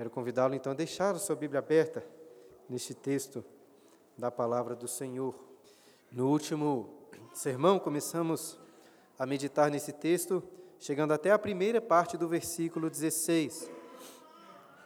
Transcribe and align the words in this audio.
Quero 0.00 0.08
convidá-lo 0.08 0.54
então 0.54 0.72
a 0.72 0.74
deixar 0.74 1.14
a 1.14 1.18
sua 1.18 1.36
Bíblia 1.36 1.58
aberta 1.58 2.02
neste 2.70 2.94
texto 2.94 3.44
da 4.16 4.30
palavra 4.30 4.74
do 4.74 4.88
Senhor. 4.88 5.38
No 6.10 6.30
último 6.30 6.88
sermão, 7.34 7.78
começamos 7.78 8.58
a 9.18 9.26
meditar 9.26 9.70
nesse 9.70 9.92
texto, 9.92 10.42
chegando 10.78 11.12
até 11.12 11.30
a 11.32 11.38
primeira 11.38 11.82
parte 11.82 12.16
do 12.16 12.26
versículo 12.26 12.88
16. 12.88 13.70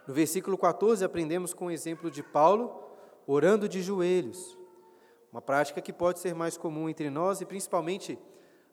No 0.08 0.12
versículo 0.12 0.58
14, 0.58 1.04
aprendemos 1.04 1.54
com 1.54 1.66
o 1.66 1.70
exemplo 1.70 2.10
de 2.10 2.20
Paulo 2.20 2.82
orando 3.24 3.68
de 3.68 3.82
joelhos, 3.82 4.58
uma 5.30 5.40
prática 5.40 5.80
que 5.80 5.92
pode 5.92 6.18
ser 6.18 6.34
mais 6.34 6.56
comum 6.56 6.88
entre 6.88 7.08
nós 7.08 7.40
e 7.40 7.46
principalmente 7.46 8.18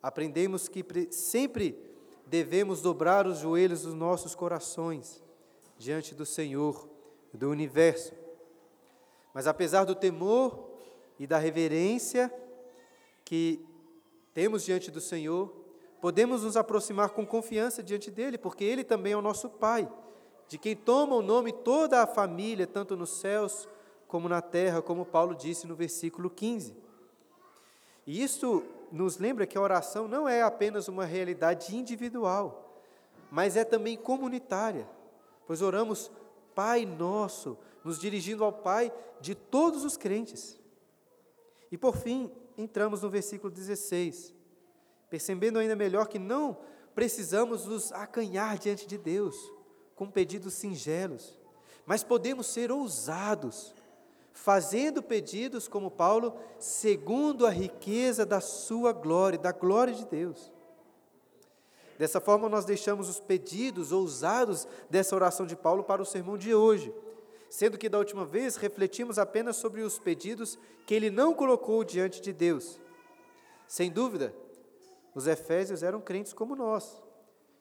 aprendemos 0.01 0.67
que 0.67 0.83
sempre 1.11 1.79
devemos 2.25 2.81
dobrar 2.81 3.27
os 3.27 3.37
joelhos 3.37 3.83
dos 3.83 3.93
nossos 3.93 4.33
corações 4.33 5.21
diante 5.81 6.13
do 6.13 6.27
Senhor 6.27 6.87
do 7.33 7.49
universo. 7.49 8.13
Mas 9.33 9.47
apesar 9.47 9.83
do 9.83 9.95
temor 9.95 10.69
e 11.17 11.25
da 11.25 11.39
reverência 11.39 12.31
que 13.25 13.65
temos 14.31 14.63
diante 14.63 14.91
do 14.91 15.01
Senhor, 15.01 15.51
podemos 15.99 16.43
nos 16.43 16.55
aproximar 16.55 17.09
com 17.09 17.25
confiança 17.25 17.81
diante 17.81 18.11
dele, 18.11 18.37
porque 18.37 18.63
ele 18.63 18.83
também 18.83 19.13
é 19.13 19.17
o 19.17 19.23
nosso 19.23 19.49
Pai, 19.49 19.91
de 20.47 20.59
quem 20.59 20.75
toma 20.75 21.15
o 21.15 21.21
nome 21.21 21.51
toda 21.51 22.01
a 22.01 22.07
família, 22.07 22.67
tanto 22.67 22.95
nos 22.95 23.09
céus 23.17 23.67
como 24.07 24.29
na 24.29 24.41
terra, 24.41 24.81
como 24.83 25.05
Paulo 25.05 25.33
disse 25.33 25.65
no 25.65 25.75
versículo 25.75 26.29
15. 26.29 26.75
E 28.05 28.21
isso 28.21 28.63
nos 28.91 29.17
lembra 29.17 29.47
que 29.47 29.57
a 29.57 29.61
oração 29.61 30.07
não 30.07 30.29
é 30.29 30.43
apenas 30.43 30.87
uma 30.87 31.05
realidade 31.05 31.75
individual, 31.75 32.83
mas 33.31 33.55
é 33.55 33.63
também 33.63 33.97
comunitária 33.97 34.87
pois 35.51 35.61
oramos 35.61 36.09
Pai 36.55 36.85
Nosso, 36.85 37.57
nos 37.83 37.99
dirigindo 37.99 38.41
ao 38.45 38.53
Pai 38.53 38.89
de 39.19 39.35
todos 39.35 39.83
os 39.83 39.97
crentes. 39.97 40.57
E 41.69 41.77
por 41.77 41.97
fim, 41.97 42.31
entramos 42.57 43.01
no 43.01 43.09
versículo 43.09 43.51
16, 43.51 44.33
percebendo 45.09 45.59
ainda 45.59 45.75
melhor 45.75 46.07
que 46.07 46.17
não 46.17 46.57
precisamos 46.95 47.65
nos 47.65 47.91
acanhar 47.91 48.57
diante 48.57 48.87
de 48.87 48.97
Deus 48.97 49.35
com 49.93 50.09
pedidos 50.09 50.53
singelos, 50.53 51.37
mas 51.85 52.01
podemos 52.01 52.47
ser 52.47 52.71
ousados, 52.71 53.75
fazendo 54.31 55.03
pedidos 55.03 55.67
como 55.67 55.91
Paulo, 55.91 56.33
segundo 56.59 57.45
a 57.45 57.49
riqueza 57.49 58.25
da 58.25 58.39
sua 58.39 58.93
glória, 58.93 59.37
da 59.37 59.51
glória 59.51 59.93
de 59.93 60.05
Deus. 60.05 60.49
Dessa 62.01 62.19
forma, 62.19 62.49
nós 62.49 62.65
deixamos 62.65 63.07
os 63.07 63.19
pedidos 63.19 63.91
ousados 63.91 64.67
dessa 64.89 65.13
oração 65.13 65.45
de 65.45 65.55
Paulo 65.55 65.83
para 65.83 66.01
o 66.01 66.05
sermão 66.05 66.35
de 66.35 66.51
hoje, 66.51 66.91
sendo 67.47 67.77
que 67.77 67.87
da 67.87 67.99
última 67.99 68.25
vez 68.25 68.55
refletimos 68.55 69.19
apenas 69.19 69.57
sobre 69.57 69.81
os 69.81 69.99
pedidos 69.99 70.57
que 70.87 70.95
ele 70.95 71.11
não 71.11 71.31
colocou 71.31 71.83
diante 71.83 72.19
de 72.19 72.33
Deus. 72.33 72.81
Sem 73.67 73.91
dúvida, 73.91 74.33
os 75.13 75.27
efésios 75.27 75.83
eram 75.83 76.01
crentes 76.01 76.33
como 76.33 76.55
nós, 76.55 77.03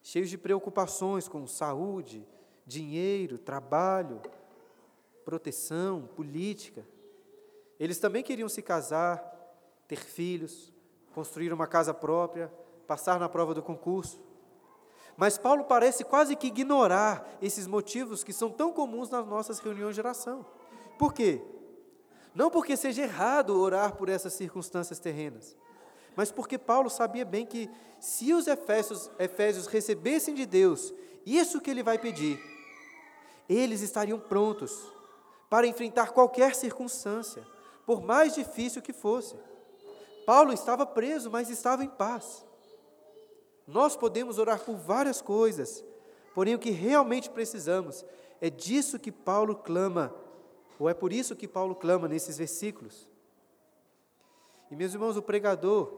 cheios 0.01 0.31
de 0.31 0.39
preocupações 0.39 1.29
com 1.29 1.47
saúde, 1.47 2.27
dinheiro, 2.65 3.37
trabalho, 3.37 4.23
proteção, 5.23 6.09
política. 6.17 6.83
Eles 7.79 7.99
também 7.99 8.23
queriam 8.23 8.49
se 8.49 8.63
casar, 8.63 9.23
ter 9.87 9.99
filhos, 9.99 10.73
construir 11.13 11.53
uma 11.53 11.67
casa 11.67 11.93
própria, 11.93 12.51
passar 12.87 13.21
na 13.21 13.29
prova 13.29 13.53
do 13.53 13.63
concurso. 13.63 14.30
Mas 15.21 15.37
Paulo 15.37 15.65
parece 15.65 16.03
quase 16.03 16.35
que 16.35 16.47
ignorar 16.47 17.29
esses 17.43 17.67
motivos 17.67 18.25
que 18.25 18.33
são 18.33 18.49
tão 18.49 18.73
comuns 18.73 19.11
nas 19.11 19.27
nossas 19.27 19.59
reuniões 19.59 19.95
de 19.95 20.01
oração. 20.01 20.47
Por 20.99 21.13
quê? 21.13 21.43
Não 22.35 22.51
porque 22.51 22.75
seja 22.75 23.03
errado 23.03 23.51
orar 23.55 23.97
por 23.97 24.09
essas 24.09 24.33
circunstâncias 24.33 24.99
terrenas, 24.99 25.55
mas 26.17 26.33
porque 26.33 26.57
Paulo 26.57 26.89
sabia 26.89 27.27
bem 27.27 27.45
que 27.45 27.69
se 27.99 28.33
os 28.33 28.47
Efésios, 28.47 29.11
Efésios 29.19 29.67
recebessem 29.67 30.35
de 30.35 30.47
Deus 30.47 30.91
isso 31.27 31.61
que 31.61 31.71
ele 31.71 31.83
vai 31.83 31.99
pedir, 31.99 32.41
eles 33.47 33.83
estariam 33.83 34.19
prontos 34.19 34.91
para 35.51 35.67
enfrentar 35.67 36.13
qualquer 36.13 36.55
circunstância, 36.55 37.47
por 37.85 38.01
mais 38.01 38.35
difícil 38.35 38.81
que 38.81 38.95
fosse. 38.95 39.37
Paulo 40.25 40.51
estava 40.51 40.87
preso, 40.87 41.31
mas 41.31 41.51
estava 41.51 41.85
em 41.85 41.91
paz. 41.91 42.43
Nós 43.71 43.97
podemos 43.97 44.37
orar 44.39 44.59
por 44.61 44.75
várias 44.75 45.23
coisas, 45.23 45.85
porém 46.35 46.57
o 46.57 46.59
que 46.59 46.71
realmente 46.71 47.31
precisamos 47.31 48.05
é 48.41 48.51
disso 48.51 48.99
que 48.99 49.13
Paulo 49.13 49.55
clama, 49.55 50.13
ou 50.79 50.89
é 50.89 50.95
por 50.95 51.13
isso 51.13 51.37
que 51.37 51.47
Paulo 51.47 51.77
clama 51.77 52.09
nesses 52.09 52.37
versículos. 52.37 53.09
E 54.71 54.77
meus 54.77 54.93
irmãos, 54.93 55.17
o 55.17 55.23
pregador 55.23 55.93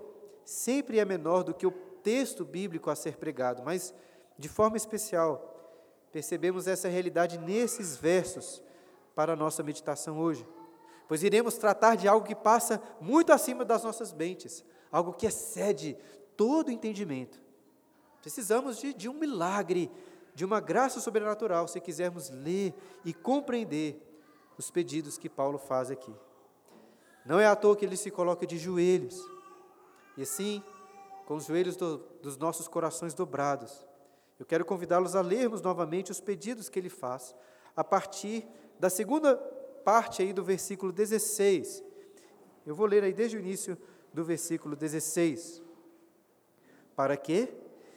sempre 0.44 0.99
é 0.99 1.05
menor 1.05 1.43
do 1.43 1.55
que 1.55 1.66
o 1.66 1.71
texto 2.03 2.44
bíblico 2.44 2.91
a 2.91 2.94
ser 2.94 3.16
pregado, 3.16 3.62
mas 3.62 3.94
de 4.39 4.50
forma 4.50 4.77
especial, 4.77 5.49
percebemos 6.10 6.66
essa 6.66 6.89
realidade 6.89 7.39
nesses 7.39 7.97
versos 7.97 8.62
para 9.15 9.33
a 9.33 9.37
nossa 9.37 9.62
meditação 9.62 10.19
hoje. 10.19 10.47
Pois 11.09 11.22
iremos 11.22 11.56
tratar 11.56 11.97
de 11.97 12.06
algo 12.06 12.27
que 12.27 12.34
passa 12.34 12.83
muito 13.00 13.33
acima 13.33 13.65
das 13.65 13.83
nossas 13.83 14.12
mentes, 14.12 14.62
algo 14.91 15.15
que 15.15 15.27
excede 15.27 15.97
todo 16.37 16.71
entendimento. 16.71 17.41
Precisamos 18.22 18.78
de, 18.78 18.94
de 18.94 19.09
um 19.09 19.15
milagre, 19.15 19.91
de 20.34 20.44
uma 20.44 20.60
graça 20.60 21.00
sobrenatural, 21.00 21.69
se 21.69 21.78
quisermos 21.81 22.31
ler 22.31 22.72
e 23.05 23.12
compreender 23.12 24.00
os 24.56 24.71
pedidos 24.71 25.19
que 25.19 25.28
Paulo 25.28 25.59
faz 25.59 25.91
aqui. 25.91 26.15
Não 27.27 27.38
é 27.38 27.47
à 27.47 27.55
toa 27.55 27.77
que 27.77 27.84
ele 27.84 27.97
se 27.97 28.10
coloca 28.10 28.47
de 28.47 28.56
joelhos, 28.56 29.21
e 30.16 30.22
assim, 30.22 30.62
com 31.27 31.37
os 31.37 31.47
joelhos 31.47 31.77
do, 31.77 31.99
dos 32.22 32.37
nossos 32.37 32.69
corações 32.69 33.12
dobrados. 33.12 33.87
Eu 34.39 34.47
quero 34.47 34.65
convidá-los 34.65 35.15
a 35.15 35.21
lermos 35.21 35.60
novamente 35.60 36.10
os 36.10 36.21
pedidos 36.21 36.69
que 36.69 36.78
ele 36.78 36.89
faz, 36.89 37.34
a 37.77 37.84
partir 37.84 38.47
da 38.78 38.89
segunda 38.89 39.37
parte 39.84 40.22
aí 40.22 40.33
do 40.33 40.44
versículo 40.44 40.93
16. 40.93 41.83
Eu 42.66 42.75
vou 42.75 42.87
ler 42.87 43.03
aí 43.03 43.12
desde 43.12 43.37
o 43.37 43.41
início 43.41 43.77
do 44.12 44.25
versículo 44.25 44.77
16. 44.77 45.62
Para 46.94 47.16
que, 47.16 47.49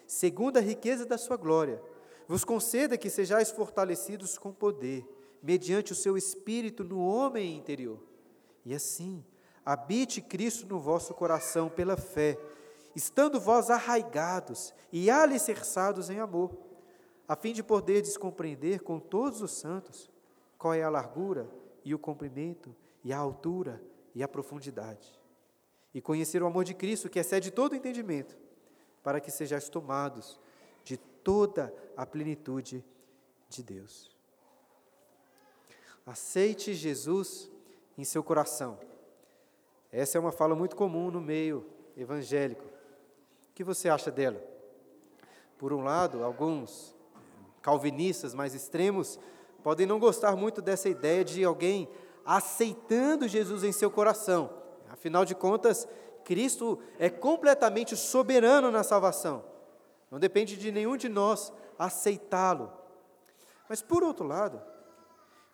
segundo 0.07 0.57
a 0.57 0.61
riqueza 0.61 1.05
da 1.05 1.17
sua 1.17 1.37
glória, 1.37 1.81
vos 2.27 2.43
conceda 2.43 2.97
que 2.97 3.09
sejais 3.09 3.51
fortalecidos 3.51 4.37
com 4.37 4.51
poder, 4.51 5.07
mediante 5.41 5.91
o 5.91 5.95
seu 5.95 6.17
espírito 6.17 6.83
no 6.83 6.99
homem 6.99 7.55
interior. 7.55 7.99
E 8.65 8.73
assim, 8.73 9.23
habite 9.63 10.21
Cristo 10.21 10.65
no 10.67 10.79
vosso 10.79 11.13
coração 11.13 11.69
pela 11.69 11.95
fé, 11.95 12.37
estando 12.95 13.39
vós 13.39 13.69
arraigados 13.69 14.73
e 14.91 15.09
alicerçados 15.09 16.09
em 16.09 16.19
amor, 16.19 16.57
a 17.27 17.35
fim 17.35 17.53
de 17.53 17.63
poderdes 17.63 18.17
compreender 18.17 18.81
com 18.81 18.99
todos 18.99 19.41
os 19.41 19.51
santos 19.51 20.09
qual 20.57 20.73
é 20.73 20.83
a 20.83 20.89
largura 20.89 21.49
e 21.83 21.93
o 21.93 21.99
comprimento 21.99 22.75
e 23.03 23.11
a 23.11 23.17
altura 23.17 23.81
e 24.13 24.23
a 24.23 24.27
profundidade. 24.27 25.19
E 25.93 26.01
conhecer 26.01 26.41
o 26.41 26.47
amor 26.47 26.63
de 26.63 26.73
Cristo, 26.73 27.09
que 27.09 27.19
excede 27.19 27.51
todo 27.51 27.75
entendimento, 27.75 28.37
para 29.05 29.21
que 29.21 29.29
sejais 29.29 29.69
tomados 29.69 30.39
de 30.83 30.97
toda 30.97 31.71
a 31.95 32.07
plenitude 32.07 32.83
de 33.47 33.61
Deus. 33.61 34.09
Aceite 36.03 36.73
Jesus 36.73 37.47
em 37.95 38.03
seu 38.03 38.23
coração. 38.23 38.79
Essa 39.91 40.17
é 40.17 40.19
uma 40.19 40.31
fala 40.31 40.55
muito 40.55 40.75
comum 40.75 41.11
no 41.11 41.21
meio 41.21 41.67
evangélico. 41.95 42.63
O 42.63 43.53
que 43.53 43.63
você 43.63 43.89
acha 43.89 44.09
dela? 44.09 44.43
Por 45.59 45.71
um 45.71 45.83
lado, 45.83 46.23
alguns 46.23 46.95
calvinistas 47.61 48.33
mais 48.33 48.55
extremos 48.55 49.19
podem 49.61 49.85
não 49.85 49.99
gostar 49.99 50.35
muito 50.35 50.63
dessa 50.63 50.89
ideia 50.89 51.23
de 51.23 51.43
alguém 51.43 51.87
aceitando 52.25 53.27
Jesus 53.27 53.63
em 53.63 53.71
seu 53.71 53.91
coração. 53.91 54.49
Afinal 54.89 55.23
de 55.25 55.35
contas, 55.35 55.87
Cristo 56.25 56.79
é 56.99 57.09
completamente 57.09 57.95
soberano 57.95 58.69
na 58.71 58.83
salvação. 58.83 59.45
Não 60.11 60.19
depende 60.19 60.57
de 60.57 60.71
nenhum 60.71 60.97
de 60.97 61.07
nós 61.07 61.53
aceitá-lo. 61.77 62.73
Mas, 63.69 63.81
por 63.81 64.03
outro 64.03 64.25
lado, 64.25 64.61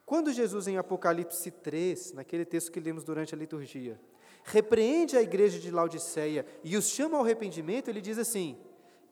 quando 0.06 0.32
Jesus, 0.32 0.68
em 0.68 0.78
Apocalipse 0.78 1.52
3, 1.52 2.14
naquele 2.14 2.46
texto 2.46 2.72
que 2.72 2.80
lemos 2.80 3.04
durante 3.04 3.36
a 3.36 3.38
liturgia, 3.38 4.00
repreende 4.44 5.16
a 5.18 5.22
igreja 5.22 5.60
de 5.60 5.70
Laodiceia 5.70 6.46
e 6.64 6.76
os 6.76 6.90
chama 6.90 7.18
ao 7.18 7.24
arrependimento, 7.24 7.90
ele 7.90 8.02
diz 8.02 8.18
assim: 8.18 8.58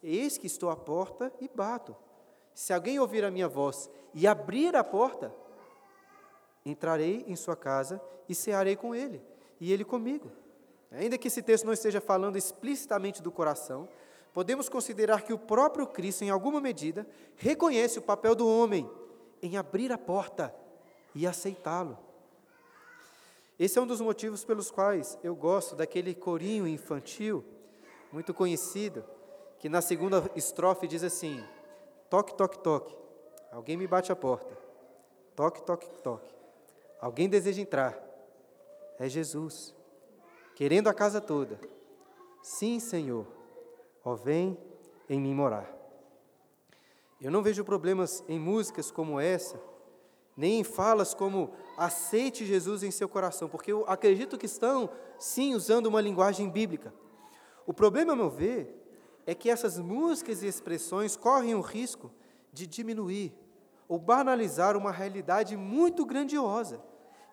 Eis 0.01 0.37
que 0.37 0.47
estou 0.47 0.69
à 0.69 0.75
porta 0.75 1.31
e 1.39 1.49
bato. 1.53 1.95
Se 2.53 2.73
alguém 2.73 2.99
ouvir 2.99 3.23
a 3.23 3.31
minha 3.31 3.47
voz 3.47 3.89
e 4.13 4.27
abrir 4.27 4.75
a 4.75 4.83
porta, 4.83 5.33
entrarei 6.65 7.23
em 7.27 7.35
sua 7.35 7.55
casa 7.55 8.01
e 8.27 8.35
cearei 8.35 8.75
com 8.75 8.93
ele, 8.93 9.21
e 9.59 9.71
ele 9.71 9.85
comigo. 9.85 10.31
Ainda 10.91 11.17
que 11.17 11.27
esse 11.27 11.41
texto 11.41 11.65
não 11.65 11.73
esteja 11.73 12.01
falando 12.01 12.37
explicitamente 12.37 13.21
do 13.21 13.31
coração, 13.31 13.87
podemos 14.33 14.67
considerar 14.67 15.21
que 15.21 15.33
o 15.33 15.37
próprio 15.37 15.85
Cristo, 15.85 16.23
em 16.23 16.29
alguma 16.29 16.59
medida, 16.59 17.07
reconhece 17.35 17.99
o 17.99 18.01
papel 18.01 18.33
do 18.35 18.47
homem 18.47 18.89
em 19.41 19.57
abrir 19.57 19.91
a 19.91 19.97
porta 19.97 20.53
e 21.13 21.27
aceitá-lo. 21.27 21.97
Esse 23.59 23.77
é 23.77 23.81
um 23.81 23.87
dos 23.87 24.01
motivos 24.01 24.43
pelos 24.45 24.71
quais 24.71 25.17
eu 25.23 25.35
gosto 25.35 25.75
daquele 25.75 26.15
corinho 26.15 26.67
infantil, 26.67 27.43
muito 28.11 28.33
conhecido, 28.33 29.03
que 29.59 29.67
na 29.67 29.81
segunda 29.81 30.31
estrofe 30.35 30.87
diz 30.87 31.03
assim: 31.03 31.43
toque, 32.09 32.33
toque, 32.33 32.57
toque, 32.59 32.95
alguém 33.51 33.75
me 33.75 33.85
bate 33.85 34.11
a 34.11 34.15
porta. 34.15 34.57
Toque, 35.35 35.61
toque, 35.63 35.87
toque. 36.01 36.33
Alguém 36.99 37.29
deseja 37.29 37.61
entrar. 37.61 37.97
É 38.97 39.07
Jesus, 39.07 39.73
querendo 40.59 40.89
a 40.89 40.93
casa 40.93 41.21
toda. 41.21 41.57
Sim, 42.43 42.81
Senhor, 42.81 43.25
ó, 44.03 44.13
vem 44.13 44.57
em 45.09 45.17
mim 45.17 45.33
morar. 45.33 45.73
Eu 47.21 47.31
não 47.31 47.41
vejo 47.41 47.63
problemas 47.63 48.21
em 48.27 48.37
músicas 48.37 48.91
como 48.91 49.21
essa, 49.21 49.57
nem 50.35 50.59
em 50.59 50.63
falas 50.65 51.13
como 51.13 51.53
aceite 51.77 52.45
Jesus 52.45 52.83
em 52.83 52.91
seu 52.91 53.07
coração, 53.07 53.47
porque 53.47 53.71
eu 53.71 53.85
acredito 53.87 54.37
que 54.37 54.47
estão, 54.47 54.89
sim, 55.17 55.55
usando 55.55 55.85
uma 55.85 56.01
linguagem 56.01 56.49
bíblica. 56.49 56.93
O 57.65 57.73
problema, 57.73 58.11
a 58.11 58.15
meu 58.17 58.29
ver, 58.29 58.85
é 59.25 59.33
que 59.33 59.49
essas 59.49 59.79
músicas 59.79 60.43
e 60.43 60.47
expressões 60.47 61.15
correm 61.15 61.55
o 61.55 61.61
risco 61.61 62.11
de 62.51 62.67
diminuir 62.67 63.33
ou 63.87 63.97
banalizar 63.97 64.75
uma 64.75 64.91
realidade 64.91 65.55
muito 65.55 66.05
grandiosa, 66.05 66.81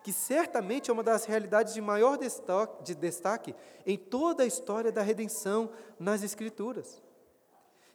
que 0.07 0.13
certamente 0.13 0.89
é 0.89 0.93
uma 0.93 1.03
das 1.03 1.25
realidades 1.25 1.73
de 1.73 1.81
maior 1.81 2.17
destaque, 2.17 2.81
de 2.81 2.95
destaque 2.95 3.53
em 3.85 3.97
toda 3.97 4.43
a 4.43 4.45
história 4.45 4.89
da 4.89 5.01
redenção 5.01 5.69
nas 5.99 6.23
Escrituras. 6.23 7.03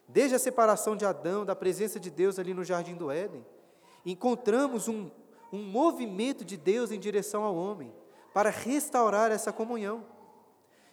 Desde 0.07 0.35
a 0.35 0.39
separação 0.39 0.95
de 0.95 1.05
Adão 1.07 1.43
da 1.43 1.55
presença 1.55 1.99
de 1.99 2.11
Deus 2.11 2.37
ali 2.37 2.53
no 2.53 2.63
jardim 2.63 2.93
do 2.93 3.09
Éden, 3.09 3.43
encontramos 4.05 4.87
um, 4.87 5.09
um 5.51 5.63
movimento 5.63 6.45
de 6.45 6.55
Deus 6.55 6.91
em 6.91 6.99
direção 6.99 7.41
ao 7.41 7.55
homem 7.55 7.91
para 8.31 8.51
restaurar 8.51 9.31
essa 9.31 9.51
comunhão. 9.51 10.05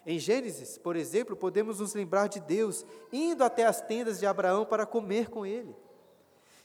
Em 0.06 0.18
Gênesis, 0.18 0.78
por 0.78 0.96
exemplo, 0.96 1.36
podemos 1.36 1.80
nos 1.80 1.92
lembrar 1.92 2.28
de 2.28 2.40
Deus 2.40 2.86
indo 3.12 3.44
até 3.44 3.66
as 3.66 3.82
tendas 3.82 4.18
de 4.18 4.24
Abraão 4.24 4.64
para 4.64 4.86
comer 4.86 5.28
com 5.28 5.44
ele. 5.44 5.76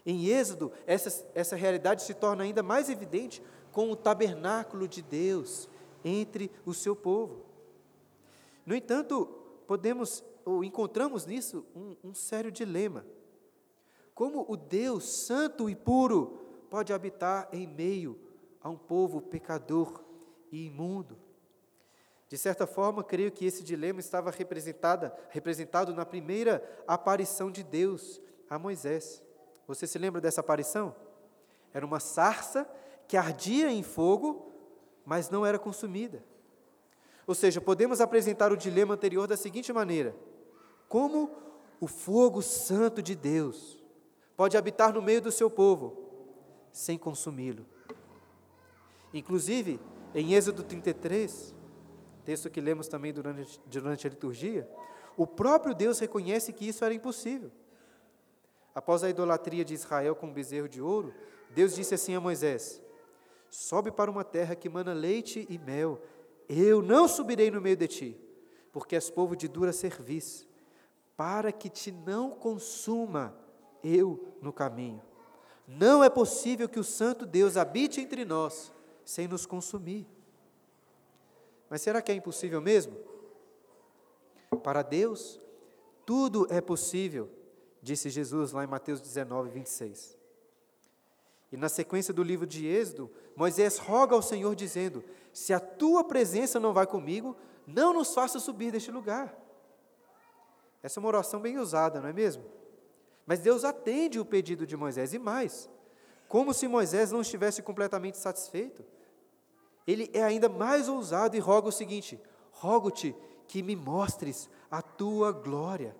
Em 0.05 0.27
Êxodo, 0.27 0.71
essa, 0.87 1.27
essa 1.35 1.57
realidade 1.57 2.03
se 2.03 2.13
torna 2.13 2.45
ainda 2.45 2.63
mais 2.63 2.89
evidente 2.89 3.43
com 3.75 3.91
o 3.91 3.95
tabernáculo 3.97 4.87
de 4.87 5.01
Deus 5.01 5.67
entre 6.01 6.49
o 6.65 6.73
seu 6.73 6.95
povo. 6.95 7.45
No 8.65 8.73
entanto, 8.73 9.25
podemos 9.67 10.23
ou 10.45 10.63
encontramos 10.63 11.25
nisso 11.25 11.65
um, 11.75 11.97
um 12.01 12.13
sério 12.13 12.49
dilema. 12.49 13.05
Como 14.13 14.45
o 14.47 14.55
Deus 14.55 15.03
santo 15.03 15.69
e 15.69 15.75
puro 15.75 16.39
pode 16.69 16.93
habitar 16.93 17.49
em 17.51 17.67
meio 17.67 18.17
a 18.61 18.69
um 18.69 18.77
povo 18.77 19.19
pecador 19.19 20.05
e 20.53 20.67
imundo? 20.67 21.17
De 22.29 22.37
certa 22.37 22.65
forma, 22.65 23.03
creio 23.03 23.29
que 23.29 23.43
esse 23.43 23.61
dilema 23.61 23.99
estava 23.99 24.31
representado 24.31 25.93
na 25.93 26.05
primeira 26.05 26.63
aparição 26.87 27.51
de 27.51 27.61
Deus 27.61 28.21
a 28.49 28.57
Moisés. 28.57 29.21
Você 29.67 29.85
se 29.85 29.99
lembra 29.99 30.21
dessa 30.21 30.39
aparição? 30.39 30.95
Era 31.73 31.85
uma 31.85 31.99
sarça 31.99 32.65
que 33.07 33.17
ardia 33.17 33.71
em 33.71 33.83
fogo, 33.83 34.51
mas 35.05 35.29
não 35.29 35.45
era 35.45 35.59
consumida. 35.59 36.23
Ou 37.27 37.33
seja, 37.33 37.59
podemos 37.59 38.01
apresentar 38.01 38.51
o 38.51 38.57
dilema 38.57 38.93
anterior 38.93 39.27
da 39.27 39.37
seguinte 39.37 39.71
maneira: 39.73 40.15
como 40.87 41.29
o 41.79 41.87
fogo 41.87 42.41
santo 42.41 43.01
de 43.01 43.15
Deus 43.15 43.83
pode 44.35 44.57
habitar 44.57 44.93
no 44.93 45.01
meio 45.01 45.21
do 45.21 45.31
seu 45.31 45.49
povo 45.49 45.97
sem 46.71 46.97
consumi-lo. 46.97 47.65
Inclusive, 49.13 49.79
em 50.13 50.33
Êxodo 50.33 50.61
33, 50.63 51.55
texto 52.25 52.49
que 52.49 52.59
lemos 52.59 52.87
também 52.87 53.13
durante, 53.13 53.61
durante 53.67 54.07
a 54.07 54.09
liturgia, 54.09 54.69
o 55.15 55.25
próprio 55.25 55.73
Deus 55.73 55.99
reconhece 55.99 56.51
que 56.51 56.67
isso 56.67 56.83
era 56.83 56.93
impossível. 56.93 57.51
Após 58.73 59.03
a 59.03 59.09
idolatria 59.09 59.63
de 59.63 59.73
Israel 59.73 60.15
com 60.15 60.27
o 60.27 60.33
bezerro 60.33 60.67
de 60.67 60.81
ouro, 60.81 61.13
Deus 61.51 61.75
disse 61.75 61.93
assim 61.93 62.13
a 62.13 62.19
Moisés: 62.19 62.81
Sobe 63.49 63.91
para 63.91 64.11
uma 64.11 64.23
terra 64.23 64.55
que 64.55 64.69
mana 64.69 64.93
leite 64.93 65.45
e 65.49 65.57
mel. 65.57 66.01
Eu 66.47 66.81
não 66.81 67.07
subirei 67.07 67.49
no 67.49 67.61
meio 67.61 67.77
de 67.77 67.87
ti, 67.87 68.19
porque 68.71 68.95
és 68.95 69.09
povo 69.09 69.35
de 69.35 69.47
dura 69.47 69.71
cerviz 69.71 70.47
para 71.17 71.51
que 71.51 71.69
te 71.69 71.91
não 71.91 72.31
consuma 72.31 73.35
eu 73.83 74.35
no 74.41 74.51
caminho. 74.51 75.01
Não 75.67 76.03
é 76.03 76.09
possível 76.09 76.67
que 76.67 76.79
o 76.79 76.83
Santo 76.83 77.25
Deus 77.25 77.57
habite 77.57 78.01
entre 78.01 78.25
nós 78.25 78.71
sem 79.03 79.27
nos 79.27 79.45
consumir. 79.45 80.07
Mas 81.69 81.81
será 81.81 82.01
que 82.01 82.11
é 82.11 82.15
impossível 82.15 82.61
mesmo? 82.61 82.97
Para 84.63 84.81
Deus, 84.81 85.39
tudo 86.05 86.47
é 86.49 86.61
possível, 86.61 87.29
disse 87.81 88.09
Jesus 88.09 88.51
lá 88.51 88.63
em 88.63 88.67
Mateus 88.67 89.01
19, 89.01 89.49
26. 89.49 90.17
E 91.51 91.57
na 91.57 91.69
sequência 91.69 92.13
do 92.13 92.23
livro 92.23 92.45
de 92.45 92.65
Êxodo, 92.65 93.11
Moisés 93.35 93.77
roga 93.77 94.15
ao 94.15 94.21
Senhor, 94.21 94.55
dizendo: 94.55 95.03
Se 95.33 95.53
a 95.53 95.59
tua 95.59 96.03
presença 96.03 96.59
não 96.59 96.73
vai 96.73 96.87
comigo, 96.87 97.35
não 97.67 97.93
nos 97.93 98.13
faça 98.13 98.39
subir 98.39 98.71
deste 98.71 98.91
lugar. 98.91 99.35
Essa 100.81 100.99
é 100.99 101.01
uma 101.01 101.09
oração 101.09 101.39
bem 101.39 101.57
usada, 101.57 101.99
não 101.99 102.09
é 102.09 102.13
mesmo? 102.13 102.45
Mas 103.25 103.39
Deus 103.39 103.63
atende 103.63 104.19
o 104.19 104.25
pedido 104.25 104.67
de 104.67 104.77
Moisés 104.77 105.13
e 105.13 105.19
mais, 105.19 105.69
como 106.27 106.53
se 106.53 106.67
Moisés 106.67 107.11
não 107.11 107.21
estivesse 107.21 107.61
completamente 107.61 108.17
satisfeito. 108.17 108.85
Ele 109.87 110.09
é 110.13 110.23
ainda 110.23 110.47
mais 110.47 110.87
ousado 110.87 111.35
e 111.35 111.39
roga 111.39 111.67
o 111.67 111.71
seguinte: 111.71 112.21
rogo-te 112.51 113.15
que 113.47 113.61
me 113.61 113.75
mostres 113.75 114.49
a 114.69 114.81
tua 114.81 115.31
glória. 115.31 115.95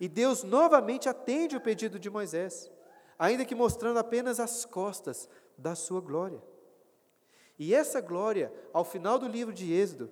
E 0.00 0.08
Deus 0.08 0.42
novamente 0.42 1.08
atende 1.08 1.56
o 1.56 1.60
pedido 1.60 1.98
de 1.98 2.08
Moisés, 2.08 2.70
ainda 3.18 3.44
que 3.44 3.54
mostrando 3.54 3.98
apenas 3.98 4.38
as 4.38 4.64
costas 4.64 5.28
da 5.58 5.74
sua 5.74 6.00
glória. 6.00 6.42
E 7.58 7.74
essa 7.74 8.00
glória, 8.00 8.52
ao 8.72 8.84
final 8.84 9.18
do 9.18 9.26
livro 9.26 9.52
de 9.52 9.72
Êxodo, 9.72 10.08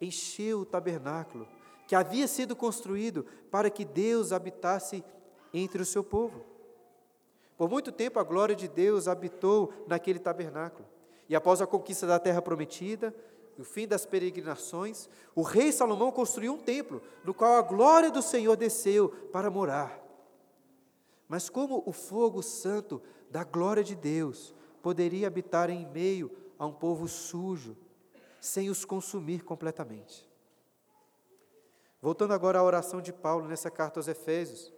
encheu 0.00 0.60
o 0.60 0.64
tabernáculo 0.64 1.46
que 1.86 1.94
havia 1.94 2.26
sido 2.26 2.56
construído 2.56 3.26
para 3.50 3.68
que 3.68 3.84
Deus 3.84 4.32
habitasse 4.32 5.04
entre 5.52 5.82
o 5.82 5.86
seu 5.86 6.02
povo. 6.02 6.42
Por 7.56 7.68
muito 7.68 7.92
tempo 7.92 8.18
a 8.18 8.24
glória 8.24 8.56
de 8.56 8.66
Deus 8.66 9.06
habitou 9.06 9.72
naquele 9.86 10.18
tabernáculo. 10.18 10.88
E 11.28 11.36
após 11.36 11.60
a 11.60 11.66
conquista 11.66 12.06
da 12.06 12.18
terra 12.18 12.40
prometida, 12.40 13.14
o 13.58 13.64
fim 13.64 13.86
das 13.86 14.06
peregrinações, 14.06 15.08
o 15.34 15.42
rei 15.42 15.70
Salomão 15.70 16.10
construiu 16.10 16.54
um 16.54 16.58
templo 16.58 17.02
no 17.22 17.34
qual 17.34 17.56
a 17.56 17.62
glória 17.62 18.10
do 18.10 18.22
Senhor 18.22 18.56
desceu 18.56 19.10
para 19.30 19.50
morar. 19.50 20.02
Mas 21.28 21.48
como 21.50 21.82
o 21.86 21.92
fogo 21.92 22.42
santo 22.42 23.00
da 23.30 23.44
glória 23.44 23.84
de 23.84 23.94
Deus 23.94 24.54
poderia 24.82 25.26
habitar 25.26 25.70
em 25.70 25.86
meio 25.86 26.30
a 26.58 26.66
um 26.66 26.72
povo 26.72 27.08
sujo, 27.08 27.76
sem 28.40 28.68
os 28.68 28.84
consumir 28.84 29.44
completamente? 29.44 30.28
Voltando 32.00 32.34
agora 32.34 32.58
à 32.58 32.62
oração 32.64 33.00
de 33.00 33.12
Paulo 33.12 33.46
nessa 33.46 33.70
carta 33.70 34.00
aos 34.00 34.08
Efésios, 34.08 34.72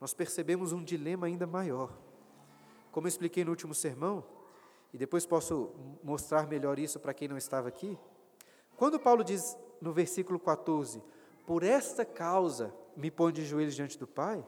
nós 0.00 0.14
percebemos 0.14 0.72
um 0.72 0.82
dilema 0.82 1.26
ainda 1.26 1.46
maior. 1.46 1.92
Como 2.90 3.06
eu 3.06 3.10
expliquei 3.10 3.44
no 3.44 3.50
último 3.50 3.74
sermão, 3.74 4.24
e 4.92 4.98
depois 4.98 5.26
posso 5.26 5.70
mostrar 6.02 6.48
melhor 6.48 6.78
isso 6.78 6.98
para 6.98 7.14
quem 7.14 7.28
não 7.28 7.36
estava 7.36 7.68
aqui, 7.68 7.98
quando 8.76 8.98
Paulo 8.98 9.22
diz 9.22 9.56
no 9.80 9.92
versículo 9.92 10.40
14: 10.40 11.02
Por 11.46 11.62
esta 11.62 12.04
causa 12.04 12.74
me 12.96 13.10
põe 13.10 13.32
de 13.32 13.44
joelhos 13.44 13.74
diante 13.74 13.98
do 13.98 14.06
Pai, 14.06 14.44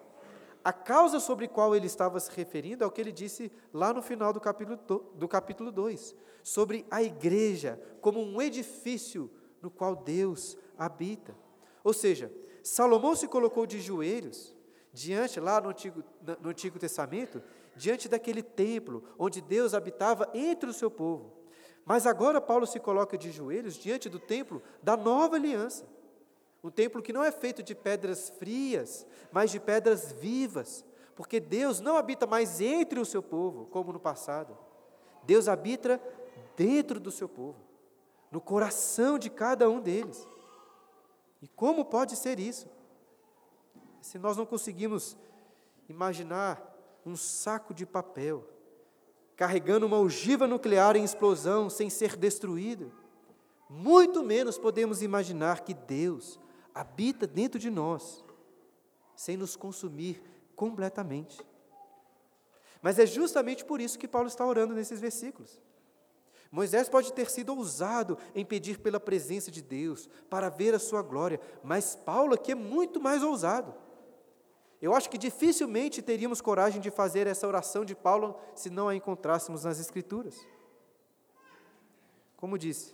a 0.65 0.73
causa 0.73 1.19
sobre 1.19 1.49
qual 1.49 1.75
ele 1.75 1.87
estava 1.87 2.21
se 2.21 2.31
referindo 2.31 2.85
é 2.85 2.87
o 2.87 2.91
que 2.91 3.01
ele 3.01 3.13
disse 3.13 3.51
lá 3.73 3.93
no 3.93 4.03
final 4.03 4.33
do 4.33 4.41
capítulo, 4.41 4.79
do 5.15 5.29
capítulo 5.29 5.73
2, 5.73 6.15
sobre 6.43 6.87
a 6.91 7.03
igreja 7.03 7.81
como 8.01 8.21
um 8.21 8.41
edifício 8.41 9.31
no 9.61 9.71
qual 9.71 9.97
Deus 9.97 10.57
habita. 10.79 11.37
Ou 11.83 11.93
seja, 11.93 12.33
Salomão 12.63 13.17
se 13.17 13.27
colocou 13.27 13.67
de 13.67 13.81
joelhos 13.81 14.55
diante, 14.93 15.41
lá 15.41 15.61
no 15.61 15.71
Antigo, 15.71 16.05
no 16.41 16.51
Antigo 16.51 16.79
Testamento, 16.79 17.43
diante 17.75 18.09
daquele 18.09 18.43
templo 18.43 19.03
onde 19.19 19.41
Deus 19.41 19.75
habitava 19.75 20.31
entre 20.35 20.69
o 20.69 20.75
seu 20.75 20.91
povo. 20.91 21.33
Mas 21.85 22.07
agora 22.07 22.41
Paulo 22.41 22.67
se 22.67 22.79
coloca 22.79 23.19
de 23.19 23.33
joelhos 23.33 23.75
diante 23.75 24.09
do 24.09 24.19
templo 24.19 24.63
da 24.83 24.97
nova 24.97 25.37
aliança. 25.37 25.87
Um 26.63 26.71
templo 26.71 27.03
que 27.03 27.13
não 27.13 27.25
é 27.25 27.33
feito 27.33 27.63
de 27.63 27.75
pedras 27.75 28.31
frias, 28.31 29.07
mas 29.33 29.51
de 29.51 29.59
pedras 29.59 30.13
vivas, 30.13 30.85
porque 31.17 31.41
Deus 31.41 31.81
não 31.81 31.97
habita 31.97 32.27
mais 32.27 32.61
entre 32.61 33.01
o 33.01 33.05
seu 33.05 33.23
povo, 33.23 33.67
como 33.67 33.93
no 33.93 33.99
passado. 33.99 34.57
Deus 35.25 35.49
habita 35.49 36.01
dentro 36.57 37.01
do 37.01 37.11
seu 37.11 37.29
povo, 37.29 37.59
no 38.31 38.41
coração 38.41 39.19
de 39.19 39.29
cada 39.29 39.69
um 39.69 39.81
deles. 39.81 40.27
E 41.41 41.49
como 41.49 41.85
pode 41.85 42.15
ser 42.17 42.39
isso? 42.39 42.69
Se 44.01 44.19
nós 44.19 44.37
não 44.37 44.47
conseguimos 44.47 45.17
imaginar 45.89 46.73
um 47.05 47.17
saco 47.17 47.75
de 47.75 47.85
papel 47.85 48.49
carregando 49.35 49.87
uma 49.87 49.99
ogiva 49.99 50.47
nuclear 50.47 50.97
em 50.97 51.03
explosão 51.03 51.69
sem 51.69 51.91
ser 51.91 52.17
destruído, 52.17 52.93
muito 53.69 54.23
menos 54.23 54.59
podemos 54.59 55.03
imaginar 55.03 55.63
que 55.63 55.75
Deus 55.75 56.39
habita 56.75 57.27
dentro 57.27 57.59
de 57.59 57.71
nós, 57.71 58.25
sem 59.15 59.37
nos 59.37 59.57
consumir 59.57 60.23
completamente. 60.57 61.45
Mas 62.81 62.99
é 62.99 63.07
justamente 63.07 63.65
por 63.65 63.81
isso 63.81 63.99
que 63.99 64.09
Paulo 64.09 64.29
está 64.29 64.45
orando 64.45 64.75
nesses 64.75 65.01
versículos. 65.01 65.61
Moisés 66.51 66.89
pode 66.89 67.13
ter 67.15 67.31
sido 67.31 67.55
ousado 67.55 68.19
em 68.35 68.45
pedir 68.45 68.79
pela 68.79 69.01
presença 69.01 69.51
de 69.51 69.63
Deus, 69.63 70.09
para 70.29 70.51
ver 70.51 70.75
a 70.75 70.79
sua 70.79 71.01
glória, 71.01 71.41
mas 71.63 71.97
Paulo 71.97 72.35
aqui 72.35 72.53
é 72.53 72.55
muito 72.55 73.01
mais 73.01 73.23
ousado. 73.23 73.75
Eu 74.81 74.95
acho 74.95 75.09
que 75.09 75.17
dificilmente 75.17 76.03
teríamos 76.03 76.41
coragem 76.41 76.81
de 76.81 76.91
fazer 76.91 77.27
essa 77.27 77.47
oração 77.47 77.85
de 77.85 77.95
Paulo 77.95 78.37
se 78.55 78.69
não 78.69 78.89
a 78.89 78.95
encontrássemos 78.97 79.65
nas 79.65 79.79
Escrituras. 79.79 80.45
Como 82.37 82.59
disse, 82.59 82.93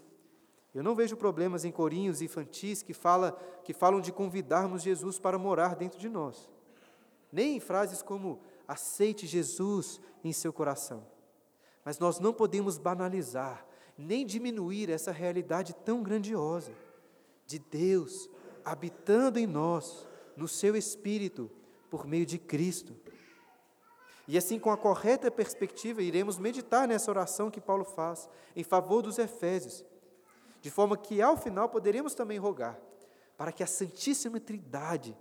eu 0.75 0.83
não 0.83 0.95
vejo 0.95 1.17
problemas 1.17 1.65
em 1.65 1.73
corinhos 1.73 2.21
infantis 2.21 2.83
que, 2.83 2.93
fala, 2.93 3.33
que 3.65 3.73
falam 3.73 4.01
de 4.01 4.13
convidarmos 4.13 4.83
Jesus 4.83 5.19
para 5.19 5.39
morar 5.39 5.75
dentro 5.75 5.99
de 5.99 6.09
nós, 6.09 6.49
nem 7.33 7.57
em 7.57 7.61
frases 7.61 8.03
como 8.03 8.41
aceite 8.67 9.27
Jesus 9.27 10.01
em 10.23 10.33
seu 10.33 10.53
coração. 10.53 11.07
Mas 11.85 11.99
nós 11.99 12.21
não 12.21 12.35
podemos 12.35 12.77
banalizar, 12.77 13.67
nem 13.97 14.27
diminuir 14.27 14.91
essa 14.91 15.11
realidade 15.11 15.75
tão 15.75 16.03
grandiosa 16.03 16.73
de 17.47 17.59
Deus 17.59 18.29
habitando 18.69 19.39
em 19.39 19.47
nós, 19.47 20.07
no 20.37 20.47
seu 20.47 20.77
espírito, 20.77 21.51
por 21.91 22.07
meio 22.07 22.27
de 22.27 22.39
Cristo. 22.39 22.95
E 24.27 24.37
assim, 24.37 24.59
com 24.59 24.71
a 24.71 24.77
correta 24.77 25.31
perspectiva, 25.31 26.03
iremos 26.03 26.39
meditar 26.39 26.87
nessa 26.87 27.11
oração 27.11 27.51
que 27.51 27.63
Paulo 27.63 27.85
faz 27.85 28.29
em 28.55 28.63
favor 28.63 29.01
dos 29.01 29.19
Efésios, 29.19 29.83
de 30.61 30.71
forma 30.71 30.97
que 30.97 31.23
ao 31.23 31.37
final 31.37 31.69
poderemos 31.69 32.15
também 32.15 32.39
rogar 32.39 32.79
para 33.37 33.53
que 33.53 33.63
a 33.63 33.67
Santíssima 33.67 34.41
Trindade 34.41 35.17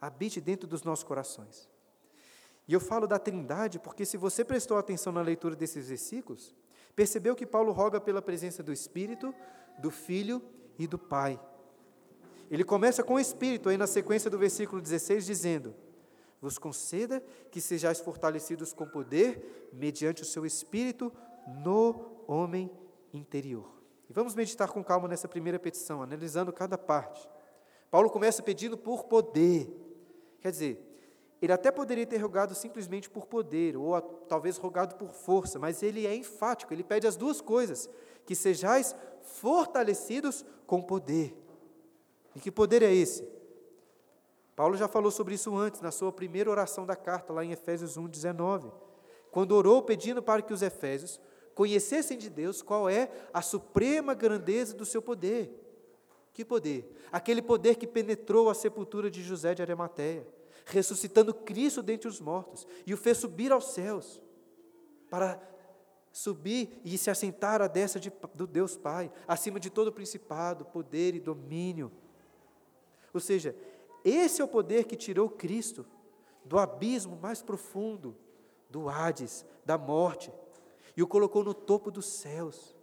habite 0.00 0.40
dentro 0.40 0.66
dos 0.66 0.82
nossos 0.82 1.04
corações. 1.04 1.70
E 2.66 2.72
eu 2.72 2.80
falo 2.80 3.06
da 3.06 3.18
Trindade 3.18 3.78
porque, 3.78 4.04
se 4.04 4.16
você 4.16 4.44
prestou 4.44 4.76
atenção 4.76 5.12
na 5.12 5.22
leitura 5.22 5.54
desses 5.54 5.88
versículos, 5.88 6.54
percebeu 6.96 7.36
que 7.36 7.46
Paulo 7.46 7.72
roga 7.72 8.00
pela 8.00 8.20
presença 8.20 8.62
do 8.62 8.72
Espírito, 8.72 9.34
do 9.78 9.90
Filho 9.90 10.42
e 10.78 10.86
do 10.86 10.98
Pai. 10.98 11.40
Ele 12.50 12.64
começa 12.64 13.02
com 13.02 13.14
o 13.14 13.20
Espírito, 13.20 13.68
aí 13.68 13.76
na 13.76 13.86
sequência 13.86 14.28
do 14.28 14.38
versículo 14.38 14.82
16, 14.82 15.24
dizendo: 15.24 15.74
vos 16.42 16.58
conceda 16.58 17.22
que 17.52 17.60
sejais 17.60 18.00
fortalecidos 18.00 18.72
com 18.72 18.84
poder, 18.84 19.70
mediante 19.72 20.22
o 20.22 20.26
seu 20.26 20.44
espírito, 20.44 21.12
no 21.46 22.24
homem 22.26 22.68
interior. 23.14 23.81
E 24.12 24.14
vamos 24.14 24.34
meditar 24.34 24.70
com 24.70 24.84
calma 24.84 25.08
nessa 25.08 25.26
primeira 25.26 25.58
petição, 25.58 26.02
analisando 26.02 26.52
cada 26.52 26.76
parte. 26.76 27.26
Paulo 27.90 28.10
começa 28.10 28.42
pedindo 28.42 28.76
por 28.76 29.04
poder. 29.04 29.74
Quer 30.38 30.50
dizer, 30.50 30.98
ele 31.40 31.50
até 31.50 31.70
poderia 31.70 32.06
ter 32.06 32.18
rogado 32.18 32.54
simplesmente 32.54 33.08
por 33.08 33.24
poder, 33.24 33.74
ou 33.74 33.98
talvez 34.28 34.58
rogado 34.58 34.96
por 34.96 35.14
força, 35.14 35.58
mas 35.58 35.82
ele 35.82 36.06
é 36.06 36.14
enfático, 36.14 36.74
ele 36.74 36.84
pede 36.84 37.06
as 37.06 37.16
duas 37.16 37.40
coisas: 37.40 37.88
que 38.26 38.34
sejais 38.34 38.94
fortalecidos 39.22 40.44
com 40.66 40.82
poder. 40.82 41.34
E 42.36 42.40
que 42.40 42.50
poder 42.50 42.82
é 42.82 42.92
esse? 42.92 43.26
Paulo 44.54 44.76
já 44.76 44.88
falou 44.88 45.10
sobre 45.10 45.36
isso 45.36 45.56
antes, 45.56 45.80
na 45.80 45.90
sua 45.90 46.12
primeira 46.12 46.50
oração 46.50 46.84
da 46.84 46.94
carta, 46.94 47.32
lá 47.32 47.42
em 47.42 47.52
Efésios 47.52 47.96
1, 47.96 48.08
19. 48.08 48.70
Quando 49.30 49.52
orou 49.52 49.80
pedindo 49.80 50.22
para 50.22 50.42
que 50.42 50.52
os 50.52 50.60
Efésios 50.60 51.18
conhecessem 51.54 52.16
de 52.16 52.30
Deus 52.30 52.62
qual 52.62 52.88
é 52.88 53.10
a 53.32 53.42
suprema 53.42 54.14
grandeza 54.14 54.74
do 54.74 54.84
seu 54.84 55.02
poder. 55.02 55.58
Que 56.32 56.44
poder? 56.44 56.90
Aquele 57.10 57.42
poder 57.42 57.76
que 57.76 57.86
penetrou 57.86 58.48
a 58.48 58.54
sepultura 58.54 59.10
de 59.10 59.22
José 59.22 59.54
de 59.54 59.62
Arimateia, 59.62 60.26
ressuscitando 60.64 61.34
Cristo 61.34 61.82
dentre 61.82 62.08
os 62.08 62.20
mortos 62.20 62.66
e 62.86 62.94
o 62.94 62.96
fez 62.96 63.18
subir 63.18 63.52
aos 63.52 63.72
céus, 63.72 64.20
para 65.10 65.40
subir 66.10 66.80
e 66.84 66.96
se 66.96 67.10
assentar 67.10 67.60
à 67.60 67.66
destra 67.66 68.00
de, 68.00 68.12
do 68.34 68.46
Deus 68.46 68.76
Pai, 68.76 69.10
acima 69.26 69.60
de 69.60 69.70
todo 69.70 69.92
principado, 69.92 70.64
poder 70.64 71.14
e 71.14 71.20
domínio. 71.20 71.92
Ou 73.12 73.20
seja, 73.20 73.54
esse 74.04 74.40
é 74.40 74.44
o 74.44 74.48
poder 74.48 74.84
que 74.84 74.96
tirou 74.96 75.28
Cristo 75.28 75.86
do 76.44 76.58
abismo 76.58 77.16
mais 77.16 77.42
profundo, 77.42 78.16
do 78.68 78.88
Hades, 78.88 79.44
da 79.64 79.78
morte, 79.78 80.32
e 80.96 81.02
o 81.02 81.06
colocou 81.06 81.42
no 81.44 81.54
topo 81.54 81.90
dos 81.90 82.06
céus. 82.06 82.76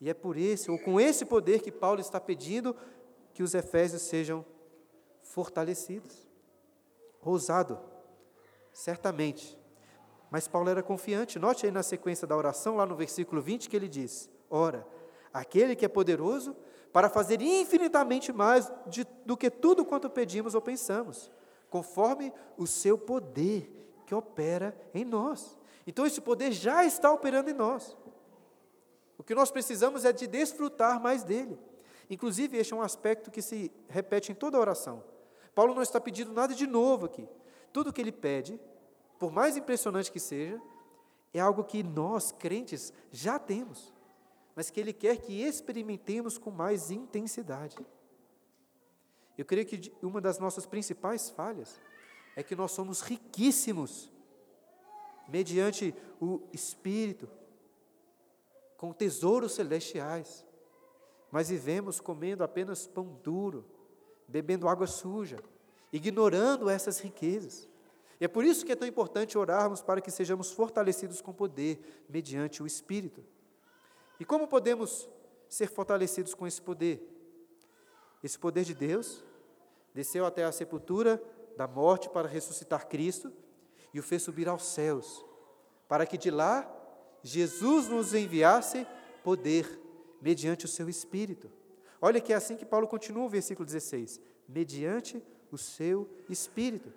E 0.00 0.10
é 0.10 0.14
por 0.14 0.36
esse, 0.36 0.70
ou 0.70 0.78
com 0.78 1.00
esse 1.00 1.24
poder, 1.24 1.62
que 1.62 1.72
Paulo 1.72 2.00
está 2.00 2.20
pedindo 2.20 2.76
que 3.32 3.42
os 3.42 3.54
Efésios 3.54 4.02
sejam 4.02 4.44
fortalecidos. 5.22 6.28
Ousado, 7.22 7.78
certamente. 8.72 9.58
Mas 10.30 10.46
Paulo 10.46 10.68
era 10.68 10.82
confiante. 10.82 11.38
Note 11.38 11.64
aí 11.64 11.72
na 11.72 11.82
sequência 11.82 12.26
da 12.26 12.36
oração, 12.36 12.76
lá 12.76 12.84
no 12.84 12.94
versículo 12.94 13.40
20, 13.40 13.68
que 13.68 13.76
ele 13.76 13.88
diz: 13.88 14.28
Ora, 14.50 14.86
aquele 15.32 15.74
que 15.74 15.84
é 15.84 15.88
poderoso 15.88 16.54
para 16.92 17.08
fazer 17.08 17.40
infinitamente 17.40 18.32
mais 18.32 18.72
de, 18.86 19.04
do 19.24 19.36
que 19.36 19.50
tudo 19.50 19.84
quanto 19.84 20.08
pedimos 20.08 20.54
ou 20.54 20.60
pensamos, 20.60 21.30
conforme 21.68 22.32
o 22.56 22.66
seu 22.66 22.96
poder 22.96 23.68
que 24.06 24.14
opera 24.14 24.76
em 24.92 25.04
nós. 25.04 25.58
Então, 25.86 26.06
esse 26.06 26.20
poder 26.20 26.52
já 26.52 26.84
está 26.84 27.12
operando 27.12 27.50
em 27.50 27.54
nós. 27.54 27.96
O 29.18 29.22
que 29.22 29.34
nós 29.34 29.50
precisamos 29.50 30.04
é 30.04 30.12
de 30.12 30.26
desfrutar 30.26 31.00
mais 31.00 31.22
dele. 31.22 31.58
Inclusive, 32.10 32.56
este 32.56 32.72
é 32.72 32.76
um 32.76 32.82
aspecto 32.82 33.30
que 33.30 33.42
se 33.42 33.70
repete 33.88 34.32
em 34.32 34.34
toda 34.34 34.58
oração. 34.58 35.02
Paulo 35.54 35.74
não 35.74 35.82
está 35.82 36.00
pedindo 36.00 36.32
nada 36.32 36.54
de 36.54 36.66
novo 36.66 37.06
aqui. 37.06 37.28
Tudo 37.72 37.92
que 37.92 38.00
ele 38.00 38.12
pede, 38.12 38.60
por 39.18 39.30
mais 39.30 39.56
impressionante 39.56 40.10
que 40.10 40.20
seja, 40.20 40.60
é 41.32 41.40
algo 41.40 41.64
que 41.64 41.82
nós, 41.82 42.32
crentes, 42.32 42.92
já 43.10 43.38
temos 43.38 43.94
mas 44.54 44.70
que 44.70 44.78
Ele 44.78 44.92
quer 44.92 45.16
que 45.16 45.42
experimentemos 45.42 46.38
com 46.38 46.50
mais 46.50 46.90
intensidade. 46.90 47.76
Eu 49.36 49.44
creio 49.44 49.66
que 49.66 49.92
uma 50.00 50.20
das 50.20 50.38
nossas 50.38 50.64
principais 50.64 51.30
falhas 51.30 51.80
é 52.36 52.42
que 52.42 52.54
nós 52.54 52.70
somos 52.70 53.00
riquíssimos 53.00 54.12
mediante 55.28 55.94
o 56.20 56.42
Espírito, 56.52 57.28
com 58.76 58.92
tesouros 58.92 59.52
celestiais, 59.52 60.44
mas 61.30 61.48
vivemos 61.48 62.00
comendo 62.00 62.44
apenas 62.44 62.86
pão 62.86 63.18
duro, 63.22 63.64
bebendo 64.28 64.68
água 64.68 64.86
suja, 64.86 65.38
ignorando 65.92 66.68
essas 66.68 66.98
riquezas. 66.98 67.68
E 68.20 68.24
é 68.24 68.28
por 68.28 68.44
isso 68.44 68.64
que 68.64 68.72
é 68.72 68.76
tão 68.76 68.86
importante 68.86 69.36
orarmos 69.36 69.82
para 69.82 70.00
que 70.00 70.10
sejamos 70.10 70.52
fortalecidos 70.52 71.20
com 71.20 71.32
poder 71.32 72.04
mediante 72.08 72.62
o 72.62 72.66
Espírito. 72.66 73.24
E 74.20 74.24
como 74.24 74.46
podemos 74.46 75.08
ser 75.48 75.68
fortalecidos 75.68 76.34
com 76.34 76.46
esse 76.46 76.60
poder? 76.60 77.10
Esse 78.22 78.38
poder 78.38 78.64
de 78.64 78.74
Deus 78.74 79.24
desceu 79.92 80.24
até 80.24 80.44
a 80.44 80.52
sepultura 80.52 81.22
da 81.56 81.66
morte 81.66 82.08
para 82.08 82.28
ressuscitar 82.28 82.88
Cristo 82.88 83.32
e 83.94 83.98
o 83.98 84.02
fez 84.02 84.22
subir 84.22 84.48
aos 84.48 84.66
céus, 84.66 85.24
para 85.88 86.04
que 86.04 86.18
de 86.18 86.30
lá 86.30 86.70
Jesus 87.22 87.88
nos 87.88 88.12
enviasse 88.12 88.86
poder 89.22 89.80
mediante 90.20 90.66
o 90.66 90.68
seu 90.68 90.88
Espírito. 90.88 91.50
Olha 92.02 92.20
que 92.20 92.34
é 92.34 92.36
assim 92.36 92.56
que 92.56 92.66
Paulo 92.66 92.86
continua 92.86 93.24
o 93.24 93.28
versículo 93.30 93.64
16: 93.64 94.20
mediante 94.46 95.24
o 95.50 95.56
seu 95.56 96.10
Espírito. 96.28 96.92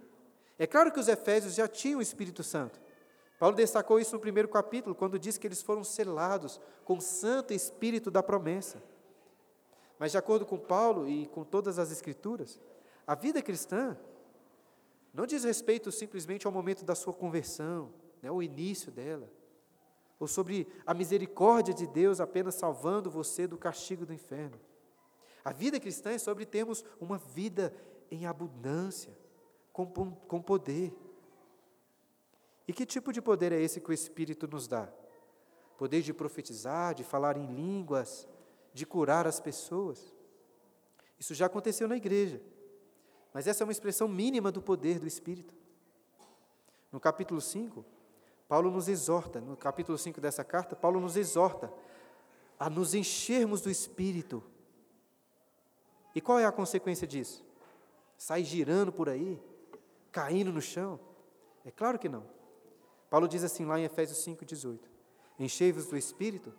É 0.59 0.67
claro 0.67 0.91
que 0.91 0.99
os 0.99 1.07
Efésios 1.07 1.55
já 1.55 1.67
tinham 1.67 1.99
o 1.99 2.01
Espírito 2.01 2.43
Santo, 2.43 2.81
Paulo 3.39 3.55
destacou 3.55 3.99
isso 3.99 4.15
no 4.15 4.19
primeiro 4.19 4.49
capítulo, 4.49 4.95
quando 4.95 5.19
diz 5.19 5.37
que 5.37 5.45
eles 5.45 5.61
foram 5.61 5.83
selados 5.83 6.59
com 6.83 6.97
o 6.97 7.01
Santo 7.01 7.53
Espírito 7.53 8.09
da 8.09 8.23
promessa. 8.23 8.81
Mas, 9.99 10.11
de 10.11 10.17
acordo 10.17 10.45
com 10.45 10.57
Paulo 10.57 11.07
e 11.07 11.27
com 11.27 11.43
todas 11.43 11.77
as 11.77 11.91
Escrituras, 11.91 12.59
a 13.05 13.13
vida 13.15 13.41
cristã 13.41 13.97
não 15.17 15.25
diz 15.25 15.43
respeito 15.43 15.91
simplesmente 15.91 16.45
ao 16.45 16.53
momento 16.53 16.85
da 16.85 16.93
sua 16.93 17.11
conversão, 17.11 17.91
né, 18.21 18.29
o 18.29 18.39
início 18.39 18.91
dela, 18.91 19.27
ou 20.19 20.27
sobre 20.27 20.67
a 20.85 20.93
misericórdia 20.93 21.73
de 21.73 21.87
Deus 21.87 22.19
apenas 22.19 22.53
salvando 22.53 23.09
você 23.09 23.47
do 23.47 23.57
castigo 23.57 24.05
do 24.05 24.13
inferno. 24.13 24.59
A 25.43 25.51
vida 25.51 25.79
cristã 25.79 26.11
é 26.11 26.19
sobre 26.19 26.45
termos 26.45 26.85
uma 27.01 27.17
vida 27.17 27.73
em 28.11 28.27
abundância, 28.27 29.17
com, 29.73 29.87
com 29.87 30.39
poder. 30.39 30.95
E 32.67 32.71
que 32.71 32.85
tipo 32.85 33.11
de 33.11 33.19
poder 33.19 33.51
é 33.51 33.59
esse 33.59 33.81
que 33.81 33.89
o 33.89 33.93
Espírito 33.93 34.47
nos 34.47 34.67
dá? 34.67 34.87
Poder 35.79 36.03
de 36.03 36.13
profetizar, 36.13 36.93
de 36.93 37.03
falar 37.03 37.37
em 37.37 37.55
línguas, 37.55 38.27
de 38.71 38.85
curar 38.85 39.25
as 39.25 39.39
pessoas. 39.39 40.13
Isso 41.19 41.33
já 41.33 41.47
aconteceu 41.47 41.87
na 41.87 41.97
igreja. 41.97 42.39
Mas 43.37 43.45
essa 43.45 43.63
é 43.63 43.65
uma 43.65 43.71
expressão 43.71 44.07
mínima 44.07 44.51
do 44.51 44.63
poder 44.63 44.97
do 44.97 45.05
Espírito. 45.05 45.53
No 46.91 46.99
capítulo 46.99 47.39
5, 47.39 47.85
Paulo 48.47 48.71
nos 48.71 48.87
exorta, 48.87 49.39
no 49.39 49.55
capítulo 49.55 49.95
5 49.95 50.19
dessa 50.19 50.43
carta, 50.43 50.75
Paulo 50.75 50.99
nos 50.99 51.15
exorta 51.15 51.71
a 52.59 52.67
nos 52.67 52.95
enchermos 52.95 53.61
do 53.61 53.69
Espírito. 53.69 54.43
E 56.15 56.19
qual 56.19 56.39
é 56.39 56.47
a 56.47 56.51
consequência 56.51 57.05
disso? 57.05 57.45
Sai 58.17 58.43
girando 58.43 58.91
por 58.91 59.07
aí, 59.07 59.39
caindo 60.11 60.51
no 60.51 60.59
chão? 60.59 60.99
É 61.63 61.69
claro 61.69 61.99
que 61.99 62.09
não. 62.09 62.23
Paulo 63.07 63.27
diz 63.27 63.43
assim 63.43 63.65
lá 63.65 63.79
em 63.79 63.83
Efésios 63.83 64.17
5,18: 64.17 64.79
Enchei-vos 65.37 65.85
do 65.85 65.95
Espírito, 65.95 66.51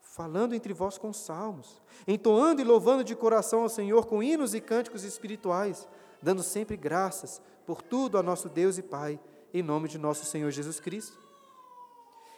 falando 0.00 0.52
entre 0.52 0.72
vós 0.72 0.98
com 0.98 1.12
salmos, 1.12 1.80
entoando 2.08 2.60
e 2.60 2.64
louvando 2.64 3.04
de 3.04 3.14
coração 3.14 3.62
ao 3.62 3.68
Senhor 3.68 4.04
com 4.06 4.20
hinos 4.20 4.52
e 4.52 4.60
cânticos 4.60 5.04
espirituais, 5.04 5.86
dando 6.22 6.42
sempre 6.42 6.76
graças 6.76 7.40
por 7.66 7.82
tudo 7.82 8.18
a 8.18 8.22
nosso 8.22 8.48
Deus 8.48 8.78
e 8.78 8.82
Pai, 8.82 9.20
em 9.52 9.62
nome 9.62 9.88
de 9.88 9.98
nosso 9.98 10.24
Senhor 10.24 10.50
Jesus 10.50 10.80
Cristo. 10.80 11.18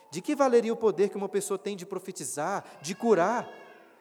De 0.09 0.21
que 0.21 0.35
valeria 0.35 0.73
o 0.73 0.77
poder 0.77 1.09
que 1.09 1.17
uma 1.17 1.29
pessoa 1.29 1.57
tem 1.57 1.75
de 1.75 1.85
profetizar, 1.85 2.65
de 2.81 2.93
curar, 2.93 3.49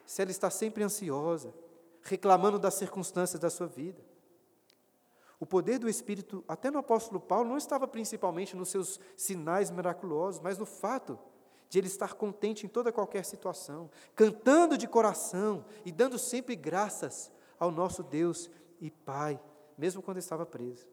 se 0.05 0.21
ela 0.21 0.31
está 0.31 0.51
sempre 0.51 0.83
ansiosa, 0.83 1.55
reclamando 2.03 2.59
das 2.59 2.75
circunstâncias 2.75 3.41
da 3.41 3.49
sua 3.49 3.67
vida? 3.67 4.01
O 5.39 5.47
poder 5.47 5.79
do 5.79 5.89
Espírito, 5.89 6.45
até 6.47 6.71
no 6.71 6.79
apóstolo 6.79 7.21
Paulo, 7.21 7.49
não 7.49 7.57
estava 7.57 7.89
principalmente 7.89 8.57
nos 8.57 8.69
seus 8.69 9.01
sinais 9.17 9.71
miraculosos, 9.71 10.41
mas 10.41 10.59
no 10.59 10.67
fato 10.67 11.19
de 11.71 11.79
ele 11.79 11.87
estar 11.87 12.15
contente 12.15 12.67
em 12.67 12.69
toda 12.69 12.93
qualquer 12.93 13.25
situação, 13.25 13.89
cantando 14.15 14.77
de 14.77 14.89
coração 14.89 15.65
e 15.85 15.93
dando 15.93 16.19
sempre 16.19 16.57
graças 16.57 17.31
ao 17.59 17.71
nosso 17.71 18.03
Deus 18.03 18.51
e 18.81 18.91
Pai, 18.91 19.41
mesmo 19.81 20.03
quando 20.03 20.19
estava 20.19 20.47
preso. 20.47 20.87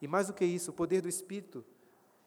E 0.00 0.08
mais 0.08 0.26
do 0.28 0.32
que 0.32 0.44
isso, 0.44 0.70
o 0.70 0.74
poder 0.74 1.02
do 1.02 1.08
Espírito 1.08 1.64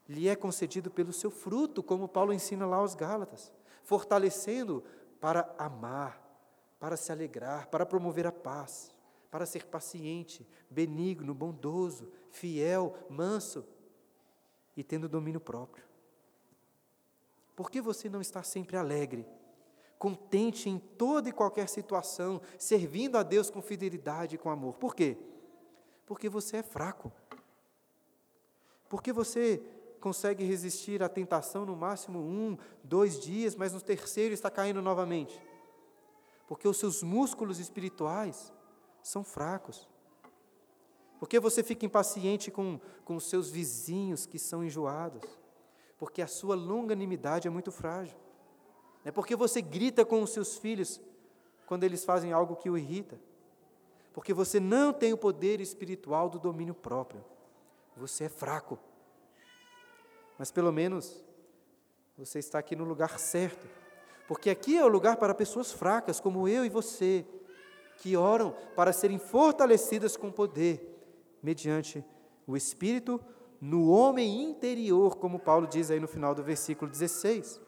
lhe 0.08 0.28
é 0.28 0.36
concedido 0.36 0.92
pelo 0.92 1.12
seu 1.12 1.32
fruto, 1.32 1.82
como 1.82 2.08
Paulo 2.08 2.32
ensina 2.32 2.66
lá 2.66 2.78
aos 2.78 2.94
Gálatas, 2.94 3.52
fortalecendo 3.84 4.84
para 5.20 5.54
amar, 5.58 6.22
para 6.80 6.96
se 6.96 7.12
alegrar, 7.12 7.68
para 7.68 7.86
promover 7.86 8.28
a 8.28 8.32
paz 8.32 8.94
para 9.34 9.48
ser 9.48 9.66
paciente, 9.66 10.48
benigno, 10.70 11.34
bondoso, 11.34 12.08
fiel, 12.30 12.94
manso 13.10 13.66
e 14.78 14.84
tendo 14.84 15.10
domínio 15.10 15.40
próprio. 15.40 15.84
Por 17.56 17.72
que 17.72 17.82
você 17.82 18.08
não 18.08 18.22
está 18.22 18.44
sempre 18.44 18.78
alegre, 18.78 19.26
contente 19.98 20.70
em 20.70 20.78
toda 20.78 21.30
e 21.30 21.34
qualquer 21.34 21.68
situação, 21.68 22.40
servindo 22.60 23.18
a 23.18 23.24
Deus 23.24 23.50
com 23.50 23.60
fidelidade 23.60 24.36
e 24.36 24.38
com 24.38 24.52
amor? 24.52 24.78
Por 24.78 24.94
quê? 24.94 25.18
Porque 26.06 26.30
você 26.30 26.58
é 26.58 26.64
fraco. 26.64 27.12
Porque 28.90 29.12
você 29.12 29.62
consegue 30.00 30.44
resistir 30.44 31.02
à 31.02 31.08
tentação 31.08 31.66
no 31.66 31.76
máximo 31.76 32.20
um, 32.20 32.58
dois 32.84 33.20
dias, 33.20 33.56
mas 33.56 33.72
no 33.72 33.82
terceiro 33.82 34.34
está 34.34 34.52
caindo 34.52 34.82
novamente? 34.82 35.42
Porque 36.48 36.68
os 36.68 36.78
seus 36.78 37.02
músculos 37.02 37.58
espirituais 37.58 38.54
são 39.02 39.24
fracos. 39.24 39.88
Porque 41.20 41.40
você 41.40 41.64
fica 41.64 41.86
impaciente 41.86 42.52
com, 42.52 42.82
com 43.06 43.16
os 43.16 43.30
seus 43.30 43.50
vizinhos 43.50 44.26
que 44.26 44.38
são 44.38 44.64
enjoados? 44.64 45.24
Porque 45.98 46.22
a 46.22 46.28
sua 46.28 46.54
longanimidade 46.54 47.48
é 47.48 47.52
muito 47.52 47.72
frágil. 47.72 48.18
É 49.06 49.12
porque 49.12 49.36
você 49.36 49.62
grita 49.62 50.04
com 50.04 50.22
os 50.22 50.32
seus 50.32 50.58
filhos 50.58 51.02
quando 51.66 51.86
eles 51.86 52.04
fazem 52.04 52.34
algo 52.34 52.58
que 52.58 52.70
o 52.70 52.78
irrita. 52.78 53.20
Porque 54.14 54.34
você 54.34 54.60
não 54.60 54.94
tem 54.94 55.12
o 55.12 55.18
poder 55.18 55.60
espiritual 55.60 56.30
do 56.30 56.40
domínio 56.40 56.74
próprio. 56.74 57.24
Você 57.98 58.26
é 58.26 58.30
fraco. 58.30 58.80
Mas 60.38 60.52
pelo 60.52 60.72
menos 60.72 61.24
você 62.18 62.40
está 62.40 62.60
aqui 62.60 62.76
no 62.76 62.84
lugar 62.84 63.20
certo. 63.20 63.68
Porque 64.28 64.50
aqui 64.50 64.78
é 64.78 64.86
o 64.86 64.88
lugar 64.88 65.18
para 65.18 65.34
pessoas 65.34 65.72
fracas, 65.72 66.20
como 66.20 66.48
eu 66.48 66.64
e 66.64 66.70
você, 66.70 67.26
que 67.98 68.16
oram 68.16 68.56
para 68.76 68.94
serem 68.94 69.18
fortalecidas 69.18 70.16
com 70.16 70.32
poder, 70.32 70.98
mediante 71.42 72.04
o 72.48 72.56
Espírito 72.56 73.20
no 73.60 73.90
homem 73.90 74.44
interior, 74.44 75.18
como 75.18 75.40
Paulo 75.40 75.66
diz 75.68 75.90
aí 75.90 76.00
no 76.00 76.08
final 76.08 76.36
do 76.36 76.44
versículo 76.44 76.90
16. 76.90 77.60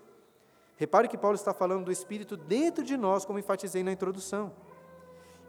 Repare 0.78 1.08
que 1.08 1.18
Paulo 1.18 1.36
está 1.36 1.54
falando 1.54 1.86
do 1.86 1.92
Espírito 1.92 2.36
dentro 2.36 2.84
de 2.84 2.98
nós, 2.98 3.26
como 3.26 3.40
enfatizei 3.40 3.84
na 3.84 3.92
introdução. 3.92 4.54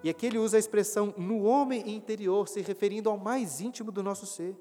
E 0.02 0.11
aqui 0.11 0.26
ele 0.26 0.38
usa 0.38 0.56
a 0.56 0.61
expressão 0.61 1.14
no 1.16 1.44
homem 1.44 1.94
interior, 1.94 2.48
se 2.48 2.61
referindo 2.61 3.11
ao 3.11 3.18
mais 3.18 3.61
íntimo 3.61 3.90
do 3.90 4.02
nosso 4.02 4.26
ser. 4.26 4.56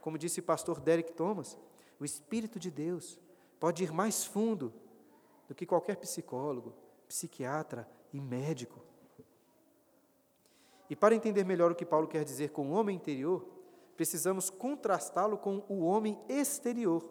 Como 0.00 0.18
disse 0.18 0.40
o 0.40 0.42
pastor 0.42 0.80
Derek 0.80 1.12
Thomas, 1.12 1.58
o 1.98 2.04
Espírito 2.04 2.58
de 2.58 2.70
Deus 2.70 3.18
pode 3.60 3.84
ir 3.84 3.92
mais 3.92 4.24
fundo 4.24 4.72
do 5.48 5.54
que 5.54 5.66
qualquer 5.66 5.96
psicólogo, 5.96 6.74
psiquiatra 7.06 7.88
e 8.12 8.20
médico. 8.20 8.80
E 10.88 10.96
para 10.96 11.14
entender 11.14 11.44
melhor 11.44 11.72
o 11.72 11.74
que 11.74 11.84
Paulo 11.84 12.06
quer 12.06 12.24
dizer 12.24 12.50
com 12.50 12.68
o 12.68 12.72
homem 12.72 12.96
interior, 12.96 13.46
precisamos 13.96 14.50
contrastá-lo 14.50 15.38
com 15.38 15.62
o 15.68 15.84
homem 15.84 16.18
exterior. 16.28 17.02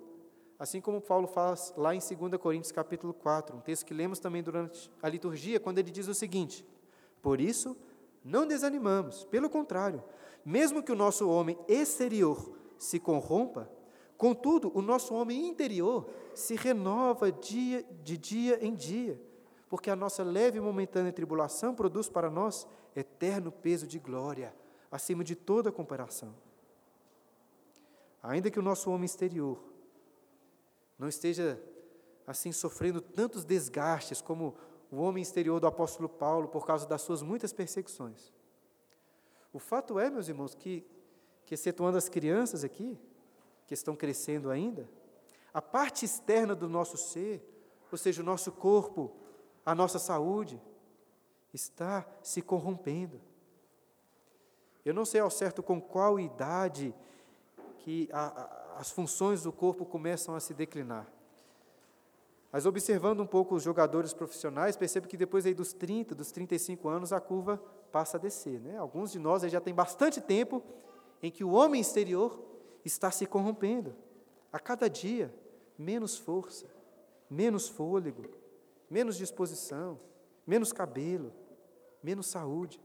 Assim 0.60 0.80
como 0.80 1.02
Paulo 1.02 1.28
faz 1.28 1.74
lá 1.76 1.96
em 1.96 2.00
2 2.00 2.40
Coríntios 2.40 2.72
capítulo 2.72 3.14
4, 3.14 3.56
um 3.56 3.62
texto 3.62 3.86
que 3.86 3.94
lemos 3.94 4.20
também 4.20 4.44
durante 4.44 4.92
a 5.02 5.10
liturgia, 5.10 5.60
quando 5.60 5.80
ele 5.80 5.92
diz 5.92 6.08
o 6.08 6.14
seguinte: 6.14 6.66
Por 7.24 7.40
isso, 7.40 7.76
não 8.24 8.46
desanimamos, 8.46 9.24
pelo 9.24 9.50
contrário, 9.50 10.04
mesmo 10.46 10.84
que 10.84 10.92
o 10.92 10.96
nosso 10.96 11.30
homem 11.30 11.58
exterior 11.70 12.52
se 12.78 13.00
corrompa, 13.00 13.72
contudo, 14.18 14.70
o 14.76 14.82
nosso 14.82 15.16
homem 15.16 15.48
interior 15.48 16.10
se 16.36 16.56
renova 16.56 17.32
dia, 17.32 17.86
de 18.04 18.18
dia 18.18 18.60
em 18.62 18.76
dia, 18.76 19.20
porque 19.70 19.90
a 19.90 19.96
nossa 19.96 20.22
leve 20.22 20.58
e 20.58 20.62
momentânea 20.62 21.14
tribulação 21.14 21.74
produz 21.74 22.10
para 22.10 22.30
nós 22.30 22.68
eterno 22.94 23.54
peso 23.54 23.88
de 23.88 24.00
glória, 24.00 24.54
acima 24.92 25.24
de 25.24 25.34
toda 25.34 25.72
comparação. 25.72 26.36
Ainda 28.22 28.52
que 28.52 28.60
o 28.60 28.64
nosso 28.64 28.92
homem 28.92 29.06
exterior 29.06 29.64
não 31.00 31.08
esteja 31.08 31.62
assim 32.28 32.52
sofrendo 32.52 33.00
tantos 33.00 33.46
desgastes 33.46 34.22
como 34.22 34.56
o 34.94 34.98
homem 34.98 35.24
exterior 35.24 35.60
do 35.60 35.66
apóstolo 35.66 36.08
Paulo 36.08 36.48
por 36.48 36.68
causa 36.68 36.86
das 36.86 37.02
suas 37.02 37.24
muitas 37.24 37.52
perseguições. 37.52 38.32
O 39.52 39.58
fato 39.58 39.98
é, 39.98 40.08
meus 40.08 40.28
irmãos, 40.28 40.54
que, 40.54 40.86
que 41.48 41.56
excetuando 41.56 41.98
as 41.98 42.08
crianças 42.08 42.64
aqui, 42.64 43.00
que 43.66 43.74
estão 43.74 43.96
crescendo 43.96 44.52
ainda, 44.52 44.88
a 45.52 45.60
parte 45.60 46.06
externa 46.06 46.54
do 46.54 46.70
nosso 46.70 46.96
ser, 46.96 47.44
ou 47.92 47.98
seja, 47.98 48.22
o 48.22 48.26
nosso 48.26 48.52
corpo, 48.52 49.12
a 49.66 49.74
nossa 49.74 49.98
saúde, 49.98 50.62
está 51.52 52.06
se 52.22 52.44
corrompendo. 52.44 53.20
Eu 54.86 54.94
não 54.94 55.06
sei 55.06 55.22
ao 55.22 55.30
certo 55.32 55.64
com 55.64 55.82
qual 55.82 56.20
idade 56.20 56.94
que 57.80 58.08
a, 58.12 58.28
a, 58.28 58.80
as 58.80 58.92
funções 58.92 59.42
do 59.42 59.52
corpo 59.52 59.88
começam 59.88 60.36
a 60.36 60.40
se 60.40 60.54
declinar. 60.54 61.12
Mas 62.54 62.68
observando 62.68 63.20
um 63.20 63.26
pouco 63.26 63.56
os 63.56 63.64
jogadores 63.64 64.14
profissionais, 64.14 64.78
percebo 64.78 65.08
que 65.08 65.18
depois 65.18 65.44
aí 65.44 65.56
dos 65.56 65.74
30, 65.74 66.14
dos 66.14 66.32
35 66.32 66.88
anos, 66.88 67.12
a 67.12 67.20
curva 67.20 67.58
passa 67.92 68.18
a 68.18 68.20
descer. 68.20 68.62
Né? 68.62 68.78
Alguns 68.78 69.12
de 69.12 69.18
nós 69.18 69.42
já 69.42 69.60
tem 69.60 69.74
bastante 69.74 70.22
tempo 70.22 70.62
em 71.20 71.32
que 71.32 71.44
o 71.44 71.50
homem 71.50 71.82
exterior 71.82 72.40
está 72.86 73.10
se 73.10 73.26
corrompendo. 73.26 73.96
A 74.52 74.60
cada 74.60 74.88
dia, 74.88 75.34
menos 75.80 76.16
força, 76.16 76.68
menos 77.28 77.68
fôlego, 77.68 78.26
menos 78.88 79.18
disposição, 79.18 80.00
menos 80.46 80.72
cabelo, 80.72 81.34
menos 82.04 82.28
saúde. 82.28 82.80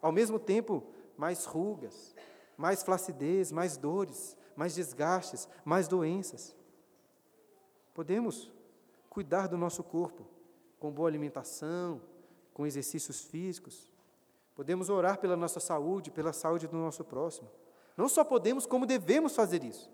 Ao 0.00 0.10
mesmo 0.10 0.38
tempo, 0.38 0.82
mais 1.18 1.44
rugas, 1.44 2.16
mais 2.56 2.82
flacidez, 2.82 3.52
mais 3.52 3.76
dores, 3.76 4.38
mais 4.56 4.74
desgastes, 4.74 5.46
mais 5.66 5.86
doenças. 5.86 6.56
Podemos 7.92 8.50
cuidar 9.12 9.46
do 9.46 9.58
nosso 9.58 9.84
corpo 9.84 10.26
com 10.80 10.90
boa 10.90 11.06
alimentação, 11.06 12.00
com 12.54 12.66
exercícios 12.66 13.20
físicos. 13.20 13.90
Podemos 14.54 14.88
orar 14.88 15.18
pela 15.18 15.36
nossa 15.36 15.60
saúde, 15.60 16.10
pela 16.10 16.32
saúde 16.32 16.66
do 16.66 16.78
nosso 16.78 17.04
próximo. 17.04 17.50
Não 17.94 18.08
só 18.08 18.24
podemos, 18.24 18.64
como 18.64 18.86
devemos 18.86 19.36
fazer 19.36 19.64
isso. 19.64 19.90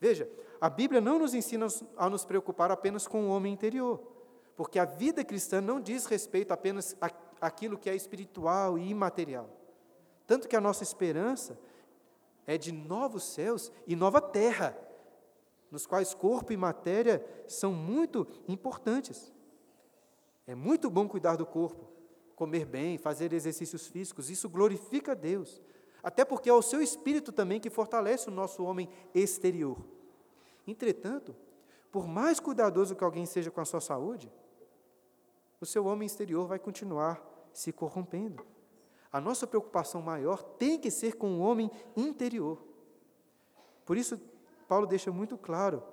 Veja, 0.00 0.26
a 0.58 0.70
Bíblia 0.70 0.98
não 0.98 1.18
nos 1.18 1.34
ensina 1.34 1.66
a 1.94 2.08
nos 2.08 2.24
preocupar 2.24 2.70
apenas 2.70 3.06
com 3.06 3.26
o 3.26 3.28
homem 3.28 3.52
interior, 3.52 4.00
porque 4.56 4.78
a 4.78 4.86
vida 4.86 5.22
cristã 5.22 5.60
não 5.60 5.78
diz 5.78 6.06
respeito 6.06 6.50
apenas 6.50 6.96
a 7.02 7.10
aquilo 7.42 7.76
que 7.76 7.90
é 7.90 7.94
espiritual 7.94 8.78
e 8.78 8.88
imaterial. 8.88 9.50
Tanto 10.26 10.48
que 10.48 10.56
a 10.56 10.60
nossa 10.60 10.82
esperança 10.82 11.58
é 12.46 12.56
de 12.56 12.72
novos 12.72 13.24
céus 13.24 13.70
e 13.86 13.94
nova 13.94 14.22
terra, 14.22 14.74
nos 15.74 15.86
quais 15.86 16.14
corpo 16.14 16.52
e 16.52 16.56
matéria 16.56 17.20
são 17.48 17.72
muito 17.72 18.28
importantes. 18.46 19.34
É 20.46 20.54
muito 20.54 20.88
bom 20.88 21.08
cuidar 21.08 21.34
do 21.34 21.44
corpo, 21.44 21.90
comer 22.36 22.64
bem, 22.64 22.96
fazer 22.96 23.32
exercícios 23.32 23.88
físicos, 23.88 24.30
isso 24.30 24.48
glorifica 24.48 25.10
a 25.12 25.16
Deus. 25.16 25.60
Até 26.00 26.24
porque 26.24 26.48
é 26.48 26.52
o 26.52 26.62
seu 26.62 26.80
espírito 26.80 27.32
também 27.32 27.58
que 27.58 27.68
fortalece 27.68 28.28
o 28.28 28.32
nosso 28.32 28.62
homem 28.62 28.88
exterior. 29.12 29.76
Entretanto, 30.64 31.34
por 31.90 32.06
mais 32.06 32.38
cuidadoso 32.38 32.94
que 32.94 33.02
alguém 33.02 33.26
seja 33.26 33.50
com 33.50 33.60
a 33.60 33.64
sua 33.64 33.80
saúde, 33.80 34.32
o 35.60 35.66
seu 35.66 35.86
homem 35.86 36.06
exterior 36.06 36.46
vai 36.46 36.60
continuar 36.60 37.20
se 37.52 37.72
corrompendo. 37.72 38.46
A 39.10 39.20
nossa 39.20 39.44
preocupação 39.44 40.00
maior 40.00 40.40
tem 40.40 40.78
que 40.78 40.90
ser 40.90 41.16
com 41.16 41.32
o 41.32 41.40
homem 41.40 41.68
interior. 41.96 42.64
Por 43.84 43.96
isso, 43.96 44.20
Paulo 44.74 44.88
deixa 44.88 45.12
muito 45.12 45.38
claro 45.38 45.84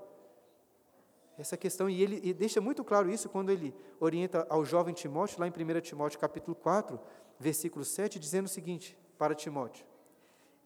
essa 1.37 1.55
questão, 1.55 1.87
e 1.87 2.01
ele 2.01 2.19
e 2.23 2.33
deixa 2.33 2.59
muito 2.59 2.83
claro 2.83 3.11
isso 3.11 3.29
quando 3.29 3.51
ele 3.51 3.75
orienta 3.99 4.47
ao 4.49 4.65
jovem 4.65 4.91
Timóteo, 4.91 5.39
lá 5.39 5.47
em 5.47 5.51
1 5.51 5.81
Timóteo 5.81 6.19
capítulo 6.19 6.55
4, 6.55 6.99
versículo 7.37 7.85
7, 7.85 8.17
dizendo 8.17 8.47
o 8.47 8.49
seguinte 8.49 8.97
para 9.19 9.35
Timóteo: 9.35 9.85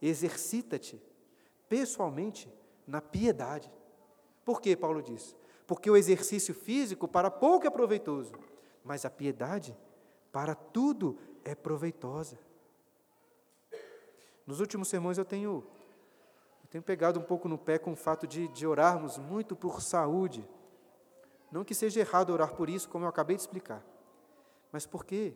Exercita-te 0.02 1.04
pessoalmente 1.68 2.50
na 2.88 3.02
piedade. 3.02 3.70
Por 4.46 4.62
que 4.62 4.78
Paulo 4.78 5.02
diz? 5.02 5.36
Porque 5.68 5.92
o 5.92 5.98
exercício 5.98 6.54
físico 6.54 7.10
para 7.10 7.30
pouco 7.30 7.68
é 7.68 7.70
proveitoso, 7.70 8.34
mas 8.82 9.04
a 9.04 9.10
piedade 9.10 9.78
para 10.32 10.56
tudo 10.56 11.18
é 11.44 11.54
proveitosa. 11.54 12.40
Nos 14.48 14.62
últimos 14.62 14.88
sermões 14.88 15.18
eu 15.18 15.26
tenho, 15.26 15.68
tenho 16.76 16.84
pegado 16.84 17.22
um 17.22 17.24
pouco 17.24 17.48
no 17.48 17.58
pé 17.58 17.80
com 17.80 17.94
o 17.94 17.96
fato 17.96 18.28
de, 18.28 18.50
de 18.50 18.68
orarmos 18.68 19.18
muito 19.18 19.56
por 19.56 19.82
saúde. 19.82 20.46
Não 21.50 21.64
que 21.64 21.74
seja 21.74 22.02
errado 22.02 22.32
orar 22.32 22.54
por 22.54 22.70
isso, 22.70 22.90
como 22.90 23.06
eu 23.06 23.10
acabei 23.10 23.38
de 23.38 23.44
explicar, 23.44 23.82
mas 24.74 24.86
porque 24.86 25.34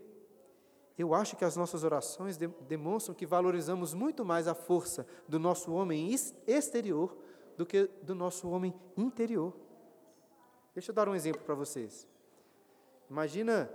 eu 0.97 1.13
acho 1.13 1.37
que 1.37 1.45
as 1.45 1.55
nossas 1.55 1.85
orações 1.85 2.35
de, 2.35 2.47
demonstram 2.67 3.15
que 3.15 3.25
valorizamos 3.25 3.93
muito 3.93 4.25
mais 4.25 4.49
a 4.49 4.53
força 4.53 5.07
do 5.29 5.39
nosso 5.39 5.71
homem 5.71 6.13
exterior 6.45 7.15
do 7.55 7.65
que 7.65 7.89
do 8.03 8.13
nosso 8.13 8.49
homem 8.49 8.73
interior. 8.97 9.55
Deixa 10.73 10.91
eu 10.91 10.95
dar 10.95 11.07
um 11.07 11.15
exemplo 11.15 11.41
para 11.43 11.55
vocês. 11.55 12.05
Imagina, 13.09 13.71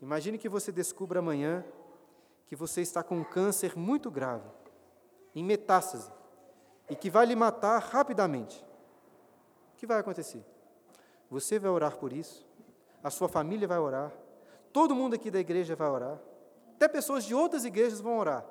imagine 0.00 0.38
que 0.38 0.48
você 0.48 0.72
descubra 0.72 1.18
amanhã 1.18 1.62
que 2.46 2.56
você 2.56 2.80
está 2.80 3.02
com 3.02 3.18
um 3.18 3.24
câncer 3.24 3.76
muito 3.76 4.10
grave, 4.10 4.48
em 5.34 5.44
metástase, 5.44 6.15
e 6.88 6.94
que 6.94 7.10
vai 7.10 7.26
lhe 7.26 7.36
matar 7.36 7.78
rapidamente. 7.78 8.64
O 9.74 9.76
que 9.76 9.86
vai 9.86 9.98
acontecer? 9.98 10.44
Você 11.30 11.58
vai 11.58 11.70
orar 11.70 11.96
por 11.96 12.12
isso, 12.12 12.46
a 13.02 13.10
sua 13.10 13.28
família 13.28 13.66
vai 13.66 13.78
orar, 13.78 14.12
todo 14.72 14.94
mundo 14.94 15.14
aqui 15.14 15.30
da 15.30 15.40
igreja 15.40 15.74
vai 15.74 15.88
orar, 15.88 16.18
até 16.74 16.88
pessoas 16.88 17.24
de 17.24 17.34
outras 17.34 17.64
igrejas 17.64 18.00
vão 18.00 18.18
orar. 18.18 18.44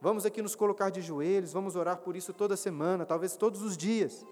Vamos 0.00 0.24
aqui 0.24 0.40
nos 0.40 0.54
colocar 0.54 0.90
de 0.90 1.02
joelhos, 1.02 1.52
vamos 1.52 1.76
orar 1.76 1.98
por 1.98 2.16
isso 2.16 2.32
toda 2.32 2.56
semana, 2.56 3.04
talvez 3.04 3.36
todos 3.36 3.62
os 3.62 3.76
dias. 3.76 4.24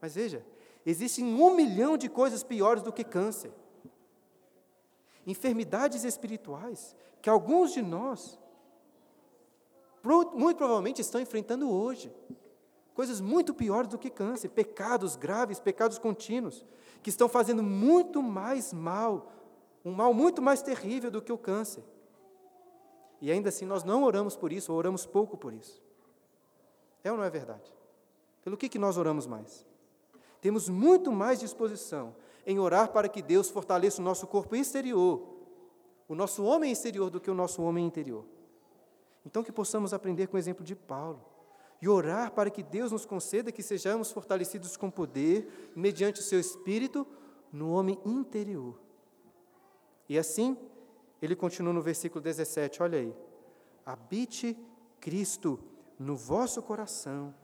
Mas 0.00 0.14
veja, 0.14 0.44
existem 0.84 1.24
um 1.24 1.54
milhão 1.54 1.96
de 1.96 2.08
coisas 2.08 2.42
piores 2.42 2.82
do 2.82 2.92
que 2.92 3.04
câncer. 3.04 3.52
Enfermidades 5.24 6.02
espirituais 6.02 6.96
que 7.20 7.30
alguns 7.30 7.72
de 7.72 7.80
nós 7.80 8.38
muito 10.04 10.56
provavelmente 10.56 11.00
estão 11.00 11.20
enfrentando 11.20 11.70
hoje. 11.70 12.12
Coisas 12.94 13.20
muito 13.20 13.54
piores 13.54 13.88
do 13.88 13.98
que 13.98 14.10
câncer, 14.10 14.50
pecados 14.50 15.16
graves, 15.16 15.58
pecados 15.58 15.98
contínuos, 15.98 16.66
que 17.02 17.08
estão 17.08 17.28
fazendo 17.28 17.62
muito 17.62 18.22
mais 18.22 18.72
mal, 18.72 19.32
um 19.84 19.92
mal 19.92 20.12
muito 20.12 20.42
mais 20.42 20.62
terrível 20.62 21.10
do 21.10 21.22
que 21.22 21.32
o 21.32 21.38
câncer. 21.38 21.82
E 23.20 23.30
ainda 23.30 23.48
assim 23.48 23.64
nós 23.64 23.84
não 23.84 24.02
oramos 24.02 24.36
por 24.36 24.52
isso, 24.52 24.72
ou 24.72 24.78
oramos 24.78 25.06
pouco 25.06 25.36
por 25.36 25.54
isso. 25.54 25.82
É 27.02 27.10
ou 27.10 27.16
não 27.16 27.24
é 27.24 27.30
verdade? 27.30 27.72
Pelo 28.42 28.56
que, 28.56 28.68
que 28.68 28.78
nós 28.78 28.96
oramos 28.96 29.26
mais? 29.26 29.64
Temos 30.40 30.68
muito 30.68 31.12
mais 31.12 31.38
disposição 31.38 32.14
em 32.44 32.58
orar 32.58 32.90
para 32.90 33.08
que 33.08 33.22
Deus 33.22 33.48
fortaleça 33.48 34.02
o 34.02 34.04
nosso 34.04 34.26
corpo 34.26 34.56
exterior, 34.56 35.22
o 36.08 36.14
nosso 36.14 36.44
homem 36.44 36.72
exterior, 36.72 37.08
do 37.08 37.20
que 37.20 37.30
o 37.30 37.34
nosso 37.34 37.62
homem 37.62 37.86
interior. 37.86 38.24
Então, 39.24 39.42
que 39.42 39.52
possamos 39.52 39.92
aprender 39.92 40.26
com 40.26 40.36
o 40.36 40.38
exemplo 40.38 40.64
de 40.64 40.74
Paulo 40.74 41.24
e 41.80 41.88
orar 41.88 42.30
para 42.32 42.50
que 42.50 42.62
Deus 42.62 42.92
nos 42.92 43.04
conceda 43.04 43.50
que 43.50 43.62
sejamos 43.62 44.12
fortalecidos 44.12 44.76
com 44.76 44.90
poder, 44.90 45.72
mediante 45.74 46.20
o 46.20 46.22
seu 46.22 46.38
espírito, 46.38 47.06
no 47.52 47.72
homem 47.72 47.98
interior. 48.04 48.80
E 50.08 50.16
assim, 50.18 50.56
ele 51.20 51.34
continua 51.34 51.72
no 51.72 51.82
versículo 51.82 52.20
17, 52.20 52.82
olha 52.82 52.98
aí. 52.98 53.14
Habite 53.84 54.56
Cristo 55.00 55.58
no 55.98 56.16
vosso 56.16 56.62
coração 56.62 57.34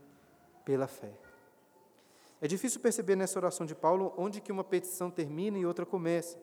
pela 0.64 0.86
fé. 0.86 1.18
É 2.40 2.46
difícil 2.46 2.80
perceber 2.80 3.16
nessa 3.16 3.38
oração 3.38 3.66
de 3.66 3.74
Paulo 3.74 4.14
onde 4.16 4.40
que 4.40 4.52
uma 4.52 4.62
petição 4.62 5.10
termina 5.10 5.58
e 5.58 5.66
outra 5.66 5.84
começa. 5.84 6.38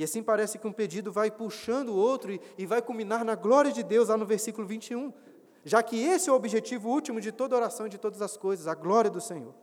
E 0.00 0.04
assim 0.04 0.22
parece 0.22 0.58
que 0.58 0.66
um 0.66 0.72
pedido 0.72 1.12
vai 1.12 1.30
puxando 1.30 1.90
o 1.90 1.94
outro 1.94 2.32
e, 2.32 2.40
e 2.56 2.64
vai 2.64 2.80
culminar 2.80 3.22
na 3.22 3.34
glória 3.34 3.70
de 3.70 3.82
Deus 3.82 4.08
lá 4.08 4.16
no 4.16 4.24
versículo 4.24 4.66
21, 4.66 5.12
já 5.62 5.82
que 5.82 6.02
esse 6.02 6.30
é 6.30 6.32
o 6.32 6.36
objetivo 6.36 6.88
último 6.88 7.20
de 7.20 7.30
toda 7.30 7.54
oração 7.54 7.86
e 7.86 7.90
de 7.90 7.98
todas 7.98 8.22
as 8.22 8.34
coisas, 8.34 8.66
a 8.66 8.74
glória 8.74 9.10
do 9.10 9.20
Senhor. 9.20 9.54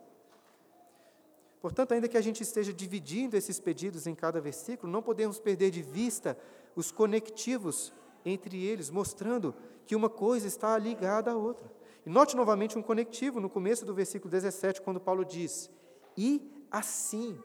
Portanto, 1.60 1.94
ainda 1.94 2.08
que 2.08 2.16
a 2.16 2.22
gente 2.22 2.44
esteja 2.44 2.72
dividindo 2.72 3.36
esses 3.36 3.60
pedidos 3.60 4.06
em 4.06 4.14
cada 4.14 4.40
versículo, 4.40 4.92
não 4.92 5.02
podemos 5.02 5.40
perder 5.40 5.72
de 5.72 5.82
vista 5.82 6.38
os 6.76 6.92
conectivos 6.92 7.92
entre 8.24 8.64
eles, 8.64 8.92
mostrando 8.92 9.56
que 9.88 9.96
uma 9.96 10.08
coisa 10.08 10.46
está 10.46 10.78
ligada 10.78 11.32
à 11.32 11.36
outra. 11.36 11.66
E 12.06 12.12
note 12.12 12.36
novamente 12.36 12.78
um 12.78 12.84
conectivo 12.84 13.40
no 13.40 13.50
começo 13.50 13.84
do 13.84 13.92
versículo 13.96 14.30
17, 14.30 14.84
quando 14.84 15.00
Paulo 15.00 15.26
diz: 15.26 15.68
E 16.16 16.48
assim. 16.70 17.40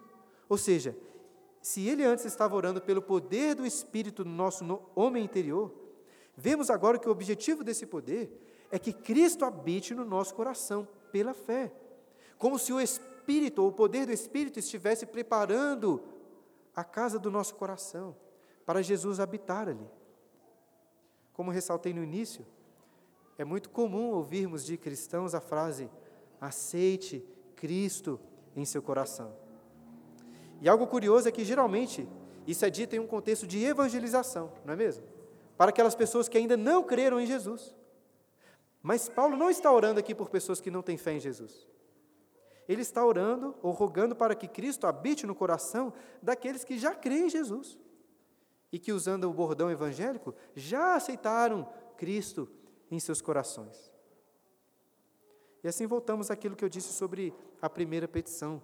Ou 0.46 0.58
seja, 0.58 0.94
se 1.62 1.88
ele 1.88 2.04
antes 2.04 2.24
estava 2.24 2.56
orando 2.56 2.80
pelo 2.82 3.00
poder 3.00 3.54
do 3.54 3.64
Espírito 3.64 4.24
no 4.24 4.32
nosso 4.32 4.82
homem 4.96 5.24
interior, 5.24 5.72
vemos 6.36 6.68
agora 6.68 6.98
que 6.98 7.08
o 7.08 7.12
objetivo 7.12 7.62
desse 7.62 7.86
poder 7.86 8.66
é 8.68 8.80
que 8.80 8.92
Cristo 8.92 9.44
habite 9.44 9.94
no 9.94 10.04
nosso 10.04 10.34
coração 10.34 10.88
pela 11.12 11.32
fé. 11.32 11.72
Como 12.36 12.58
se 12.58 12.72
o 12.72 12.80
Espírito, 12.80 13.62
ou 13.62 13.68
o 13.68 13.72
poder 13.72 14.06
do 14.06 14.12
Espírito, 14.12 14.58
estivesse 14.58 15.06
preparando 15.06 16.02
a 16.74 16.82
casa 16.82 17.16
do 17.16 17.30
nosso 17.30 17.54
coração 17.54 18.16
para 18.66 18.82
Jesus 18.82 19.20
habitar 19.20 19.68
ali. 19.68 19.88
Como 21.32 21.52
ressaltei 21.52 21.94
no 21.94 22.02
início, 22.02 22.44
é 23.38 23.44
muito 23.44 23.70
comum 23.70 24.10
ouvirmos 24.10 24.64
de 24.64 24.76
cristãos 24.76 25.32
a 25.32 25.40
frase: 25.40 25.88
aceite 26.40 27.24
Cristo 27.54 28.18
em 28.56 28.64
seu 28.64 28.82
coração. 28.82 29.32
E 30.62 30.68
algo 30.68 30.86
curioso 30.86 31.28
é 31.28 31.32
que 31.32 31.44
geralmente 31.44 32.08
isso 32.46 32.64
é 32.64 32.70
dito 32.70 32.94
em 32.94 33.00
um 33.00 33.06
contexto 33.06 33.48
de 33.48 33.64
evangelização, 33.64 34.52
não 34.64 34.74
é 34.74 34.76
mesmo? 34.76 35.04
Para 35.56 35.70
aquelas 35.70 35.96
pessoas 35.96 36.28
que 36.28 36.38
ainda 36.38 36.56
não 36.56 36.84
creram 36.84 37.20
em 37.20 37.26
Jesus. 37.26 37.74
Mas 38.80 39.08
Paulo 39.08 39.36
não 39.36 39.50
está 39.50 39.72
orando 39.72 39.98
aqui 39.98 40.14
por 40.14 40.30
pessoas 40.30 40.60
que 40.60 40.70
não 40.70 40.80
têm 40.80 40.96
fé 40.96 41.14
em 41.14 41.20
Jesus. 41.20 41.68
Ele 42.68 42.80
está 42.80 43.04
orando 43.04 43.56
ou 43.60 43.72
rogando 43.72 44.14
para 44.14 44.36
que 44.36 44.46
Cristo 44.46 44.86
habite 44.86 45.26
no 45.26 45.34
coração 45.34 45.92
daqueles 46.22 46.62
que 46.62 46.78
já 46.78 46.94
creem 46.94 47.26
em 47.26 47.30
Jesus 47.30 47.76
e 48.70 48.78
que, 48.78 48.92
usando 48.92 49.28
o 49.28 49.34
bordão 49.34 49.68
evangélico, 49.68 50.32
já 50.54 50.94
aceitaram 50.94 51.68
Cristo 51.96 52.48
em 52.88 53.00
seus 53.00 53.20
corações. 53.20 53.92
E 55.64 55.66
assim 55.66 55.88
voltamos 55.88 56.30
àquilo 56.30 56.54
que 56.54 56.64
eu 56.64 56.68
disse 56.68 56.92
sobre 56.92 57.34
a 57.60 57.68
primeira 57.68 58.06
petição. 58.06 58.62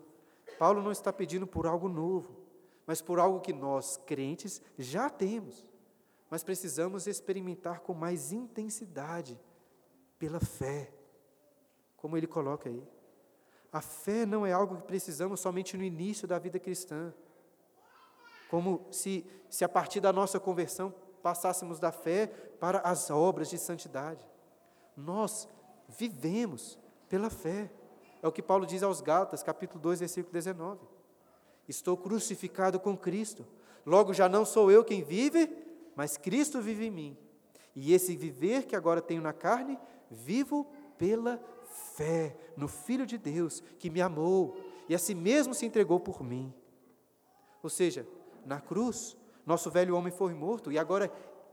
Paulo 0.58 0.82
não 0.82 0.92
está 0.92 1.12
pedindo 1.12 1.46
por 1.46 1.66
algo 1.66 1.88
novo, 1.88 2.36
mas 2.86 3.00
por 3.00 3.18
algo 3.18 3.40
que 3.40 3.52
nós, 3.52 3.96
crentes, 4.06 4.60
já 4.78 5.08
temos, 5.08 5.66
mas 6.30 6.42
precisamos 6.42 7.06
experimentar 7.06 7.80
com 7.80 7.94
mais 7.94 8.32
intensidade, 8.32 9.38
pela 10.18 10.40
fé, 10.40 10.92
como 11.96 12.16
ele 12.16 12.26
coloca 12.26 12.68
aí. 12.68 12.82
A 13.72 13.80
fé 13.80 14.26
não 14.26 14.44
é 14.44 14.52
algo 14.52 14.76
que 14.76 14.82
precisamos 14.82 15.40
somente 15.40 15.76
no 15.76 15.84
início 15.84 16.26
da 16.26 16.38
vida 16.38 16.58
cristã 16.58 17.14
como 18.48 18.86
se, 18.90 19.24
se 19.48 19.64
a 19.64 19.68
partir 19.68 20.00
da 20.00 20.12
nossa 20.12 20.40
conversão 20.40 20.92
passássemos 21.22 21.78
da 21.78 21.92
fé 21.92 22.26
para 22.58 22.78
as 22.80 23.10
obras 23.10 23.50
de 23.50 23.58
santidade. 23.58 24.26
Nós 24.96 25.48
vivemos 25.86 26.78
pela 27.08 27.30
fé. 27.30 27.70
É 28.22 28.28
o 28.28 28.32
que 28.32 28.42
Paulo 28.42 28.66
diz 28.66 28.82
aos 28.82 29.00
Gálatas, 29.00 29.42
capítulo 29.42 29.80
2, 29.80 30.00
versículo 30.00 30.32
19. 30.32 30.80
Estou 31.68 31.96
crucificado 31.96 32.80
com 32.80 32.96
Cristo. 32.96 33.46
Logo 33.84 34.12
já 34.12 34.28
não 34.28 34.44
sou 34.44 34.70
eu 34.70 34.84
quem 34.84 35.02
vive, 35.02 35.50
mas 35.94 36.16
Cristo 36.16 36.60
vive 36.60 36.86
em 36.86 36.90
mim. 36.90 37.16
E 37.74 37.92
esse 37.92 38.16
viver 38.16 38.64
que 38.66 38.74
agora 38.74 39.00
tenho 39.00 39.22
na 39.22 39.32
carne, 39.32 39.78
vivo 40.10 40.66
pela 40.96 41.40
fé 41.94 42.36
no 42.56 42.66
Filho 42.66 43.06
de 43.06 43.16
Deus, 43.16 43.62
que 43.78 43.90
me 43.90 44.00
amou 44.00 44.56
e 44.88 44.94
a 44.94 44.98
si 44.98 45.14
mesmo 45.14 45.54
se 45.54 45.66
entregou 45.66 46.00
por 46.00 46.22
mim. 46.24 46.52
Ou 47.62 47.70
seja, 47.70 48.06
na 48.44 48.60
cruz, 48.60 49.16
nosso 49.44 49.70
velho 49.70 49.94
homem 49.94 50.12
foi 50.12 50.34
morto 50.34 50.72
e 50.72 50.78
agora 50.78 51.08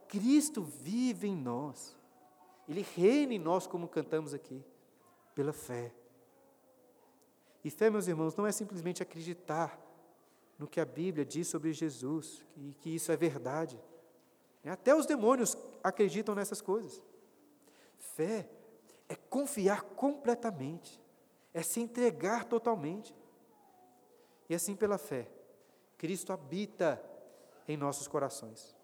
Cristo 0.08 0.64
vive 0.64 1.28
em 1.28 1.36
nós. 1.36 1.96
Ele 2.68 2.86
reina 2.96 3.34
em 3.34 3.40
nós, 3.40 3.68
como 3.68 3.88
cantamos 3.88 4.34
aqui, 4.34 4.64
pela 5.36 5.54
fé. 5.54 5.94
E 7.66 7.72
fé, 7.72 7.90
meus 7.90 8.08
irmãos, 8.08 8.36
não 8.36 8.46
é 8.46 8.52
simplesmente 8.52 9.02
acreditar 9.02 9.76
no 10.60 10.68
que 10.68 10.80
a 10.80 10.86
Bíblia 10.86 11.26
diz 11.26 11.48
sobre 11.48 11.74
Jesus, 11.74 12.46
e 12.56 12.74
que 12.74 12.94
isso 12.94 13.12
é 13.12 13.18
verdade. 13.18 13.82
Até 14.64 14.94
os 14.94 15.08
demônios 15.08 15.58
acreditam 15.84 16.36
nessas 16.36 16.62
coisas. 16.62 17.02
Fé 17.98 18.48
é 19.10 19.16
confiar 19.16 19.82
completamente, 19.82 21.02
é 21.56 21.64
se 21.64 21.80
entregar 21.82 22.46
totalmente. 22.46 23.16
E 24.48 24.54
assim, 24.54 24.76
pela 24.76 25.00
fé, 25.00 25.28
Cristo 25.98 26.32
habita 26.32 27.04
em 27.68 27.76
nossos 27.76 28.08
corações. 28.08 28.76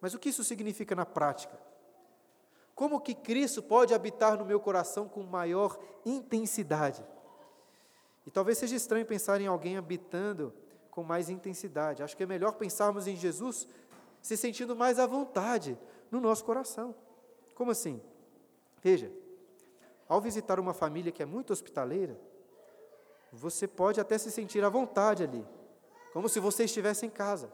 Mas 0.00 0.14
o 0.14 0.18
que 0.18 0.30
isso 0.30 0.42
significa 0.42 0.94
na 0.94 1.04
prática? 1.04 1.60
Como 2.74 3.02
que 3.02 3.14
Cristo 3.14 3.62
pode 3.62 3.92
habitar 3.92 4.38
no 4.38 4.46
meu 4.46 4.58
coração 4.58 5.10
com 5.10 5.22
maior 5.24 5.78
intensidade? 6.06 7.04
E 8.26 8.30
talvez 8.30 8.58
seja 8.58 8.76
estranho 8.76 9.06
pensar 9.06 9.40
em 9.40 9.46
alguém 9.46 9.76
habitando 9.76 10.52
com 10.90 11.02
mais 11.02 11.28
intensidade. 11.28 12.02
Acho 12.02 12.16
que 12.16 12.22
é 12.22 12.26
melhor 12.26 12.52
pensarmos 12.52 13.06
em 13.06 13.16
Jesus 13.16 13.66
se 14.20 14.36
sentindo 14.36 14.76
mais 14.76 14.98
à 14.98 15.06
vontade 15.06 15.78
no 16.10 16.20
nosso 16.20 16.44
coração. 16.44 16.94
Como 17.54 17.70
assim? 17.70 18.00
Veja, 18.80 19.10
ao 20.08 20.20
visitar 20.20 20.60
uma 20.60 20.74
família 20.74 21.10
que 21.10 21.22
é 21.22 21.26
muito 21.26 21.52
hospitaleira, 21.52 22.18
você 23.32 23.66
pode 23.66 24.00
até 24.00 24.18
se 24.18 24.30
sentir 24.30 24.62
à 24.62 24.68
vontade 24.68 25.22
ali, 25.24 25.44
como 26.12 26.28
se 26.28 26.38
você 26.38 26.64
estivesse 26.64 27.06
em 27.06 27.10
casa. 27.10 27.50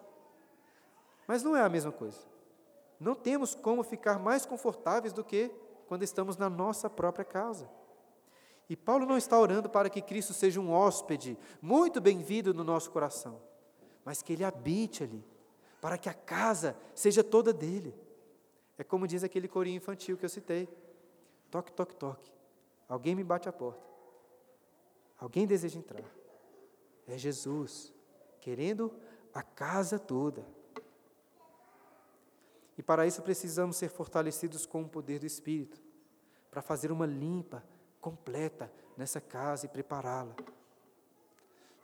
Mas 1.26 1.42
não 1.42 1.56
é 1.56 1.62
a 1.62 1.68
mesma 1.68 1.92
coisa. 1.92 2.18
Não 2.98 3.14
temos 3.14 3.54
como 3.54 3.82
ficar 3.84 4.18
mais 4.18 4.44
confortáveis 4.44 5.12
do 5.12 5.22
que 5.22 5.52
quando 5.86 6.02
estamos 6.02 6.36
na 6.36 6.50
nossa 6.50 6.90
própria 6.90 7.24
casa. 7.24 7.70
E 8.68 8.76
Paulo 8.76 9.06
não 9.06 9.16
está 9.16 9.38
orando 9.38 9.68
para 9.68 9.88
que 9.88 10.02
Cristo 10.02 10.34
seja 10.34 10.60
um 10.60 10.70
hóspede 10.70 11.38
muito 11.60 12.00
bem-vindo 12.00 12.52
no 12.52 12.62
nosso 12.62 12.90
coração, 12.90 13.40
mas 14.04 14.20
que 14.20 14.34
ele 14.34 14.44
habite 14.44 15.02
ali, 15.02 15.24
para 15.80 15.96
que 15.96 16.08
a 16.08 16.14
casa 16.14 16.76
seja 16.94 17.24
toda 17.24 17.52
dele. 17.52 17.94
É 18.76 18.84
como 18.84 19.08
diz 19.08 19.24
aquele 19.24 19.48
corinho 19.48 19.78
infantil 19.78 20.18
que 20.18 20.24
eu 20.24 20.28
citei: 20.28 20.68
toque, 21.50 21.72
toque, 21.72 21.96
toque. 21.96 22.30
Alguém 22.88 23.14
me 23.14 23.24
bate 23.24 23.48
a 23.48 23.52
porta. 23.52 23.86
Alguém 25.18 25.46
deseja 25.46 25.78
entrar. 25.78 26.04
É 27.06 27.16
Jesus, 27.16 27.92
querendo 28.40 28.92
a 29.32 29.42
casa 29.42 29.98
toda. 29.98 30.46
E 32.76 32.82
para 32.82 33.06
isso 33.06 33.22
precisamos 33.22 33.76
ser 33.76 33.88
fortalecidos 33.88 34.64
com 34.64 34.82
o 34.82 34.88
poder 34.88 35.18
do 35.18 35.26
Espírito, 35.26 35.82
para 36.50 36.62
fazer 36.62 36.92
uma 36.92 37.06
limpa, 37.06 37.64
completa 38.00 38.70
nessa 38.96 39.20
casa 39.20 39.66
e 39.66 39.68
prepará-la. 39.68 40.34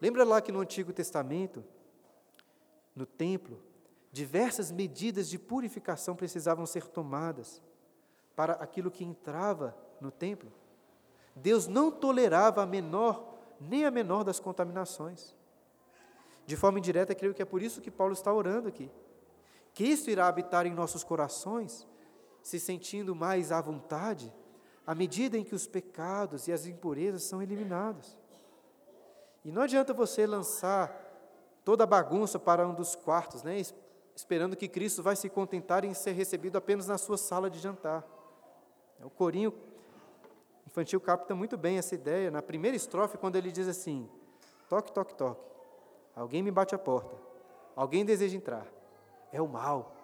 Lembra 0.00 0.24
lá 0.24 0.40
que 0.40 0.52
no 0.52 0.60
Antigo 0.60 0.92
Testamento, 0.92 1.64
no 2.94 3.06
templo, 3.06 3.60
diversas 4.12 4.70
medidas 4.70 5.28
de 5.28 5.38
purificação 5.38 6.14
precisavam 6.14 6.66
ser 6.66 6.86
tomadas 6.86 7.62
para 8.36 8.54
aquilo 8.54 8.90
que 8.90 9.04
entrava 9.04 9.76
no 10.00 10.10
templo? 10.10 10.52
Deus 11.34 11.66
não 11.66 11.90
tolerava 11.90 12.62
a 12.62 12.66
menor, 12.66 13.38
nem 13.60 13.84
a 13.84 13.90
menor 13.90 14.22
das 14.24 14.38
contaminações. 14.38 15.34
De 16.46 16.56
forma 16.56 16.78
indireta, 16.78 17.14
creio 17.14 17.34
que 17.34 17.42
é 17.42 17.46
por 17.46 17.62
isso 17.62 17.80
que 17.80 17.90
Paulo 17.90 18.12
está 18.12 18.32
orando 18.32 18.68
aqui. 18.68 18.90
Cristo 19.72 20.10
irá 20.10 20.28
habitar 20.28 20.66
em 20.66 20.72
nossos 20.72 21.02
corações, 21.02 21.86
se 22.42 22.60
sentindo 22.60 23.14
mais 23.14 23.50
à 23.50 23.60
vontade, 23.60 24.32
à 24.86 24.94
medida 24.94 25.38
em 25.38 25.44
que 25.44 25.54
os 25.54 25.66
pecados 25.66 26.46
e 26.48 26.52
as 26.52 26.66
impurezas 26.66 27.22
são 27.24 27.42
eliminados. 27.42 28.16
E 29.44 29.50
não 29.50 29.62
adianta 29.62 29.92
você 29.92 30.26
lançar 30.26 30.92
toda 31.64 31.84
a 31.84 31.86
bagunça 31.86 32.38
para 32.38 32.66
um 32.66 32.74
dos 32.74 32.94
quartos, 32.94 33.42
né, 33.42 33.60
esperando 34.14 34.56
que 34.56 34.68
Cristo 34.68 35.02
vai 35.02 35.16
se 35.16 35.28
contentar 35.28 35.84
em 35.84 35.94
ser 35.94 36.12
recebido 36.12 36.56
apenas 36.56 36.86
na 36.86 36.98
sua 36.98 37.16
sala 37.16 37.50
de 37.50 37.58
jantar. 37.58 38.04
O 39.02 39.10
corinho 39.10 39.52
infantil 40.66 41.00
capta 41.00 41.34
muito 41.34 41.56
bem 41.56 41.78
essa 41.78 41.94
ideia 41.94 42.30
na 42.30 42.42
primeira 42.42 42.76
estrofe, 42.76 43.18
quando 43.18 43.36
ele 43.36 43.50
diz 43.50 43.68
assim: 43.68 44.08
toque, 44.68 44.92
toque, 44.92 45.14
toque. 45.14 45.44
Alguém 46.14 46.42
me 46.42 46.50
bate 46.50 46.74
a 46.74 46.78
porta. 46.78 47.16
Alguém 47.74 48.04
deseja 48.04 48.36
entrar. 48.36 48.66
É 49.32 49.42
o 49.42 49.48
mal. 49.48 49.96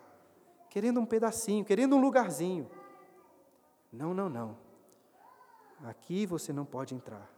Querendo 0.69 1.01
um 1.01 1.07
pedacinho, 1.07 1.65
querendo 1.65 1.95
um 1.97 2.01
lugarzinho. 2.01 2.69
Não, 3.93 4.13
não, 4.13 4.29
não. 4.29 4.70
Aqui 5.85 6.27
você 6.27 6.53
não 6.53 6.65
pode 6.65 6.95
entrar. 6.95 7.31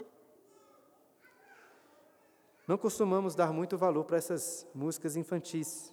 Não 2.66 2.76
costumamos 2.76 3.34
dar 3.34 3.52
muito 3.52 3.76
valor 3.76 4.04
para 4.04 4.16
essas 4.16 4.66
músicas 4.74 5.16
infantis, 5.16 5.92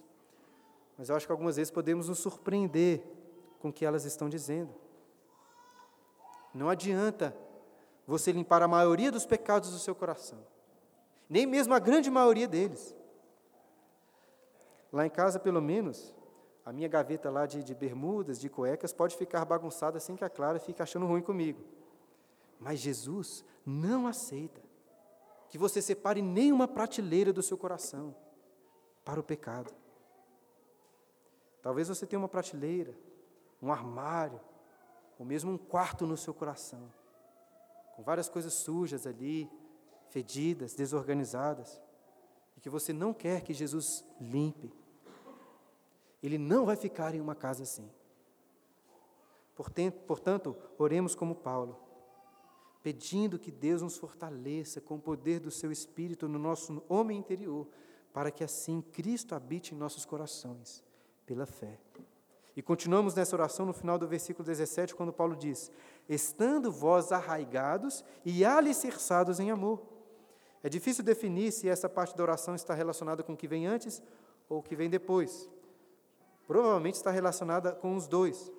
mas 0.96 1.08
eu 1.08 1.16
acho 1.16 1.26
que 1.26 1.32
algumas 1.32 1.56
vezes 1.56 1.70
podemos 1.70 2.08
nos 2.08 2.18
surpreender 2.18 3.02
com 3.58 3.68
o 3.68 3.72
que 3.72 3.84
elas 3.84 4.04
estão 4.04 4.28
dizendo. 4.28 4.74
Não 6.54 6.68
adianta 6.68 7.36
você 8.06 8.32
limpar 8.32 8.62
a 8.62 8.68
maioria 8.68 9.12
dos 9.12 9.26
pecados 9.26 9.70
do 9.70 9.78
seu 9.78 9.94
coração, 9.94 10.38
nem 11.28 11.46
mesmo 11.46 11.74
a 11.74 11.78
grande 11.78 12.10
maioria 12.10 12.48
deles. 12.48 12.94
Lá 14.92 15.06
em 15.06 15.10
casa, 15.10 15.38
pelo 15.38 15.62
menos, 15.62 16.14
a 16.64 16.72
minha 16.72 16.88
gaveta 16.88 17.30
lá 17.30 17.46
de, 17.46 17.62
de 17.62 17.74
bermudas, 17.74 18.40
de 18.40 18.48
cuecas, 18.48 18.92
pode 18.92 19.16
ficar 19.16 19.44
bagunçada 19.44 20.00
sem 20.00 20.16
que 20.16 20.24
a 20.24 20.30
Clara 20.30 20.58
fique 20.58 20.82
achando 20.82 21.06
ruim 21.06 21.22
comigo. 21.22 21.62
Mas 22.60 22.78
Jesus 22.78 23.42
não 23.64 24.06
aceita 24.06 24.62
que 25.48 25.56
você 25.56 25.80
separe 25.80 26.20
nenhuma 26.20 26.68
prateleira 26.68 27.32
do 27.32 27.42
seu 27.42 27.56
coração 27.56 28.14
para 29.04 29.18
o 29.18 29.24
pecado. 29.24 29.74
Talvez 31.62 31.88
você 31.88 32.06
tenha 32.06 32.20
uma 32.20 32.28
prateleira, 32.28 32.94
um 33.60 33.72
armário, 33.72 34.40
ou 35.18 35.24
mesmo 35.26 35.50
um 35.50 35.58
quarto 35.58 36.06
no 36.06 36.16
seu 36.16 36.32
coração, 36.32 36.92
com 37.96 38.02
várias 38.02 38.28
coisas 38.28 38.54
sujas 38.54 39.06
ali, 39.06 39.50
fedidas, 40.10 40.74
desorganizadas, 40.74 41.80
e 42.56 42.60
que 42.60 42.70
você 42.70 42.92
não 42.92 43.12
quer 43.12 43.42
que 43.42 43.52
Jesus 43.52 44.04
limpe. 44.20 44.72
Ele 46.22 46.38
não 46.38 46.64
vai 46.64 46.76
ficar 46.76 47.14
em 47.14 47.20
uma 47.20 47.34
casa 47.34 47.62
assim. 47.62 47.90
Portanto, 50.06 50.56
oremos 50.78 51.14
como 51.14 51.34
Paulo 51.34 51.89
pedindo 52.82 53.38
que 53.38 53.50
Deus 53.50 53.82
nos 53.82 53.98
fortaleça 53.98 54.80
com 54.80 54.96
o 54.96 55.00
poder 55.00 55.40
do 55.40 55.50
seu 55.50 55.70
Espírito 55.70 56.28
no 56.28 56.38
nosso 56.38 56.82
homem 56.88 57.18
interior, 57.18 57.66
para 58.12 58.30
que 58.30 58.42
assim 58.42 58.80
Cristo 58.80 59.34
habite 59.34 59.74
em 59.74 59.78
nossos 59.78 60.04
corações, 60.04 60.82
pela 61.26 61.46
fé. 61.46 61.78
E 62.56 62.62
continuamos 62.62 63.14
nessa 63.14 63.36
oração 63.36 63.64
no 63.64 63.72
final 63.72 63.98
do 63.98 64.08
versículo 64.08 64.44
17, 64.44 64.94
quando 64.94 65.12
Paulo 65.12 65.36
diz: 65.36 65.70
Estando 66.08 66.72
vós 66.72 67.12
arraigados 67.12 68.04
e 68.24 68.44
alicerçados 68.44 69.38
em 69.38 69.50
amor. 69.50 69.80
É 70.62 70.68
difícil 70.68 71.04
definir 71.04 71.52
se 71.52 71.68
essa 71.68 71.88
parte 71.88 72.16
da 72.16 72.22
oração 72.22 72.54
está 72.54 72.74
relacionada 72.74 73.22
com 73.22 73.32
o 73.32 73.36
que 73.36 73.48
vem 73.48 73.66
antes 73.66 74.02
ou 74.48 74.58
o 74.58 74.62
que 74.62 74.76
vem 74.76 74.90
depois. 74.90 75.48
Provavelmente 76.46 76.96
está 76.96 77.10
relacionada 77.10 77.72
com 77.72 77.94
os 77.94 78.08
dois. 78.08 78.52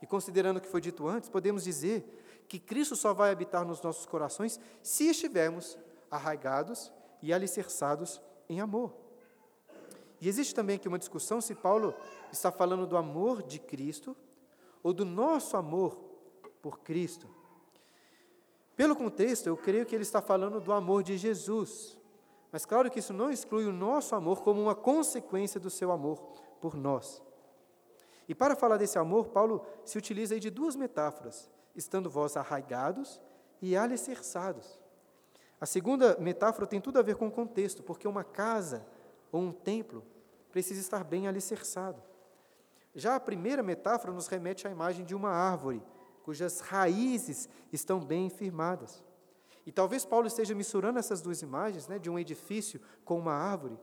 E 0.00 0.06
considerando 0.06 0.56
o 0.56 0.60
que 0.60 0.66
foi 0.66 0.80
dito 0.80 1.06
antes, 1.06 1.28
podemos 1.28 1.62
dizer 1.62 2.04
que 2.52 2.58
Cristo 2.58 2.94
só 2.94 3.14
vai 3.14 3.30
habitar 3.30 3.64
nos 3.64 3.80
nossos 3.80 4.04
corações 4.04 4.60
se 4.82 5.08
estivermos 5.08 5.78
arraigados 6.10 6.92
e 7.22 7.32
alicerçados 7.32 8.20
em 8.46 8.60
amor. 8.60 8.92
E 10.20 10.28
existe 10.28 10.54
também 10.54 10.76
aqui 10.76 10.86
uma 10.86 10.98
discussão 10.98 11.40
se 11.40 11.54
Paulo 11.54 11.94
está 12.30 12.52
falando 12.52 12.86
do 12.86 12.94
amor 12.94 13.42
de 13.42 13.58
Cristo 13.58 14.14
ou 14.82 14.92
do 14.92 15.02
nosso 15.02 15.56
amor 15.56 15.96
por 16.60 16.80
Cristo. 16.80 17.26
Pelo 18.76 18.94
contexto, 18.94 19.46
eu 19.46 19.56
creio 19.56 19.86
que 19.86 19.94
ele 19.94 20.02
está 20.02 20.20
falando 20.20 20.60
do 20.60 20.74
amor 20.74 21.02
de 21.02 21.16
Jesus. 21.16 21.98
Mas 22.52 22.66
claro 22.66 22.90
que 22.90 22.98
isso 22.98 23.14
não 23.14 23.30
exclui 23.30 23.64
o 23.64 23.72
nosso 23.72 24.14
amor 24.14 24.42
como 24.42 24.60
uma 24.60 24.74
consequência 24.74 25.58
do 25.58 25.70
seu 25.70 25.90
amor 25.90 26.18
por 26.60 26.76
nós. 26.76 27.22
E 28.28 28.34
para 28.34 28.54
falar 28.54 28.76
desse 28.76 28.98
amor, 28.98 29.28
Paulo 29.28 29.64
se 29.86 29.96
utiliza 29.96 30.38
de 30.38 30.50
duas 30.50 30.76
metáforas 30.76 31.50
estando 31.74 32.10
vós 32.10 32.36
arraigados 32.36 33.20
e 33.60 33.76
alicerçados. 33.76 34.80
A 35.60 35.66
segunda 35.66 36.16
metáfora 36.18 36.66
tem 36.66 36.80
tudo 36.80 36.98
a 36.98 37.02
ver 37.02 37.16
com 37.16 37.28
o 37.28 37.30
contexto, 37.30 37.82
porque 37.82 38.08
uma 38.08 38.24
casa 38.24 38.84
ou 39.30 39.40
um 39.40 39.52
templo 39.52 40.04
precisa 40.50 40.80
estar 40.80 41.04
bem 41.04 41.28
alicerçado. 41.28 42.02
Já 42.94 43.14
a 43.14 43.20
primeira 43.20 43.62
metáfora 43.62 44.12
nos 44.12 44.26
remete 44.26 44.66
à 44.66 44.70
imagem 44.70 45.04
de 45.04 45.14
uma 45.14 45.30
árvore, 45.30 45.82
cujas 46.24 46.60
raízes 46.60 47.48
estão 47.72 48.00
bem 48.00 48.28
firmadas. 48.28 49.02
E 49.64 49.72
talvez 49.72 50.04
Paulo 50.04 50.26
esteja 50.26 50.54
misturando 50.54 50.98
essas 50.98 51.22
duas 51.22 51.40
imagens, 51.42 51.86
né, 51.86 51.98
de 51.98 52.10
um 52.10 52.18
edifício 52.18 52.80
com 53.04 53.18
uma 53.18 53.32
árvore, 53.32 53.78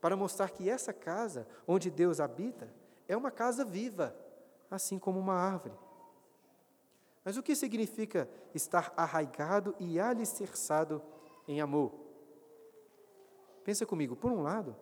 para 0.00 0.16
mostrar 0.16 0.50
que 0.50 0.70
essa 0.70 0.92
casa, 0.92 1.46
onde 1.66 1.90
Deus 1.90 2.20
habita, 2.20 2.72
é 3.08 3.16
uma 3.16 3.30
casa 3.30 3.64
viva, 3.64 4.16
assim 4.70 4.98
como 4.98 5.18
uma 5.18 5.34
árvore. 5.34 5.74
Mas 7.24 7.36
o 7.36 7.42
que 7.42 7.56
significa 7.56 8.28
estar 8.54 8.92
arraigado 8.96 9.74
e 9.80 9.98
alicerçado 9.98 11.02
em 11.48 11.60
amor. 11.60 11.92
Pensa 13.64 13.86
comigo, 13.86 14.14
por 14.14 14.30
um 14.30 14.42
lado, 14.42 14.76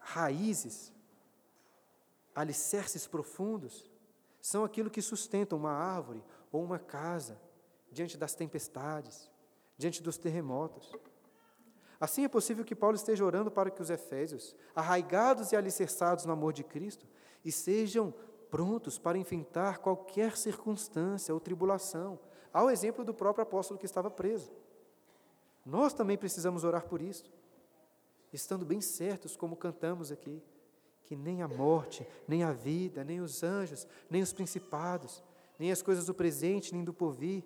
raízes, 0.00 0.92
alicerces 2.34 3.06
profundos, 3.06 3.88
são 4.40 4.64
aquilo 4.64 4.90
que 4.90 5.02
sustenta 5.02 5.54
uma 5.54 5.70
árvore 5.70 6.24
ou 6.50 6.64
uma 6.64 6.78
casa 6.78 7.40
diante 7.92 8.16
das 8.16 8.34
tempestades, 8.34 9.30
diante 9.76 10.02
dos 10.02 10.18
terremotos. 10.18 10.92
Assim 12.00 12.24
é 12.24 12.28
possível 12.28 12.64
que 12.64 12.74
Paulo 12.74 12.96
esteja 12.96 13.24
orando 13.24 13.50
para 13.50 13.70
que 13.70 13.82
os 13.82 13.90
efésios, 13.90 14.56
arraigados 14.74 15.52
e 15.52 15.56
alicerçados 15.56 16.24
no 16.24 16.32
amor 16.32 16.52
de 16.52 16.64
Cristo, 16.64 17.06
e 17.44 17.52
sejam 17.52 18.14
prontos 18.50 18.98
para 18.98 19.18
enfrentar 19.18 19.78
qualquer 19.78 20.36
circunstância 20.36 21.32
ou 21.32 21.40
tribulação, 21.40 22.18
ao 22.52 22.70
exemplo 22.70 23.04
do 23.04 23.14
próprio 23.14 23.42
apóstolo 23.42 23.78
que 23.78 23.86
estava 23.86 24.10
preso. 24.10 24.50
Nós 25.64 25.94
também 25.94 26.18
precisamos 26.18 26.64
orar 26.64 26.86
por 26.86 27.00
isso 27.00 27.30
estando 28.32 28.64
bem 28.64 28.80
certos, 28.80 29.36
como 29.36 29.56
cantamos 29.56 30.12
aqui, 30.12 30.42
que 31.04 31.16
nem 31.16 31.42
a 31.42 31.48
morte, 31.48 32.06
nem 32.28 32.44
a 32.44 32.52
vida, 32.52 33.02
nem 33.02 33.20
os 33.20 33.42
anjos, 33.42 33.86
nem 34.08 34.22
os 34.22 34.32
principados, 34.32 35.22
nem 35.58 35.72
as 35.72 35.82
coisas 35.82 36.06
do 36.06 36.14
presente, 36.14 36.72
nem 36.72 36.84
do 36.84 36.92
porvir, 36.92 37.42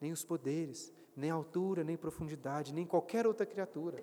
nem 0.00 0.12
os 0.12 0.24
poderes, 0.24 0.92
nem 1.16 1.30
altura, 1.30 1.82
nem 1.82 1.96
profundidade, 1.96 2.72
nem 2.72 2.86
qualquer 2.86 3.26
outra 3.26 3.44
criatura 3.44 4.02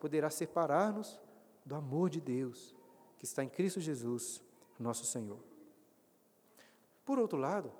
poderá 0.00 0.28
separar-nos 0.30 1.20
do 1.64 1.76
amor 1.76 2.10
de 2.10 2.20
Deus 2.20 2.74
que 3.18 3.24
está 3.24 3.44
em 3.44 3.48
Cristo 3.48 3.80
Jesus, 3.80 4.42
nosso 4.78 5.04
Senhor. 5.04 5.38
Por 7.04 7.18
outro 7.18 7.38
lado, 7.38 7.72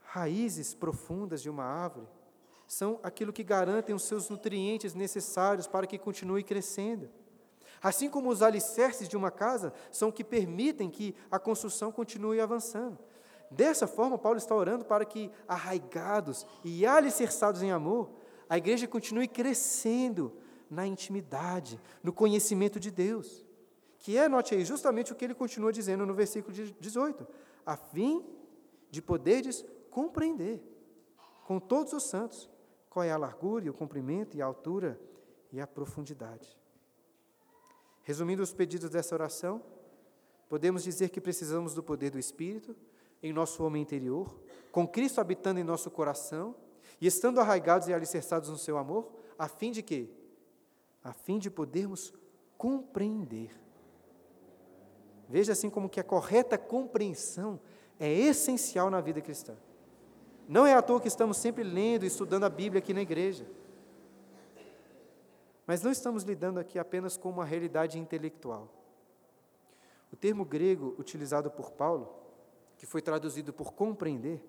raízes 0.00 0.74
profundas 0.74 1.42
de 1.42 1.50
uma 1.50 1.64
árvore 1.64 2.08
são 2.66 3.00
aquilo 3.02 3.32
que 3.32 3.42
garantem 3.42 3.94
os 3.94 4.02
seus 4.02 4.28
nutrientes 4.28 4.94
necessários 4.94 5.66
para 5.66 5.86
que 5.86 5.98
continue 5.98 6.42
crescendo. 6.42 7.08
Assim 7.82 8.10
como 8.10 8.28
os 8.28 8.42
alicerces 8.42 9.08
de 9.08 9.16
uma 9.16 9.30
casa 9.30 9.72
são 9.90 10.08
o 10.08 10.12
que 10.12 10.24
permitem 10.24 10.90
que 10.90 11.14
a 11.30 11.38
construção 11.38 11.92
continue 11.92 12.40
avançando. 12.40 12.98
Dessa 13.50 13.86
forma, 13.86 14.18
Paulo 14.18 14.36
está 14.36 14.54
orando 14.54 14.84
para 14.84 15.04
que, 15.04 15.30
arraigados 15.46 16.46
e 16.62 16.84
alicerçados 16.84 17.62
em 17.62 17.70
amor, 17.70 18.10
a 18.48 18.58
igreja 18.58 18.86
continue 18.86 19.28
crescendo 19.28 20.32
na 20.70 20.86
intimidade, 20.86 21.80
no 22.02 22.12
conhecimento 22.12 22.78
de 22.78 22.90
Deus. 22.90 23.46
Que 23.98 24.18
é, 24.18 24.28
note 24.28 24.54
aí, 24.54 24.64
justamente 24.64 25.12
o 25.12 25.14
que 25.14 25.24
ele 25.24 25.34
continua 25.34 25.72
dizendo 25.72 26.04
no 26.04 26.14
versículo 26.14 26.54
18: 26.54 27.26
a 27.68 27.76
fim 27.76 28.24
de 28.90 29.02
poderes 29.02 29.62
compreender 29.90 30.62
com 31.44 31.60
todos 31.60 31.92
os 31.92 32.04
santos 32.04 32.48
qual 32.88 33.04
é 33.04 33.12
a 33.12 33.18
largura, 33.18 33.66
e 33.66 33.68
o 33.68 33.74
comprimento, 33.74 34.34
e 34.34 34.40
a 34.40 34.46
altura 34.46 34.98
e 35.52 35.60
a 35.60 35.66
profundidade. 35.66 36.56
Resumindo 38.02 38.42
os 38.42 38.54
pedidos 38.54 38.88
dessa 38.88 39.14
oração, 39.14 39.62
podemos 40.48 40.82
dizer 40.82 41.10
que 41.10 41.20
precisamos 41.20 41.74
do 41.74 41.82
poder 41.82 42.10
do 42.10 42.18
Espírito 42.18 42.74
em 43.22 43.34
nosso 43.34 43.62
homem 43.62 43.82
interior, 43.82 44.34
com 44.72 44.88
Cristo 44.88 45.20
habitando 45.20 45.60
em 45.60 45.64
nosso 45.64 45.90
coração 45.90 46.54
e 46.98 47.06
estando 47.06 47.38
arraigados 47.38 47.86
e 47.86 47.92
alicerçados 47.92 48.48
no 48.48 48.56
seu 48.56 48.78
amor, 48.78 49.12
a 49.38 49.46
fim 49.46 49.70
de 49.70 49.82
quê? 49.82 50.08
A 51.04 51.12
fim 51.12 51.38
de 51.38 51.50
podermos 51.50 52.14
compreender. 52.56 53.67
Veja 55.28 55.52
assim 55.52 55.68
como 55.68 55.88
que 55.88 56.00
a 56.00 56.04
correta 56.04 56.56
compreensão 56.56 57.60
é 58.00 58.10
essencial 58.10 58.88
na 58.88 59.00
vida 59.00 59.20
cristã. 59.20 59.54
Não 60.48 60.66
é 60.66 60.72
à 60.72 60.80
toa 60.80 61.00
que 61.00 61.08
estamos 61.08 61.36
sempre 61.36 61.62
lendo 61.62 62.04
e 62.04 62.06
estudando 62.06 62.44
a 62.44 62.48
Bíblia 62.48 62.78
aqui 62.78 62.94
na 62.94 63.02
igreja. 63.02 63.46
Mas 65.66 65.82
não 65.82 65.90
estamos 65.90 66.22
lidando 66.22 66.58
aqui 66.58 66.78
apenas 66.78 67.18
com 67.18 67.28
uma 67.28 67.44
realidade 67.44 67.98
intelectual. 67.98 68.72
O 70.10 70.16
termo 70.16 70.46
grego 70.46 70.94
utilizado 70.98 71.50
por 71.50 71.72
Paulo, 71.72 72.08
que 72.78 72.86
foi 72.86 73.02
traduzido 73.02 73.52
por 73.52 73.74
compreender, 73.74 74.42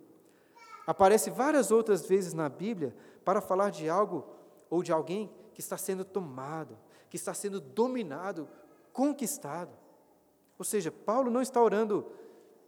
aparece 0.87 1.29
várias 1.29 1.71
outras 1.71 2.05
vezes 2.05 2.33
na 2.33 2.47
Bíblia 2.47 2.95
para 3.25 3.41
falar 3.41 3.69
de 3.69 3.89
algo 3.89 4.25
ou 4.69 4.81
de 4.81 4.93
alguém 4.93 5.29
que 5.53 5.59
está 5.59 5.77
sendo 5.77 6.05
tomado, 6.05 6.77
que 7.09 7.17
está 7.17 7.33
sendo 7.33 7.59
dominado, 7.59 8.47
conquistado. 8.93 9.71
Ou 10.59 10.65
seja, 10.65 10.91
Paulo 10.91 11.31
não 11.31 11.41
está 11.41 11.63
orando 11.63 12.05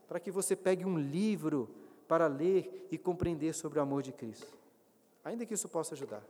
para 0.08 0.20
que 0.20 0.32
você 0.32 0.56
pegue 0.56 0.86
um 0.86 0.98
livro 0.98 1.70
para 2.08 2.26
ler 2.28 2.88
e 2.90 2.98
compreender 2.98 3.54
sobre 3.54 3.80
o 3.80 3.82
amor 3.82 4.02
de 4.02 4.14
Cristo. 4.14 4.58
Ainda 5.24 5.46
que 5.46 5.54
isso 5.54 5.68
possa 5.68 5.94
ajudar. 5.94 6.24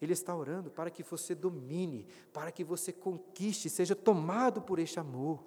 Ele 0.00 0.14
está 0.14 0.34
orando 0.34 0.70
para 0.70 0.90
que 0.90 1.02
você 1.02 1.34
domine, 1.34 2.06
para 2.32 2.50
que 2.50 2.64
você 2.64 2.92
conquiste, 2.92 3.70
seja 3.70 3.94
tomado 3.94 4.62
por 4.62 4.78
este 4.78 4.98
amor. 4.98 5.44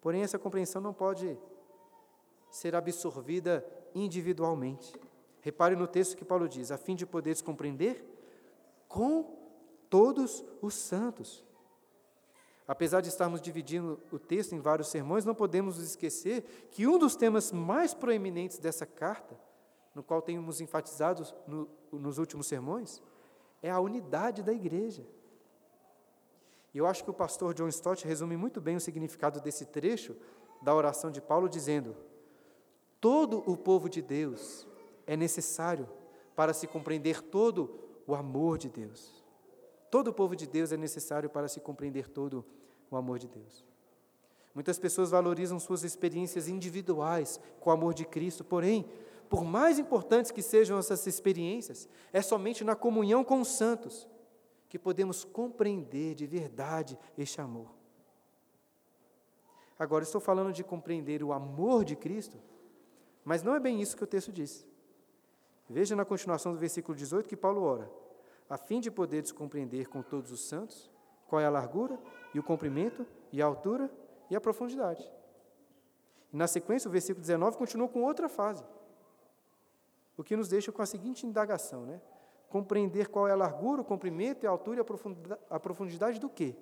Porém, 0.00 0.22
essa 0.22 0.38
compreensão 0.38 0.80
não 0.80 0.94
pode 0.94 1.36
ser 2.50 2.74
absorvida 2.74 3.66
individualmente. 3.94 4.94
Repare 5.40 5.76
no 5.76 5.86
texto 5.86 6.16
que 6.16 6.24
Paulo 6.24 6.48
diz: 6.48 6.70
a 6.70 6.78
fim 6.78 6.94
de 6.94 7.04
poderes 7.04 7.42
compreender 7.42 8.04
com 8.88 9.36
todos 9.90 10.44
os 10.62 10.74
santos. 10.74 11.44
Apesar 12.68 13.00
de 13.00 13.08
estarmos 13.08 13.40
dividindo 13.40 13.98
o 14.12 14.18
texto 14.18 14.54
em 14.54 14.60
vários 14.60 14.88
sermões, 14.88 15.24
não 15.24 15.34
podemos 15.34 15.78
esquecer 15.78 16.42
que 16.70 16.86
um 16.86 16.98
dos 16.98 17.16
temas 17.16 17.50
mais 17.50 17.94
proeminentes 17.94 18.58
dessa 18.58 18.84
carta, 18.84 19.40
no 19.94 20.02
qual 20.02 20.20
temos 20.20 20.60
enfatizado 20.60 21.26
no, 21.46 21.66
nos 21.90 22.18
últimos 22.18 22.46
sermões, 22.46 23.02
é 23.62 23.70
a 23.70 23.80
unidade 23.80 24.42
da 24.42 24.52
igreja. 24.52 25.02
E 26.74 26.78
eu 26.78 26.86
acho 26.86 27.02
que 27.02 27.10
o 27.10 27.14
pastor 27.14 27.54
John 27.54 27.68
Stott 27.68 28.06
resume 28.06 28.36
muito 28.36 28.60
bem 28.60 28.76
o 28.76 28.80
significado 28.80 29.40
desse 29.40 29.64
trecho 29.64 30.14
da 30.60 30.74
oração 30.74 31.10
de 31.10 31.22
Paulo, 31.22 31.48
dizendo: 31.48 31.96
Todo 33.00 33.42
o 33.50 33.56
povo 33.56 33.88
de 33.88 34.02
Deus 34.02 34.68
é 35.06 35.16
necessário 35.16 35.88
para 36.36 36.52
se 36.52 36.66
compreender 36.66 37.22
todo 37.22 37.80
o 38.06 38.14
amor 38.14 38.58
de 38.58 38.68
Deus. 38.68 39.17
Todo 39.90 40.08
o 40.08 40.12
povo 40.12 40.36
de 40.36 40.46
Deus 40.46 40.72
é 40.72 40.76
necessário 40.76 41.30
para 41.30 41.48
se 41.48 41.60
compreender 41.60 42.08
todo 42.08 42.44
o 42.90 42.96
amor 42.96 43.18
de 43.18 43.28
Deus. 43.28 43.64
Muitas 44.54 44.78
pessoas 44.78 45.10
valorizam 45.10 45.58
suas 45.58 45.84
experiências 45.84 46.48
individuais 46.48 47.40
com 47.60 47.70
o 47.70 47.72
amor 47.72 47.94
de 47.94 48.04
Cristo, 48.04 48.44
porém, 48.44 48.88
por 49.28 49.44
mais 49.44 49.78
importantes 49.78 50.30
que 50.30 50.42
sejam 50.42 50.78
essas 50.78 51.06
experiências, 51.06 51.88
é 52.12 52.20
somente 52.20 52.64
na 52.64 52.74
comunhão 52.74 53.22
com 53.22 53.40
os 53.40 53.48
santos 53.48 54.08
que 54.68 54.78
podemos 54.78 55.24
compreender 55.24 56.14
de 56.14 56.26
verdade 56.26 56.98
este 57.16 57.40
amor. 57.40 57.70
Agora, 59.78 60.02
estou 60.02 60.20
falando 60.20 60.52
de 60.52 60.64
compreender 60.64 61.22
o 61.22 61.32
amor 61.32 61.84
de 61.84 61.94
Cristo, 61.94 62.36
mas 63.24 63.42
não 63.42 63.54
é 63.54 63.60
bem 63.60 63.80
isso 63.80 63.96
que 63.96 64.04
o 64.04 64.08
texto 64.08 64.32
diz. 64.32 64.66
Veja 65.70 65.94
na 65.94 66.04
continuação 66.04 66.52
do 66.52 66.58
versículo 66.58 66.96
18 66.96 67.28
que 67.28 67.36
Paulo 67.36 67.62
ora 67.62 68.07
a 68.48 68.56
fim 68.56 68.80
de 68.80 68.90
poderes 68.90 69.30
compreender 69.32 69.88
com 69.88 70.02
todos 70.02 70.32
os 70.32 70.48
santos 70.48 70.90
qual 71.26 71.40
é 71.40 71.46
a 71.46 71.50
largura 71.50 71.98
e 72.34 72.38
o 72.38 72.42
comprimento 72.42 73.06
e 73.30 73.42
a 73.42 73.46
altura 73.46 73.90
e 74.30 74.36
a 74.36 74.40
profundidade. 74.40 75.06
E 76.32 76.36
na 76.36 76.46
sequência, 76.46 76.88
o 76.88 76.92
versículo 76.92 77.20
19 77.20 77.56
continua 77.56 77.88
com 77.88 78.02
outra 78.02 78.28
fase, 78.28 78.64
o 80.16 80.24
que 80.24 80.36
nos 80.36 80.48
deixa 80.48 80.72
com 80.72 80.82
a 80.82 80.86
seguinte 80.86 81.26
indagação, 81.26 81.86
né? 81.86 82.00
Compreender 82.48 83.08
qual 83.08 83.28
é 83.28 83.32
a 83.32 83.36
largura, 83.36 83.82
o 83.82 83.84
comprimento, 83.84 84.46
a 84.46 84.50
altura 84.50 84.78
e 84.78 84.84
a 85.50 85.60
profundidade 85.60 86.18
do 86.18 86.30
quê? 86.30 86.56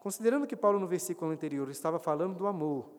Considerando 0.00 0.46
que 0.46 0.56
Paulo 0.56 0.78
no 0.78 0.86
versículo 0.86 1.30
anterior 1.30 1.68
estava 1.70 1.98
falando 1.98 2.36
do 2.36 2.46
amor, 2.46 2.90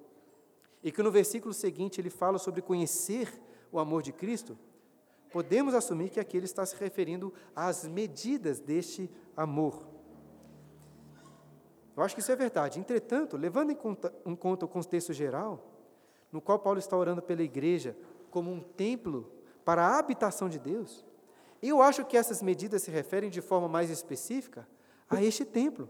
e 0.84 0.92
que 0.92 1.04
no 1.04 1.12
versículo 1.12 1.54
seguinte 1.54 2.02
ele 2.02 2.10
fala 2.10 2.40
sobre 2.40 2.62
conhecer 2.62 3.32
o 3.72 3.80
amor 3.80 4.02
de 4.02 4.12
Cristo, 4.12 4.58
podemos 5.32 5.74
assumir 5.74 6.10
que 6.10 6.20
aqui 6.20 6.38
ele 6.38 6.46
está 6.46 6.66
se 6.66 6.76
referindo 6.76 7.34
às 7.56 7.88
medidas 7.88 8.60
deste 8.60 9.10
amor. 9.36 9.88
Eu 11.96 12.04
acho 12.04 12.16
que 12.16 12.22
isso 12.22 12.32
é 12.32 12.36
verdade. 12.36 12.80
Entretanto, 12.80 13.38
levando 13.38 13.72
em 13.72 13.76
conta, 13.76 14.14
em 14.26 14.36
conta 14.36 14.66
o 14.66 14.68
contexto 14.68 15.14
geral, 15.14 15.72
no 16.32 16.42
qual 16.42 16.60
Paulo 16.60 16.80
está 16.80 16.96
orando 16.96 17.22
pela 17.22 17.44
igreja 17.44 17.96
como 18.30 18.52
um 18.52 18.62
templo 18.62 19.32
para 19.66 19.86
a 19.86 20.00
habitação 20.00 20.48
de 20.50 20.58
Deus, 20.58 21.06
eu 21.62 21.82
acho 21.82 22.06
que 22.06 22.18
essas 22.18 22.42
medidas 22.42 22.82
se 22.82 22.92
referem 22.92 23.30
de 23.30 23.42
forma 23.42 23.68
mais 23.68 23.90
específica 23.90 24.68
a 25.10 25.24
este 25.24 25.46
templo. 25.46 25.88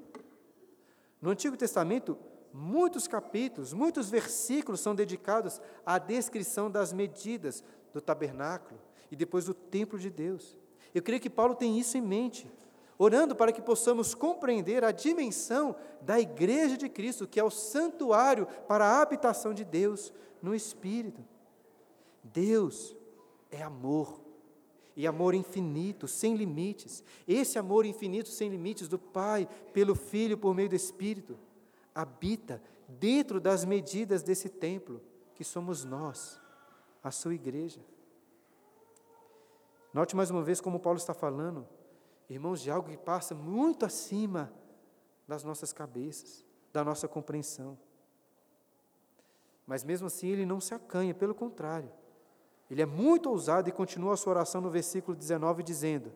No 1.22 1.30
Antigo 1.30 1.56
Testamento, 1.56 2.18
muitos 2.52 3.08
capítulos, 3.08 3.72
muitos 3.72 4.10
versículos 4.10 4.82
são 4.82 4.94
dedicados 4.94 5.62
à 5.86 5.98
descrição 5.98 6.70
das 6.70 6.92
medidas 6.92 7.64
do 7.94 8.02
tabernáculo, 8.02 8.80
e 9.12 9.16
depois 9.16 9.50
o 9.50 9.54
templo 9.54 10.00
de 10.00 10.10
Deus. 10.10 10.58
Eu 10.96 11.04
creio 11.04 11.22
que 11.22 11.30
Paulo 11.30 11.54
tem 11.54 11.78
isso 11.78 11.98
em 11.98 12.02
mente, 12.02 12.50
orando 12.98 13.36
para 13.36 13.52
que 13.52 13.62
possamos 13.62 14.16
compreender 14.16 14.84
a 14.84 14.92
dimensão 14.92 15.76
da 16.02 16.20
igreja 16.20 16.78
de 16.78 16.88
Cristo, 16.88 17.28
que 17.28 17.40
é 17.40 17.44
o 17.44 17.52
santuário 17.52 18.48
para 18.68 18.86
a 18.86 19.02
habitação 19.02 19.54
de 19.54 19.66
Deus 19.66 20.14
no 20.42 20.56
Espírito. 20.56 21.24
Deus 22.24 22.96
é 23.50 23.62
amor. 23.62 24.20
E 24.96 25.08
amor 25.08 25.34
infinito, 25.34 26.08
sem 26.08 26.36
limites. 26.36 27.04
Esse 27.28 27.58
amor 27.58 27.86
infinito, 27.86 28.30
sem 28.30 28.50
limites 28.50 28.88
do 28.88 29.00
Pai, 29.00 29.48
pelo 29.74 29.96
Filho, 29.96 30.38
por 30.38 30.54
meio 30.54 30.70
do 30.70 30.76
Espírito, 30.76 31.40
habita 31.96 32.62
dentro 32.88 33.40
das 33.40 33.64
medidas 33.64 34.22
desse 34.22 34.50
templo, 34.50 35.02
que 35.34 35.44
somos 35.44 35.86
nós, 35.86 36.40
a 37.02 37.10
sua 37.10 37.34
igreja. 37.34 37.80
Note 39.94 40.16
mais 40.16 40.32
uma 40.32 40.42
vez 40.42 40.62
como 40.62 40.80
Paulo 40.80 40.98
está 40.98 41.14
falando, 41.14 41.68
irmãos, 42.30 42.62
de 42.62 42.72
algo 42.72 42.90
que 42.90 42.98
passa 42.98 43.36
muito 43.36 43.86
acima 43.86 44.52
das 45.28 45.44
nossas 45.44 45.74
cabeças, 45.74 46.46
da 46.72 46.84
nossa 46.84 47.08
compreensão. 47.08 47.78
Mas 49.68 49.84
mesmo 49.84 50.08
assim 50.08 50.30
ele 50.30 50.46
não 50.46 50.62
se 50.62 50.74
acanha, 50.74 51.14
pelo 51.14 51.36
contrário. 51.36 51.92
Ele 52.70 52.82
é 52.82 52.86
muito 52.86 53.30
ousado 53.30 53.68
e 53.68 53.72
continua 53.72 54.14
a 54.14 54.18
sua 54.18 54.32
oração 54.32 54.62
no 54.62 54.70
versículo 54.70 55.16
19 55.16 55.62
dizendo: 55.62 56.14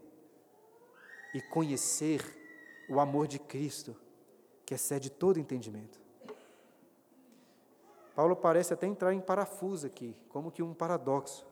E 1.33 1.41
conhecer 1.41 2.21
o 2.89 2.99
amor 2.99 3.27
de 3.27 3.39
Cristo, 3.39 3.95
que 4.65 4.73
excede 4.73 5.09
todo 5.09 5.39
entendimento. 5.39 5.99
Paulo 8.15 8.37
parece 8.37 8.73
até 8.73 8.87
entrar 8.87 9.13
em 9.13 9.19
parafuso 9.19 9.85
aqui, 9.85 10.15
como 10.29 10.49
que 10.49 10.63
um 10.63 10.73
paradoxo. 10.73 11.45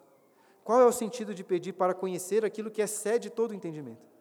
Qual 0.64 0.80
é 0.80 0.86
o 0.86 0.92
sentido 0.92 1.34
de 1.34 1.44
pedir 1.44 1.74
para 1.74 1.94
conhecer 1.94 2.46
aquilo 2.46 2.72
que 2.72 2.82
excede 2.82 3.30
todo 3.30 3.54
entendimento? 3.54 4.14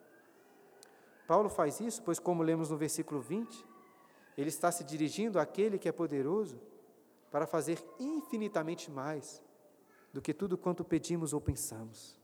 Paulo 1.26 1.48
faz 1.48 1.80
isso, 1.80 2.02
pois, 2.02 2.18
como 2.18 2.42
lemos 2.42 2.68
no 2.68 2.76
versículo 2.76 3.20
20, 3.20 3.64
ele 4.36 4.48
está 4.48 4.72
se 4.72 4.82
dirigindo 4.82 5.38
àquele 5.38 5.78
que 5.78 5.88
é 5.88 5.92
poderoso 5.92 6.60
para 7.30 7.46
fazer 7.46 7.82
infinitamente 7.98 8.90
mais 8.90 9.42
do 10.12 10.20
que 10.20 10.34
tudo 10.34 10.58
quanto 10.58 10.84
pedimos 10.84 11.32
ou 11.32 11.40
pensamos. 11.40 12.20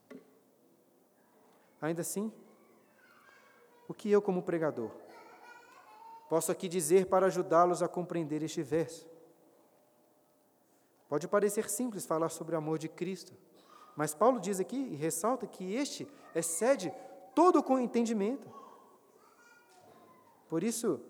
Ainda 1.81 2.03
assim, 2.03 2.33
o 3.87 3.95
que 3.95 4.11
eu, 4.11 4.21
como 4.21 4.43
pregador, 4.43 4.91
posso 6.29 6.51
aqui 6.51 6.69
dizer 6.69 7.07
para 7.07 7.27
ajudá-los 7.27 7.83
a 7.83 7.89
compreender 7.89 8.43
este 8.43 8.63
verso? 8.63 9.09
Pode 11.09 11.27
parecer 11.27 11.71
simples 11.71 12.05
falar 12.05 12.29
sobre 12.29 12.55
o 12.55 12.59
amor 12.59 12.79
de 12.79 12.89
Cristo, 12.89 13.33
mas 13.99 14.15
Paulo 14.15 14.39
diz 14.39 14.61
aqui 14.61 14.77
e 14.77 14.95
ressalta 14.95 15.45
que 15.45 15.75
este 15.75 16.07
excede 16.33 16.95
todo 17.35 17.61
o 17.69 17.79
entendimento. 17.81 18.49
Por 20.49 20.63
isso, 20.63 21.01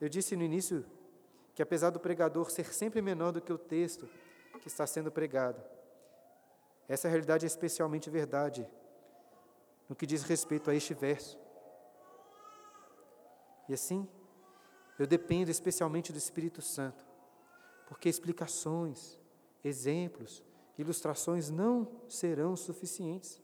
eu 0.00 0.08
disse 0.08 0.34
no 0.34 0.42
início 0.42 0.86
que 1.54 1.62
apesar 1.62 1.90
do 1.90 2.00
pregador 2.00 2.50
ser 2.50 2.72
sempre 2.72 3.02
menor 3.02 3.32
do 3.32 3.42
que 3.42 3.52
o 3.52 3.58
texto 3.58 4.08
que 4.62 4.68
está 4.68 4.86
sendo 4.86 5.12
pregado, 5.12 5.62
essa 6.88 7.06
realidade 7.06 7.44
é 7.44 7.48
especialmente 7.48 8.08
verdade 8.08 8.66
no 9.86 9.94
que 9.94 10.06
diz 10.06 10.22
respeito 10.22 10.70
a 10.70 10.74
este 10.74 10.94
verso. 10.94 11.38
E 13.68 13.74
assim, 13.74 14.08
eu 14.98 15.06
dependo 15.06 15.50
especialmente 15.50 16.12
do 16.12 16.18
Espírito 16.18 16.62
Santo, 16.62 17.04
porque 17.86 18.08
explicações, 18.08 19.20
exemplos, 19.62 20.42
ilustrações 20.78 21.50
não 21.50 21.88
serão 22.08 22.56
suficientes. 22.56 23.40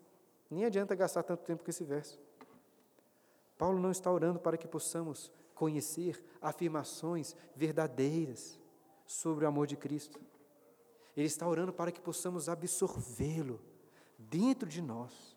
Nem 0.51 0.65
adianta 0.65 0.95
gastar 0.95 1.23
tanto 1.23 1.45
tempo 1.45 1.63
com 1.63 1.71
esse 1.71 1.85
verso. 1.85 2.19
Paulo 3.57 3.79
não 3.79 3.91
está 3.91 4.11
orando 4.11 4.39
para 4.41 4.57
que 4.57 4.67
possamos 4.67 5.31
conhecer 5.55 6.25
afirmações 6.41 7.37
verdadeiras 7.55 8.59
sobre 9.07 9.45
o 9.45 9.49
amor 9.49 9.67
de 9.67 9.77
Cristo. 9.77 10.19
Ele 11.17 11.27
está 11.27 11.47
orando 11.47 11.73
para 11.73 11.93
que 11.93 12.01
possamos 12.01 12.49
absorvê-lo 12.49 13.61
dentro 14.19 14.69
de 14.69 14.81
nós. 14.81 15.37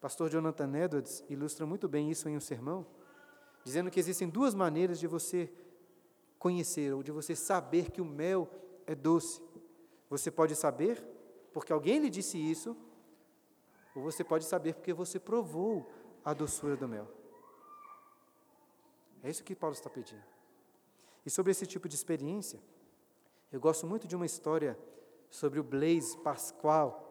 Pastor 0.00 0.30
Jonathan 0.30 0.76
Edwards 0.76 1.24
ilustra 1.28 1.66
muito 1.66 1.88
bem 1.88 2.10
isso 2.10 2.28
em 2.28 2.36
um 2.36 2.40
sermão, 2.40 2.86
dizendo 3.64 3.90
que 3.90 4.00
existem 4.00 4.28
duas 4.28 4.54
maneiras 4.54 4.98
de 4.98 5.06
você 5.06 5.52
conhecer 6.38 6.92
ou 6.94 7.02
de 7.02 7.10
você 7.10 7.34
saber 7.34 7.90
que 7.90 8.00
o 8.00 8.04
mel 8.04 8.48
é 8.86 8.94
doce. 8.94 9.42
Você 10.08 10.30
pode 10.30 10.54
saber 10.54 11.02
porque 11.52 11.72
alguém 11.72 11.98
lhe 11.98 12.10
disse 12.10 12.38
isso, 12.38 12.76
ou 13.94 14.02
você 14.02 14.22
pode 14.22 14.44
saber 14.44 14.74
porque 14.74 14.92
você 14.92 15.18
provou 15.18 15.90
a 16.24 16.32
doçura 16.32 16.76
do 16.76 16.86
mel. 16.86 17.08
É 19.22 19.30
isso 19.30 19.42
que 19.42 19.54
Paulo 19.54 19.74
está 19.74 19.90
pedindo. 19.90 20.22
E 21.26 21.30
sobre 21.30 21.50
esse 21.50 21.66
tipo 21.66 21.88
de 21.88 21.94
experiência, 21.94 22.60
eu 23.50 23.60
gosto 23.60 23.86
muito 23.86 24.06
de 24.06 24.14
uma 24.14 24.26
história 24.26 24.78
sobre 25.30 25.58
o 25.58 25.64
Blaise 25.64 26.16
Pascal, 26.18 27.04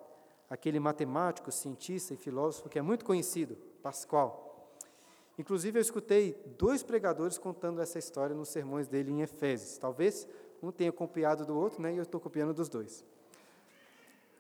aquele 0.50 0.80
matemático, 0.80 1.52
cientista 1.52 2.14
e 2.14 2.18
filósofo 2.18 2.70
que 2.70 2.80
é 2.80 2.82
muito 2.82 3.04
conhecido, 3.04 3.58
Pascal. 3.84 4.48
Inclusive, 5.38 5.78
eu 5.78 5.82
escutei 5.82 6.34
dois 6.58 6.82
pregadores 6.82 7.38
contando 7.38 7.80
essa 7.82 8.00
história 8.00 8.36
nos 8.36 8.50
sermões 8.50 8.88
dele 8.88 9.12
em 9.12 9.22
Efésios. 9.22 9.78
Talvez 9.78 10.28
um 10.62 10.72
tenha 10.72 10.91
copiado 10.91 11.45
do 11.45 11.55
outro, 11.55 11.82
né, 11.82 11.93
e 11.93 11.97
eu 11.97 12.03
estou 12.03 12.20
copiando 12.20 12.53
dos 12.53 12.70
dois. 12.70 13.05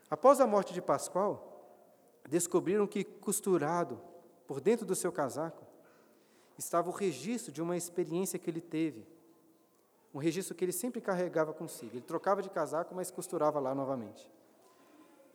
Após 0.09 0.39
a 0.39 0.47
morte 0.47 0.73
de 0.73 0.81
Pascal, 0.81 1.57
descobriram 2.27 2.87
que 2.87 3.03
costurado 3.03 4.01
por 4.45 4.61
dentro 4.61 4.85
do 4.85 4.95
seu 4.95 5.11
casaco 5.11 5.65
estava 6.57 6.89
o 6.89 6.93
registro 6.93 7.51
de 7.51 7.61
uma 7.61 7.77
experiência 7.77 8.39
que 8.39 8.49
ele 8.49 8.61
teve, 8.61 9.07
um 10.13 10.19
registro 10.19 10.55
que 10.55 10.65
ele 10.65 10.71
sempre 10.71 10.99
carregava 10.99 11.53
consigo. 11.53 11.95
Ele 11.95 12.01
trocava 12.01 12.41
de 12.41 12.49
casaco, 12.49 12.95
mas 12.95 13.11
costurava 13.11 13.59
lá 13.59 13.75
novamente. 13.75 14.31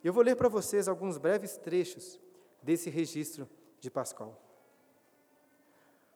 Eu 0.03 0.11
vou 0.11 0.23
ler 0.23 0.35
para 0.35 0.49
vocês 0.49 0.87
alguns 0.87 1.17
breves 1.17 1.55
trechos 1.57 2.19
desse 2.61 2.89
registro 2.89 3.47
de 3.79 3.89
Pascal. 3.89 4.37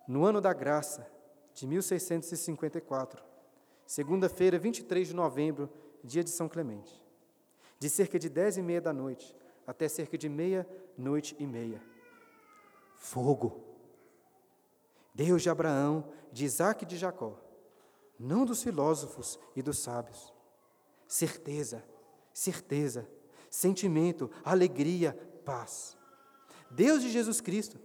No 0.07 0.25
ano 0.25 0.41
da 0.41 0.51
graça 0.51 1.09
de 1.53 1.65
1654, 1.65 3.23
segunda-feira, 3.87 4.59
23 4.59 5.07
de 5.07 5.15
novembro, 5.15 5.69
dia 6.03 6.23
de 6.23 6.29
São 6.29 6.47
Clemente, 6.47 7.01
de 7.79 7.89
cerca 7.89 8.19
de 8.19 8.29
dez 8.29 8.57
e 8.57 8.61
meia 8.61 8.81
da 8.81 8.93
noite 8.93 9.35
até 9.65 9.89
cerca 9.89 10.17
de 10.17 10.29
meia-noite 10.29 11.35
e 11.39 11.45
meia. 11.45 11.81
Fogo 12.95 13.67
Deus 15.17 15.41
de 15.41 15.49
Abraão, 15.49 16.13
de 16.31 16.45
Isaac 16.45 16.83
e 16.83 16.87
de 16.87 16.95
Jacó, 16.95 17.41
não 18.19 18.45
dos 18.45 18.61
filósofos 18.61 19.39
e 19.55 19.63
dos 19.63 19.79
sábios. 19.79 20.31
Certeza, 21.07 21.83
certeza, 22.31 23.09
sentimento, 23.49 24.29
alegria, 24.45 25.17
paz. 25.43 25.97
Deus 26.69 27.01
de 27.01 27.09
Jesus 27.09 27.41
Cristo, 27.41 27.79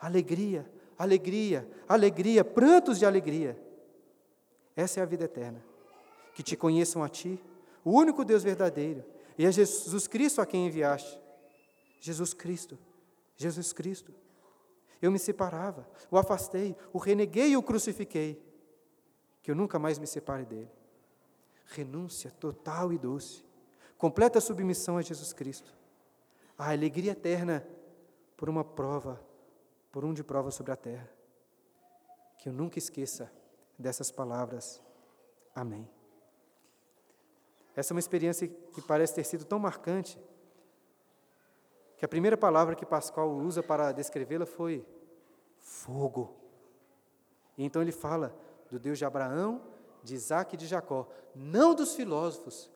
alegria, 0.00 0.68
alegria, 0.98 1.70
alegria, 1.88 2.44
prantos 2.44 2.98
de 2.98 3.06
alegria. 3.06 3.56
Essa 4.76 5.00
é 5.00 5.02
a 5.02 5.06
vida 5.06 5.24
eterna. 5.24 5.62
Que 6.34 6.42
te 6.42 6.56
conheçam 6.56 7.02
a 7.02 7.08
Ti, 7.08 7.38
o 7.84 7.92
único 7.92 8.24
Deus 8.24 8.42
verdadeiro, 8.42 9.04
e 9.36 9.46
a 9.46 9.50
Jesus 9.50 10.06
Cristo 10.06 10.40
a 10.40 10.46
quem 10.46 10.66
enviaste. 10.66 11.20
Jesus 12.00 12.34
Cristo, 12.34 12.78
Jesus 13.36 13.72
Cristo. 13.72 14.12
Eu 15.00 15.10
me 15.10 15.18
separava, 15.18 15.88
o 16.10 16.16
afastei, 16.16 16.76
o 16.92 16.98
reneguei 16.98 17.50
e 17.50 17.56
o 17.56 17.62
crucifiquei. 17.62 18.40
Que 19.42 19.50
eu 19.50 19.54
nunca 19.54 19.78
mais 19.78 19.98
me 19.98 20.06
separe 20.06 20.44
dele. 20.44 20.70
Renúncia 21.66 22.30
total 22.30 22.92
e 22.92 22.98
doce. 22.98 23.44
Completa 23.98 24.40
submissão 24.40 24.96
a 24.96 25.02
Jesus 25.02 25.32
Cristo. 25.32 25.74
A 26.56 26.70
alegria 26.70 27.12
eterna 27.12 27.66
por 28.36 28.48
uma 28.48 28.64
prova, 28.64 29.20
por 29.90 30.04
um 30.04 30.12
de 30.12 30.22
prova 30.22 30.50
sobre 30.50 30.72
a 30.72 30.76
terra. 30.76 31.08
Que 32.38 32.48
eu 32.48 32.52
nunca 32.52 32.78
esqueça 32.78 33.30
dessas 33.82 34.10
palavras. 34.10 34.80
Amém. 35.54 35.88
Essa 37.74 37.92
é 37.92 37.94
uma 37.94 38.00
experiência 38.00 38.48
que 38.48 38.82
parece 38.82 39.14
ter 39.14 39.24
sido 39.24 39.44
tão 39.44 39.58
marcante 39.58 40.18
que 41.96 42.04
a 42.04 42.08
primeira 42.08 42.36
palavra 42.36 42.74
que 42.74 42.84
Pascal 42.84 43.30
usa 43.30 43.62
para 43.62 43.92
descrevê-la 43.92 44.44
foi 44.44 44.84
fogo. 45.60 46.34
E 47.56 47.64
então 47.64 47.80
ele 47.80 47.92
fala 47.92 48.34
do 48.70 48.78
Deus 48.78 48.98
de 48.98 49.04
Abraão, 49.04 49.62
de 50.02 50.14
Isaac 50.14 50.54
e 50.54 50.58
de 50.58 50.66
Jacó, 50.66 51.08
não 51.34 51.74
dos 51.74 51.94
filósofos, 51.94 52.70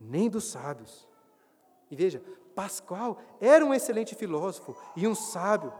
nem 0.00 0.30
dos 0.30 0.44
sábios. 0.44 1.06
E 1.90 1.96
veja, 1.96 2.22
Pascal 2.54 3.18
era 3.40 3.64
um 3.64 3.74
excelente 3.74 4.14
filósofo 4.14 4.76
e 4.96 5.06
um 5.06 5.14
sábio, 5.14 5.72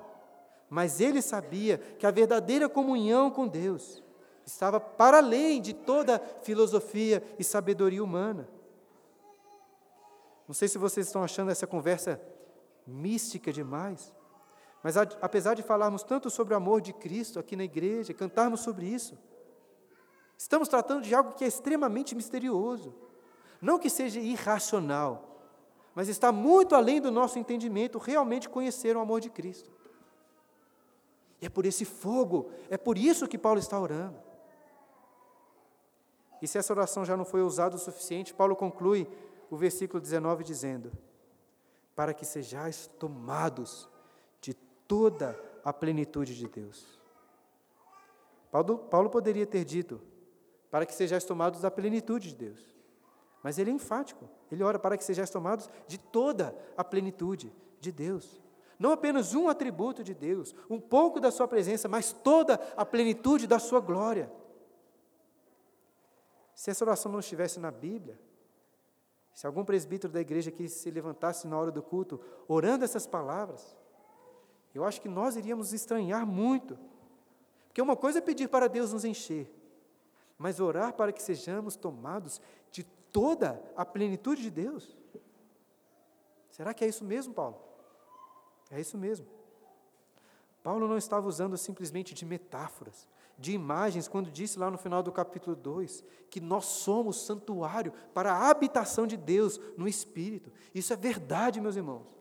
mas 0.68 1.00
ele 1.00 1.22
sabia 1.22 1.78
que 1.78 2.06
a 2.06 2.10
verdadeira 2.10 2.68
comunhão 2.68 3.30
com 3.30 3.48
Deus 3.48 4.02
estava 4.52 4.80
para 4.80 5.18
além 5.18 5.60
de 5.60 5.72
toda 5.72 6.18
filosofia 6.42 7.22
e 7.38 7.44
sabedoria 7.44 8.02
humana. 8.02 8.48
Não 10.46 10.54
sei 10.54 10.66
se 10.66 10.78
vocês 10.78 11.06
estão 11.06 11.22
achando 11.22 11.50
essa 11.50 11.66
conversa 11.66 12.20
mística 12.86 13.52
demais, 13.52 14.12
mas 14.82 14.96
apesar 14.96 15.54
de 15.54 15.62
falarmos 15.62 16.02
tanto 16.02 16.30
sobre 16.30 16.54
o 16.54 16.56
amor 16.56 16.80
de 16.80 16.92
Cristo 16.92 17.38
aqui 17.38 17.54
na 17.54 17.64
igreja, 17.64 18.14
cantarmos 18.14 18.60
sobre 18.60 18.86
isso, 18.86 19.18
estamos 20.36 20.68
tratando 20.68 21.02
de 21.02 21.14
algo 21.14 21.34
que 21.34 21.44
é 21.44 21.46
extremamente 21.46 22.14
misterioso. 22.14 22.94
Não 23.60 23.78
que 23.78 23.90
seja 23.90 24.18
irracional, 24.20 25.42
mas 25.94 26.08
está 26.08 26.32
muito 26.32 26.74
além 26.74 27.00
do 27.00 27.10
nosso 27.10 27.38
entendimento 27.38 27.98
realmente 27.98 28.48
conhecer 28.48 28.96
o 28.96 29.00
amor 29.00 29.20
de 29.20 29.28
Cristo. 29.28 29.70
E 31.40 31.46
é 31.46 31.48
por 31.48 31.64
esse 31.66 31.84
fogo, 31.84 32.50
é 32.68 32.76
por 32.76 32.98
isso 32.98 33.28
que 33.28 33.38
Paulo 33.38 33.58
está 33.58 33.78
orando. 33.78 34.29
E 36.40 36.48
se 36.48 36.58
essa 36.58 36.72
oração 36.72 37.04
já 37.04 37.16
não 37.16 37.24
foi 37.24 37.42
usada 37.42 37.76
o 37.76 37.78
suficiente, 37.78 38.34
Paulo 38.34 38.56
conclui 38.56 39.08
o 39.50 39.56
versículo 39.56 40.00
19 40.00 40.44
dizendo: 40.44 40.90
Para 41.94 42.14
que 42.14 42.24
sejais 42.24 42.86
tomados 42.98 43.88
de 44.40 44.54
toda 44.54 45.38
a 45.64 45.72
plenitude 45.72 46.36
de 46.36 46.48
Deus. 46.48 46.98
Paulo, 48.50 48.78
Paulo 48.78 49.10
poderia 49.10 49.46
ter 49.46 49.64
dito: 49.64 50.00
Para 50.70 50.86
que 50.86 50.94
sejais 50.94 51.24
tomados 51.24 51.60
da 51.60 51.70
plenitude 51.70 52.30
de 52.30 52.36
Deus. 52.36 52.70
Mas 53.42 53.58
ele 53.58 53.70
é 53.70 53.74
enfático. 53.74 54.28
Ele 54.50 54.62
ora 54.62 54.78
para 54.78 54.96
que 54.96 55.04
sejais 55.04 55.30
tomados 55.30 55.68
de 55.86 55.98
toda 55.98 56.54
a 56.76 56.84
plenitude 56.84 57.52
de 57.80 57.90
Deus. 57.90 58.40
Não 58.78 58.92
apenas 58.92 59.34
um 59.34 59.48
atributo 59.48 60.02
de 60.02 60.14
Deus, 60.14 60.54
um 60.68 60.80
pouco 60.80 61.20
da 61.20 61.30
sua 61.30 61.46
presença, 61.46 61.86
mas 61.86 62.12
toda 62.12 62.54
a 62.76 62.84
plenitude 62.84 63.46
da 63.46 63.58
sua 63.58 63.80
glória. 63.80 64.30
Se 66.60 66.70
essa 66.70 66.84
oração 66.84 67.10
não 67.10 67.20
estivesse 67.20 67.58
na 67.58 67.70
Bíblia, 67.70 68.20
se 69.32 69.46
algum 69.46 69.64
presbítero 69.64 70.12
da 70.12 70.20
igreja 70.20 70.50
que 70.50 70.68
se 70.68 70.90
levantasse 70.90 71.48
na 71.48 71.58
hora 71.58 71.70
do 71.70 71.82
culto 71.82 72.20
orando 72.46 72.84
essas 72.84 73.06
palavras, 73.06 73.74
eu 74.74 74.84
acho 74.84 75.00
que 75.00 75.08
nós 75.08 75.36
iríamos 75.36 75.72
estranhar 75.72 76.26
muito. 76.26 76.78
Porque 77.66 77.80
uma 77.80 77.96
coisa 77.96 78.18
é 78.18 78.20
pedir 78.20 78.46
para 78.46 78.68
Deus 78.68 78.92
nos 78.92 79.06
encher, 79.06 79.50
mas 80.36 80.60
orar 80.60 80.92
para 80.92 81.14
que 81.14 81.22
sejamos 81.22 81.76
tomados 81.76 82.42
de 82.70 82.84
toda 83.10 83.58
a 83.74 83.86
plenitude 83.86 84.42
de 84.42 84.50
Deus. 84.50 84.94
Será 86.50 86.74
que 86.74 86.84
é 86.84 86.88
isso 86.88 87.06
mesmo, 87.06 87.32
Paulo? 87.32 87.58
É 88.70 88.78
isso 88.78 88.98
mesmo. 88.98 89.26
Paulo 90.62 90.86
não 90.86 90.98
estava 90.98 91.26
usando 91.26 91.56
simplesmente 91.56 92.12
de 92.12 92.26
metáforas, 92.26 93.08
de 93.40 93.52
imagens, 93.52 94.06
quando 94.06 94.30
disse 94.30 94.58
lá 94.58 94.70
no 94.70 94.76
final 94.76 95.02
do 95.02 95.10
capítulo 95.10 95.56
2 95.56 96.04
que 96.28 96.40
nós 96.40 96.66
somos 96.66 97.24
santuário 97.24 97.90
para 98.12 98.32
a 98.32 98.50
habitação 98.50 99.06
de 99.06 99.16
Deus 99.16 99.58
no 99.78 99.88
Espírito. 99.88 100.52
Isso 100.74 100.92
é 100.92 100.96
verdade, 100.96 101.60
meus 101.60 101.74
irmãos. 101.74 102.20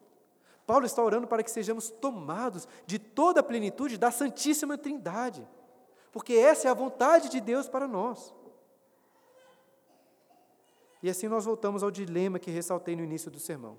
Paulo 0.65 0.86
está 0.86 1.03
orando 1.03 1.28
para 1.28 1.43
que 1.43 1.51
sejamos 1.51 1.89
tomados 1.89 2.67
de 2.86 2.97
toda 2.97 3.41
a 3.41 3.43
plenitude 3.43 3.97
da 3.97 4.11
Santíssima 4.11 4.78
Trindade, 4.78 5.45
porque 6.09 6.34
essa 6.34 6.70
é 6.70 6.72
a 6.72 6.76
vontade 6.76 7.28
de 7.28 7.41
Deus 7.41 7.67
para 7.67 7.88
nós. 7.88 8.34
E 11.03 11.09
assim 11.09 11.28
nós 11.28 11.43
voltamos 11.43 11.84
ao 11.84 11.91
dilema 11.91 12.39
que 12.39 12.49
ressaltei 12.49 12.95
no 12.95 13.03
início 13.03 13.30
do 13.30 13.39
sermão. 13.39 13.78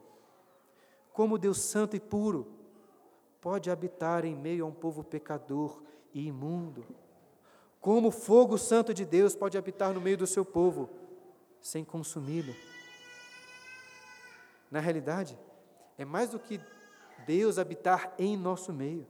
Como 1.12 1.38
Deus 1.38 1.58
santo 1.58 1.96
e 1.96 2.00
puro 2.00 2.46
pode 3.40 3.70
habitar 3.70 4.26
em 4.26 4.36
meio 4.36 4.64
a 4.64 4.68
um 4.68 4.72
povo 4.72 5.02
pecador 5.02 5.82
e 6.12 6.26
imundo? 6.26 6.84
Como 7.80 8.08
o 8.08 8.12
fogo 8.12 8.58
santo 8.58 8.92
de 8.92 9.06
Deus 9.06 9.34
pode 9.34 9.56
habitar 9.56 9.94
no 9.94 10.00
meio 10.00 10.18
do 10.18 10.26
seu 10.26 10.44
povo 10.44 10.90
sem 11.62 11.82
consumi-lo? 11.82 12.54
Na 14.70 14.80
realidade, 14.80 15.38
é 15.96 16.04
mais 16.04 16.30
do 16.30 16.38
que 16.38 16.60
Deus 17.26 17.58
habitar 17.58 18.14
em 18.18 18.36
nosso 18.36 18.72
meio. 18.72 19.06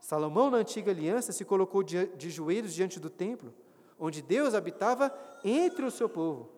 Salomão, 0.00 0.50
na 0.50 0.58
antiga 0.58 0.90
aliança, 0.90 1.32
se 1.32 1.44
colocou 1.44 1.82
de, 1.82 2.30
joelhos 2.30 2.74
diante 2.74 2.98
do 2.98 3.08
templo, 3.08 3.54
onde 3.98 4.22
Deus 4.22 4.54
habitava 4.54 5.12
entre 5.44 5.84
o 5.84 5.90
seu 5.90 6.08
povo. 6.08 6.50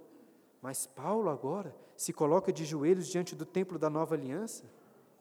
Mas 0.61 0.87
Paulo 0.87 1.29
agora 1.29 1.75
se 1.97 2.13
coloca 2.13 2.53
de 2.53 2.65
joelhos 2.65 3.09
diante 3.09 3.35
do 3.35 3.47
templo 3.47 3.79
da 3.79 3.91
nova 3.91 4.15
aliança, 4.15 4.65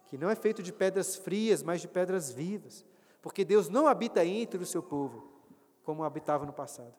que 0.08 0.18
não 0.18 0.30
é 0.30 0.36
feito 0.36 0.64
de 0.64 0.74
pedras 0.74 1.16
frias, 1.16 1.62
mas 1.62 1.82
de 1.82 1.88
pedras 1.88 2.32
vivas, 2.32 2.86
porque 3.22 3.46
Deus 3.46 3.70
não 3.70 3.88
habita 3.88 4.26
entre 4.26 4.62
o 4.62 4.66
seu 4.66 4.82
povo, 4.82 5.39
como 5.90 6.04
habitava 6.04 6.46
no 6.46 6.54
passado. 6.54 6.94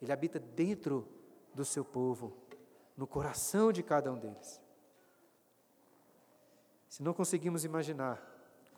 Ele 0.00 0.12
habita 0.12 0.38
dentro 0.38 1.08
do 1.52 1.64
seu 1.64 1.84
povo, 1.84 2.32
no 2.96 3.04
coração 3.04 3.72
de 3.72 3.82
cada 3.82 4.12
um 4.12 4.16
deles. 4.16 4.62
Se 6.88 7.02
não 7.02 7.12
conseguimos 7.12 7.64
imaginar, 7.64 8.22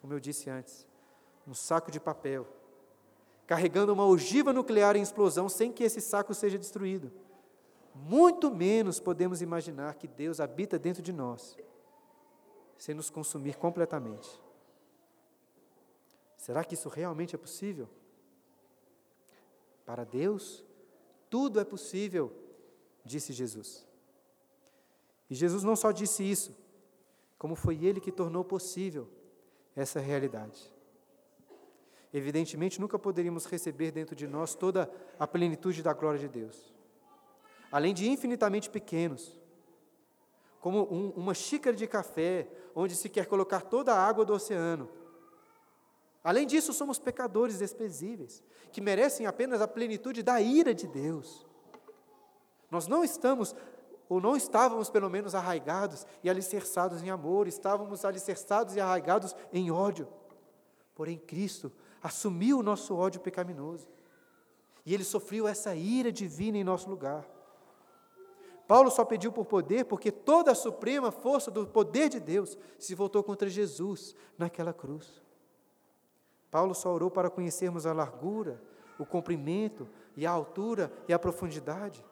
como 0.00 0.14
eu 0.14 0.18
disse 0.18 0.48
antes, 0.48 0.86
um 1.46 1.52
saco 1.52 1.90
de 1.90 2.00
papel 2.00 2.48
carregando 3.46 3.92
uma 3.92 4.06
ogiva 4.06 4.50
nuclear 4.50 4.96
em 4.96 5.02
explosão 5.02 5.46
sem 5.46 5.70
que 5.70 5.84
esse 5.84 6.00
saco 6.00 6.32
seja 6.32 6.56
destruído, 6.56 7.12
muito 7.94 8.50
menos 8.50 8.98
podemos 8.98 9.42
imaginar 9.42 9.96
que 9.96 10.08
Deus 10.08 10.40
habita 10.40 10.78
dentro 10.78 11.02
de 11.02 11.12
nós, 11.12 11.54
sem 12.78 12.94
nos 12.94 13.10
consumir 13.10 13.58
completamente. 13.58 14.40
Será 16.38 16.64
que 16.64 16.72
isso 16.72 16.88
realmente 16.88 17.34
é 17.34 17.38
possível? 17.38 17.90
Para 19.88 20.04
Deus, 20.04 20.62
tudo 21.30 21.58
é 21.58 21.64
possível, 21.64 22.30
disse 23.02 23.32
Jesus. 23.32 23.86
E 25.30 25.34
Jesus 25.34 25.62
não 25.62 25.74
só 25.74 25.90
disse 25.90 26.22
isso, 26.22 26.54
como 27.38 27.54
foi 27.54 27.82
Ele 27.82 27.98
que 27.98 28.12
tornou 28.12 28.44
possível 28.44 29.08
essa 29.74 30.00
realidade. 30.00 30.70
Evidentemente, 32.12 32.78
nunca 32.78 32.98
poderíamos 32.98 33.46
receber 33.46 33.90
dentro 33.90 34.14
de 34.14 34.26
nós 34.26 34.54
toda 34.54 34.90
a 35.18 35.26
plenitude 35.26 35.82
da 35.82 35.94
glória 35.94 36.18
de 36.18 36.28
Deus 36.28 36.76
além 37.70 37.94
de 37.94 38.08
infinitamente 38.08 38.68
pequenos, 38.70 39.38
como 40.60 40.82
um, 40.92 41.10
uma 41.10 41.34
xícara 41.34 41.76
de 41.76 41.86
café, 41.86 42.48
onde 42.74 42.94
se 42.96 43.08
quer 43.08 43.26
colocar 43.26 43.60
toda 43.62 43.92
a 43.92 44.06
água 44.06 44.24
do 44.24 44.32
oceano. 44.32 44.88
Além 46.22 46.46
disso, 46.46 46.72
somos 46.72 46.98
pecadores 46.98 47.58
desprezíveis, 47.58 48.42
que 48.72 48.80
merecem 48.80 49.26
apenas 49.26 49.60
a 49.60 49.68
plenitude 49.68 50.22
da 50.22 50.40
ira 50.40 50.74
de 50.74 50.86
Deus. 50.86 51.46
Nós 52.70 52.86
não 52.86 53.04
estamos, 53.04 53.54
ou 54.08 54.20
não 54.20 54.36
estávamos 54.36 54.90
pelo 54.90 55.08
menos 55.08 55.34
arraigados 55.34 56.06
e 56.22 56.28
alicerçados 56.28 57.02
em 57.02 57.10
amor, 57.10 57.46
estávamos 57.46 58.04
alicerçados 58.04 58.74
e 58.74 58.80
arraigados 58.80 59.34
em 59.52 59.70
ódio. 59.70 60.08
Porém, 60.94 61.16
Cristo 61.18 61.72
assumiu 62.02 62.58
o 62.58 62.62
nosso 62.62 62.94
ódio 62.96 63.20
pecaminoso. 63.20 63.88
E 64.84 64.94
ele 64.94 65.04
sofreu 65.04 65.46
essa 65.46 65.74
ira 65.74 66.10
divina 66.10 66.58
em 66.58 66.64
nosso 66.64 66.88
lugar. 66.88 67.26
Paulo 68.66 68.90
só 68.90 69.04
pediu 69.04 69.32
por 69.32 69.46
poder 69.46 69.84
porque 69.84 70.10
toda 70.10 70.52
a 70.52 70.54
suprema 70.54 71.10
força 71.10 71.50
do 71.50 71.66
poder 71.66 72.08
de 72.08 72.20
Deus 72.20 72.56
se 72.78 72.94
voltou 72.94 73.22
contra 73.22 73.48
Jesus 73.48 74.14
naquela 74.36 74.74
cruz. 74.74 75.22
Paulo 76.50 76.74
só 76.74 76.92
orou 76.92 77.10
para 77.10 77.30
conhecermos 77.30 77.86
a 77.86 77.92
largura, 77.92 78.60
o 78.98 79.06
comprimento 79.06 79.88
e 80.16 80.26
a 80.26 80.30
altura 80.30 80.92
e 81.06 81.12
a 81.12 81.18
profundidade. 81.18 82.04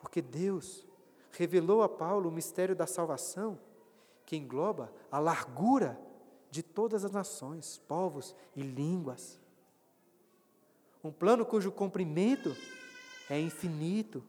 Porque 0.00 0.20
Deus 0.20 0.86
revelou 1.30 1.82
a 1.82 1.88
Paulo 1.88 2.28
o 2.28 2.32
mistério 2.32 2.76
da 2.76 2.86
salvação, 2.86 3.58
que 4.26 4.36
engloba 4.36 4.92
a 5.10 5.18
largura 5.18 5.98
de 6.50 6.62
todas 6.62 7.04
as 7.04 7.10
nações, 7.10 7.78
povos 7.88 8.34
e 8.54 8.62
línguas. 8.62 9.40
Um 11.02 11.10
plano 11.10 11.44
cujo 11.44 11.72
comprimento 11.72 12.54
é 13.28 13.40
infinito 13.40 14.22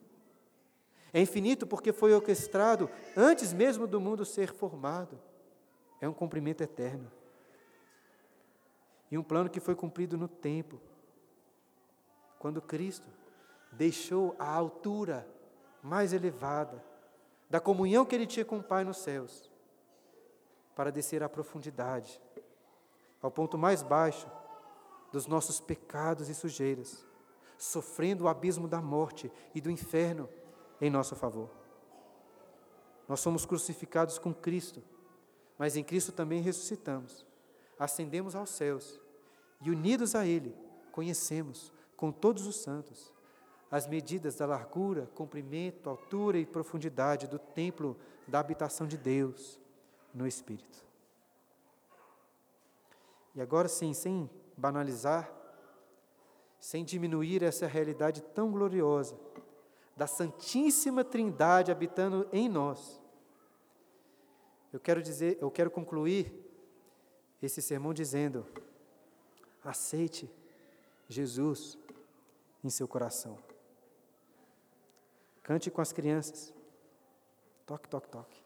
é 1.14 1.22
infinito 1.22 1.68
porque 1.68 1.94
foi 1.94 2.12
orquestrado 2.12 2.90
antes 3.16 3.54
mesmo 3.54 3.86
do 3.86 4.02
mundo 4.02 4.26
ser 4.26 4.52
formado. 4.52 5.20
É 6.02 6.10
um 6.10 6.14
cumprimento 6.14 6.62
eterno. 6.62 7.10
E 9.14 9.18
um 9.18 9.22
plano 9.22 9.48
que 9.48 9.60
foi 9.60 9.76
cumprido 9.76 10.18
no 10.18 10.28
tempo. 10.28 10.82
Quando 12.40 12.60
Cristo 12.60 13.08
deixou 13.72 14.36
a 14.40 14.52
altura 14.52 15.30
mais 15.84 16.14
elevada 16.14 16.84
da 17.48 17.60
comunhão 17.60 18.08
que 18.08 18.16
ele 18.16 18.26
tinha 18.26 18.44
com 18.44 18.58
o 18.58 18.64
Pai 18.64 18.84
nos 18.84 18.98
céus, 18.98 19.52
para 20.76 20.92
descer 20.92 21.22
à 21.22 21.30
profundidade, 21.30 22.20
ao 23.22 23.30
ponto 23.30 23.56
mais 23.56 23.84
baixo 23.84 24.28
dos 25.12 25.28
nossos 25.28 25.62
pecados 25.62 26.28
e 26.28 26.34
sujeiras, 26.34 27.06
sofrendo 27.56 28.24
o 28.24 28.28
abismo 28.28 28.68
da 28.68 28.82
morte 28.82 29.32
e 29.54 29.62
do 29.62 29.70
inferno 29.70 30.28
em 30.82 30.90
nosso 30.90 31.16
favor. 31.16 31.52
Nós 33.08 33.20
somos 33.20 33.46
crucificados 33.46 34.18
com 34.18 34.34
Cristo, 34.34 34.82
mas 35.56 35.78
em 35.78 35.84
Cristo 35.84 36.12
também 36.12 36.42
ressuscitamos, 36.42 37.24
ascendemos 37.78 38.34
aos 38.36 38.50
céus 38.50 39.03
e, 39.64 39.72
unidos 39.72 40.14
a 40.16 40.26
Ele, 40.26 40.56
conhecemos 40.92 41.72
com 41.96 42.12
todos 42.12 42.46
os 42.46 42.58
santos 42.58 43.14
as 43.72 43.88
medidas 43.88 44.36
da 44.36 44.46
largura, 44.46 45.10
comprimento, 45.16 45.90
altura 45.90 46.38
e 46.38 46.46
profundidade 46.46 47.28
do 47.28 47.40
templo 47.40 47.98
da 48.28 48.40
habitação 48.40 48.86
de 48.86 48.98
Deus 48.98 49.60
no 50.14 50.28
Espírito. 50.28 50.86
E 53.34 53.42
agora 53.42 53.68
sim, 53.68 53.94
sem 53.94 54.30
banalizar, 54.56 55.32
sem 56.60 56.86
diminuir 56.86 57.42
essa 57.42 57.66
realidade 57.66 58.22
tão 58.22 58.52
gloriosa, 58.52 59.18
da 59.98 60.08
Santíssima 60.08 61.04
Trindade 61.04 61.72
habitando 61.72 62.28
em 62.32 62.48
nós. 62.48 63.02
eu 64.72 64.80
quero 64.80 65.02
dizer, 65.02 65.38
eu 65.42 65.50
quero 65.50 65.72
concluir 65.72 66.32
esse 67.42 67.62
sermão 67.62 67.94
dizendo: 67.94 68.46
aceite 69.64 70.30
Jesus 71.08 71.78
em 72.64 72.70
seu 72.70 72.88
coração. 72.88 73.38
Cante 75.42 75.70
com 75.70 75.82
as 75.82 75.92
crianças. 75.92 76.54
Toque, 77.66 77.88
toque, 77.88 78.08
toque. 78.08 78.42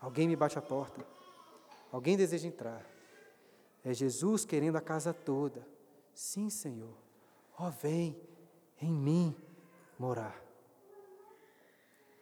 Alguém 0.00 0.28
me 0.28 0.36
bate 0.36 0.58
a 0.58 0.62
porta. 0.62 1.04
Alguém 1.90 2.16
deseja 2.16 2.48
entrar. 2.48 2.84
É 3.84 3.92
Jesus 3.92 4.44
querendo 4.44 4.76
a 4.76 4.80
casa 4.80 5.12
toda. 5.12 5.66
Sim, 6.14 6.50
Senhor. 6.50 6.94
Ó, 7.58 7.68
oh, 7.68 7.70
vem 7.70 8.16
em 8.80 8.92
mim 8.92 9.36
morar. 9.98 10.40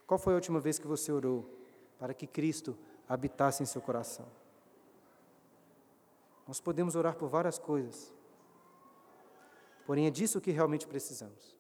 Qual 0.07 0.19
foi 0.19 0.33
a 0.33 0.37
última 0.37 0.61
vez 0.61 0.79
que 0.79 0.87
você 0.87 1.13
orou 1.13 1.49
para 1.99 2.15
que 2.15 2.27
Cristo 2.27 2.77
habitasse 3.09 3.63
em 3.63 3.67
seu 3.67 3.81
coração? 3.81 4.27
Nós 6.47 6.61
podemos 6.61 6.97
orar 6.97 7.15
por 7.17 7.29
várias 7.29 7.59
coisas, 7.59 8.13
porém 9.87 10.07
é 10.07 10.11
disso 10.11 10.41
que 10.41 10.51
realmente 10.51 10.87
precisamos. 10.87 11.57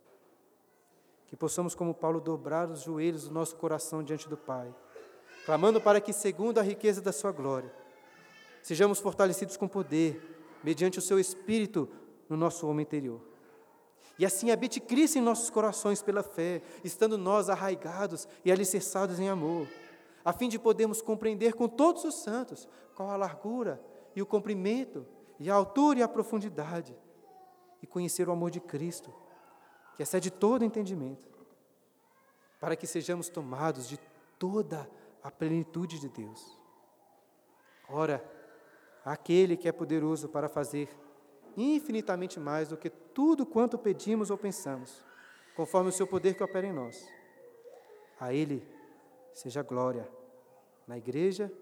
Que 1.26 1.36
possamos, 1.36 1.74
como 1.74 1.94
Paulo, 1.94 2.20
dobrar 2.20 2.68
os 2.68 2.82
joelhos 2.82 3.28
do 3.28 3.34
nosso 3.34 3.54
coração 3.56 4.02
diante 4.02 4.28
do 4.28 4.36
Pai, 4.36 4.74
clamando 5.46 5.80
para 5.80 6.00
que, 6.00 6.12
segundo 6.12 6.58
a 6.58 6.62
riqueza 6.62 7.00
da 7.00 7.12
Sua 7.12 7.30
glória, 7.30 7.72
sejamos 8.62 8.98
fortalecidos 8.98 9.56
com 9.56 9.68
poder, 9.68 10.20
mediante 10.62 10.98
o 10.98 11.02
Seu 11.02 11.18
Espírito 11.18 11.88
no 12.28 12.36
nosso 12.36 12.66
homem 12.66 12.82
interior. 12.82 13.20
E 14.20 14.26
assim 14.26 14.50
habite 14.50 14.80
Cristo 14.80 15.16
em 15.16 15.22
nossos 15.22 15.48
corações 15.48 16.02
pela 16.02 16.22
fé, 16.22 16.60
estando 16.84 17.16
nós 17.16 17.48
arraigados 17.48 18.28
e 18.44 18.52
alicerçados 18.52 19.18
em 19.18 19.30
amor, 19.30 19.66
a 20.22 20.30
fim 20.30 20.46
de 20.46 20.58
podermos 20.58 21.00
compreender 21.00 21.54
com 21.54 21.66
todos 21.66 22.04
os 22.04 22.16
santos 22.16 22.68
qual 22.94 23.08
a 23.08 23.16
largura 23.16 23.80
e 24.14 24.22
o 24.22 24.26
comprimento, 24.26 25.06
e 25.38 25.50
a 25.50 25.54
altura 25.54 26.00
e 26.00 26.02
a 26.02 26.08
profundidade, 26.08 26.96
e 27.82 27.86
conhecer 27.86 28.28
o 28.28 28.32
amor 28.32 28.50
de 28.50 28.60
Cristo, 28.60 29.12
que 29.96 30.02
excede 30.02 30.30
todo 30.30 30.64
entendimento, 30.64 31.28
para 32.58 32.76
que 32.76 32.86
sejamos 32.86 33.28
tomados 33.28 33.88
de 33.88 33.98
toda 34.38 34.90
a 35.22 35.30
plenitude 35.30 35.98
de 35.98 36.08
Deus. 36.08 36.58
Ora, 37.88 38.24
aquele 39.04 39.56
que 39.56 39.68
é 39.68 39.72
poderoso 39.72 40.28
para 40.28 40.48
fazer 40.48 40.88
infinitamente 41.56 42.38
mais 42.38 42.68
do 42.68 42.76
que 42.76 42.90
tudo 42.90 43.44
quanto 43.44 43.78
pedimos 43.78 44.30
ou 44.30 44.38
pensamos, 44.38 45.04
conforme 45.56 45.88
o 45.88 45.92
seu 45.92 46.06
poder 46.06 46.34
que 46.34 46.42
opera 46.42 46.66
em 46.66 46.72
nós. 46.72 47.08
A 48.18 48.32
Ele 48.32 48.66
seja 49.32 49.62
glória 49.62 50.08
na 50.86 50.96
Igreja 50.98 51.52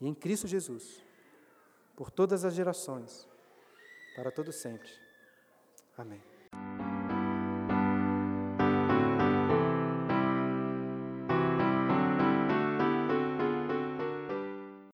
e 0.00 0.08
em 0.08 0.14
Cristo 0.14 0.46
Jesus, 0.46 1.04
por 2.00 2.10
todas 2.10 2.46
as 2.46 2.54
gerações, 2.54 3.28
para 4.16 4.30
todo 4.30 4.50
sempre. 4.50 4.90
Amém. 5.98 6.29